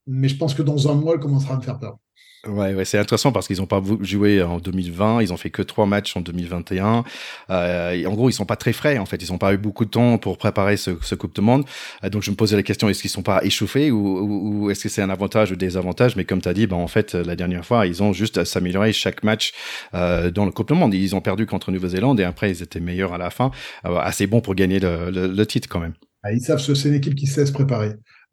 mais 0.06 0.28
je 0.28 0.36
pense 0.36 0.54
que 0.54 0.62
dans 0.62 0.90
un 0.90 0.94
mois 0.94 1.14
elle 1.14 1.20
commencera 1.20 1.54
à 1.54 1.56
me 1.58 1.62
faire 1.62 1.78
peur. 1.78 1.98
Ouais, 2.44 2.74
ouais 2.74 2.84
c'est 2.84 2.98
intéressant 2.98 3.30
parce 3.30 3.46
qu'ils 3.46 3.58
n'ont 3.58 3.66
pas 3.66 3.80
joué 4.00 4.42
en 4.42 4.58
2020, 4.58 5.22
ils 5.22 5.32
ont 5.32 5.36
fait 5.36 5.50
que 5.50 5.62
trois 5.62 5.86
matchs 5.86 6.16
en 6.16 6.20
2021. 6.20 7.04
Euh, 7.50 8.04
en 8.04 8.14
gros, 8.14 8.30
ils 8.30 8.32
sont 8.32 8.46
pas 8.46 8.56
très 8.56 8.72
frais 8.72 8.98
en 8.98 9.06
fait, 9.06 9.22
ils 9.22 9.30
n'ont 9.30 9.38
pas 9.38 9.54
eu 9.54 9.58
beaucoup 9.58 9.84
de 9.84 9.90
temps 9.90 10.18
pour 10.18 10.38
préparer 10.38 10.76
ce, 10.76 10.90
ce 11.02 11.14
Coupe 11.14 11.36
de 11.36 11.40
Monde. 11.40 11.64
Euh, 12.02 12.08
donc 12.10 12.24
je 12.24 12.32
me 12.32 12.36
posais 12.36 12.56
la 12.56 12.64
question 12.64 12.88
est-ce 12.88 13.00
qu'ils 13.00 13.12
sont 13.12 13.22
pas 13.22 13.44
échauffés 13.44 13.92
ou, 13.92 14.18
ou, 14.18 14.64
ou 14.64 14.70
est-ce 14.70 14.82
que 14.82 14.88
c'est 14.88 15.02
un 15.02 15.10
avantage 15.10 15.52
ou 15.52 15.56
désavantage? 15.56 16.16
Mais 16.16 16.24
comme 16.24 16.40
tu 16.42 16.48
as 16.48 16.54
dit, 16.54 16.66
ben 16.66 16.76
en 16.76 16.88
fait 16.88 17.14
la 17.14 17.36
dernière 17.36 17.64
fois, 17.64 17.86
ils 17.86 18.02
ont 18.02 18.12
juste 18.12 18.38
à 18.38 18.44
s'améliorer 18.44 18.92
chaque 18.92 19.22
match 19.22 19.52
euh, 19.94 20.32
dans 20.32 20.44
le 20.44 20.50
Coupe 20.50 20.68
de 20.70 20.74
Monde. 20.74 20.94
Ils 20.94 21.14
ont 21.14 21.20
perdu 21.20 21.46
contre 21.46 21.70
Nouvelle-Zélande 21.70 22.18
et 22.18 22.24
après 22.24 22.50
ils 22.50 22.60
étaient 22.60 22.80
meilleurs 22.80 23.12
à 23.12 23.18
la 23.18 23.30
fin, 23.30 23.52
euh, 23.86 23.98
assez 23.98 24.26
bon 24.26 24.40
pour 24.40 24.56
gagner 24.56 24.80
le, 24.80 25.10
le, 25.10 25.28
le 25.28 25.46
titre 25.46 25.68
quand 25.68 25.78
même. 25.78 25.94
Ah, 26.24 26.32
ils 26.32 26.40
savent 26.40 26.64
que 26.64 26.74
c'est 26.74 26.88
une 26.88 26.94
équipe 26.94 27.14
qui 27.14 27.28
sait 27.28 27.46
se 27.46 27.52
préparer 27.52 27.92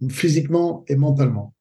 physiquement 0.10 0.84
et 0.88 0.96
mentalement. 0.96 1.54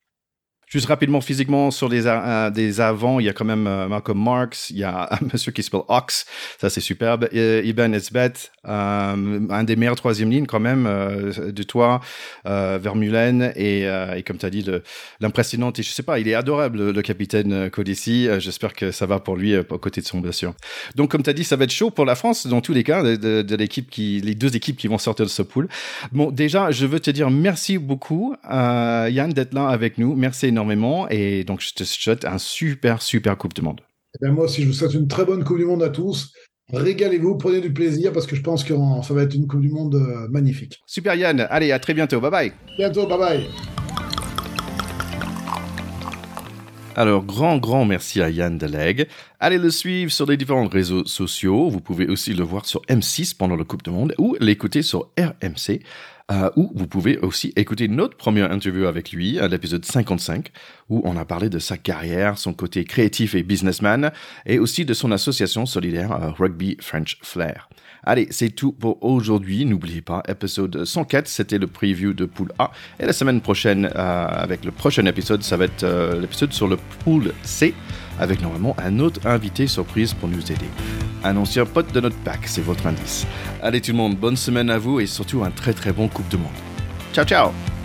Juste 0.69 0.87
rapidement, 0.87 1.23
physiquement, 1.23 1.71
sur 1.71 1.89
les 1.89 2.07
euh, 2.07 2.51
des 2.51 2.83
avants, 2.83 3.21
il 3.21 3.27
y 3.27 3.29
a 3.31 3.33
quand 3.33 3.47
même 3.47 3.67
euh, 3.67 3.89
Malcolm 3.89 4.23
Marks, 4.23 4.69
il 4.69 4.77
y 4.77 4.85
a 4.85 5.09
un 5.11 5.19
monsieur 5.33 5.51
qui 5.51 5.63
s'appelle 5.63 5.81
Ox, 5.89 6.27
ça 6.61 6.69
c'est 6.69 6.83
superbe, 6.83 7.27
et, 7.33 7.67
Ibn 7.67 7.95
Esbet, 7.95 8.35
euh, 8.67 9.41
un 9.49 9.65
des 9.65 9.77
meilleurs 9.77 9.97
troisième 9.97 10.31
lignes 10.31 10.45
quand 10.45 10.61
même, 10.61 10.87
euh, 10.87 11.53
de 11.53 11.63
toi, 11.63 12.03
euh, 12.47 12.79
Vermulen, 12.83 13.51
et, 13.57 13.85
et 13.85 14.23
comme 14.23 14.37
tu 14.37 14.45
as 14.45 14.51
dit, 14.51 14.67
l'impressionnante, 15.21 15.79
et 15.79 15.83
je 15.83 15.91
sais 15.91 16.03
pas, 16.03 16.19
il 16.19 16.29
est 16.29 16.35
adorable, 16.35 16.91
le, 16.91 17.03
capitaine 17.03 17.71
Codici, 17.71 18.29
j'espère 18.39 18.75
que 18.75 18.91
ça 18.91 19.07
va 19.07 19.21
pour 19.21 19.37
lui, 19.37 19.57
à 19.57 19.63
côté 19.63 20.03
de 20.03 20.07
son 20.07 20.19
blessure. 20.19 20.53
Donc 20.97 21.11
comme 21.11 21.23
tu 21.23 21.31
as 21.31 21.33
dit, 21.33 21.45
ça 21.45 21.57
va 21.57 21.65
être 21.65 21.73
chaud 21.73 21.91
pour 21.91 22.05
la 22.05 22.15
France, 22.15 22.47
dans 22.47 22.61
tous 22.61 22.75
les 22.75 22.85
cas, 22.85 23.03
de 23.03 23.57
l'équipe 23.57 23.89
qui, 23.89 24.21
les 24.21 24.35
deux 24.35 24.55
équipes 24.55 24.77
qui 24.77 24.89
vont 24.89 24.99
sortir 24.99 25.25
de 25.25 25.31
ce 25.31 25.41
pool. 25.41 25.69
Bon, 26.13 26.31
déjà, 26.31 26.71
je 26.71 26.85
veux 26.85 27.01
te 27.01 27.11
dire 27.11 27.31
merci 27.31 27.79
beaucoup, 27.79 28.37
Yann, 28.51 29.33
d'être 29.33 29.55
là 29.55 29.69
avec 29.69 29.97
nous, 29.97 30.15
merci 30.15 30.47
énormément 30.47 30.58
énormément 30.59 31.09
et 31.09 31.45
donc 31.45 31.61
je 31.61 31.73
te 31.73 31.85
souhaite 31.85 32.25
un 32.25 32.39
super, 32.39 33.01
super 33.01 33.39
Coupe 33.39 33.55
du 33.55 33.63
Monde. 33.63 33.81
Et 34.15 34.25
bien 34.25 34.33
moi 34.33 34.45
aussi, 34.45 34.63
je 34.63 34.67
vous 34.67 34.73
souhaite 34.73 34.95
une 34.95 35.07
très 35.07 35.25
bonne 35.25 35.45
Coupe 35.45 35.59
du 35.59 35.65
Monde 35.65 35.83
à 35.83 35.91
tous. 35.91 36.33
Régalez-vous, 36.73 37.39
prenez 37.39 37.61
du 37.61 37.73
plaisir 37.73 38.13
parce 38.13 38.27
que 38.27 38.37
je 38.37 38.43
pense 38.43 38.65
que 38.65 38.75
ça 39.03 39.15
va 39.15 39.23
être 39.23 39.35
une 39.35 39.47
Coupe 39.47 39.61
du 39.61 39.71
Monde 39.71 39.95
euh, 39.95 40.29
magnifique. 40.29 40.81
Super 40.87 41.15
Yann, 41.15 41.47
allez, 41.49 41.73
à 41.73 41.79
très 41.79 41.95
bientôt, 41.95 42.21
bye 42.21 42.31
bye. 42.31 42.53
Bientôt, 42.77 43.07
bye 43.07 43.19
bye. 43.19 43.78
Alors, 46.99 47.25
grand, 47.25 47.59
grand 47.59 47.85
merci 47.85 48.21
à 48.21 48.29
Yann 48.29 48.59
Deleg. 48.59 49.07
Allez 49.39 49.59
le 49.59 49.71
suivre 49.71 50.11
sur 50.11 50.27
les 50.27 50.37
différents 50.37 50.67
réseaux 50.67 51.05
sociaux. 51.05 51.69
Vous 51.69 51.81
pouvez 51.81 52.09
aussi 52.09 52.35
le 52.35 52.43
voir 52.43 52.67
sur 52.67 52.83
M6 52.89 53.37
pendant 53.37 53.55
le 53.55 53.63
Coupe 53.63 53.85
du 53.85 53.91
Monde 53.91 54.17
ou 54.19 54.35
l'écouter 54.41 54.83
sur 54.83 55.13
RMC. 55.17 55.81
Euh, 56.33 56.51
ou 56.57 56.73
vous 56.75 56.89
pouvez 56.89 57.17
aussi 57.19 57.53
écouter 57.55 57.87
notre 57.87 58.17
première 58.17 58.51
interview 58.51 58.87
avec 58.87 59.13
lui, 59.13 59.39
à 59.39 59.47
l'épisode 59.47 59.85
55, 59.85 60.51
où 60.89 61.01
on 61.05 61.17
a 61.17 61.25
parlé 61.25 61.49
de 61.49 61.61
sa 61.61 61.77
carrière, 61.77 62.37
son 62.37 62.53
côté 62.53 62.83
créatif 62.83 63.37
et 63.37 63.45
businessman, 63.45 64.11
et 64.45 64.59
aussi 64.59 64.85
de 64.85 64.93
son 64.93 65.13
association 65.13 65.67
solidaire 65.67 66.11
euh, 66.11 66.33
Rugby 66.33 66.79
French 66.81 67.17
Flair. 67.23 67.69
Allez, 68.05 68.29
c'est 68.31 68.51
tout 68.51 68.73
pour 68.73 69.03
aujourd'hui. 69.05 69.65
N'oubliez 69.65 70.01
pas, 70.01 70.23
épisode 70.29 70.85
104, 70.85 71.29
c'était 71.29 71.59
le 71.59 71.67
preview 71.67 72.13
de 72.13 72.25
Pool 72.25 72.53
A. 72.59 72.71
Et 73.01 73.07
la 73.07 73.13
semaine 73.13 73.41
prochaine, 73.41 73.91
euh, 73.95 74.27
avec 74.29 74.65
le 74.65 74.71
prochain 74.71 75.05
épisode, 75.07 75.43
ça 75.43 75.57
va 75.57 75.65
être 75.65 75.85
euh, 75.85 76.21
l'épisode 76.21 76.53
sur 76.53 76.69
le 76.69 76.77
Pool 77.05 77.33
C, 77.43 77.75
avec 78.19 78.41
normalement 78.41 78.77
un 78.79 78.99
autre 79.01 79.27
invité 79.27 79.67
surprise 79.67 80.15
pour 80.15 80.29
nous 80.29 80.43
aider. 80.53 80.69
Un 81.25 81.37
ancien 81.37 81.67
pote 81.67 81.93
de 81.93 82.01
notre 82.01 82.17
pack, 82.19 82.41
c'est 82.47 82.63
votre 82.63 82.87
indice. 82.87 83.27
Allez 83.63 83.81
tout 83.81 83.93
le 83.93 83.97
monde, 83.97 84.17
bonne 84.17 84.37
semaine 84.37 84.71
à 84.71 84.79
vous 84.79 85.01
et 85.01 85.07
surtout 85.07 85.43
un 85.43 85.51
très 85.51 85.73
très 85.73 85.93
bon 85.93 86.09
Coupe 86.09 86.29
du 86.29 86.37
Monde. 86.37 86.47
Ciao 87.13 87.25
ciao 87.25 87.78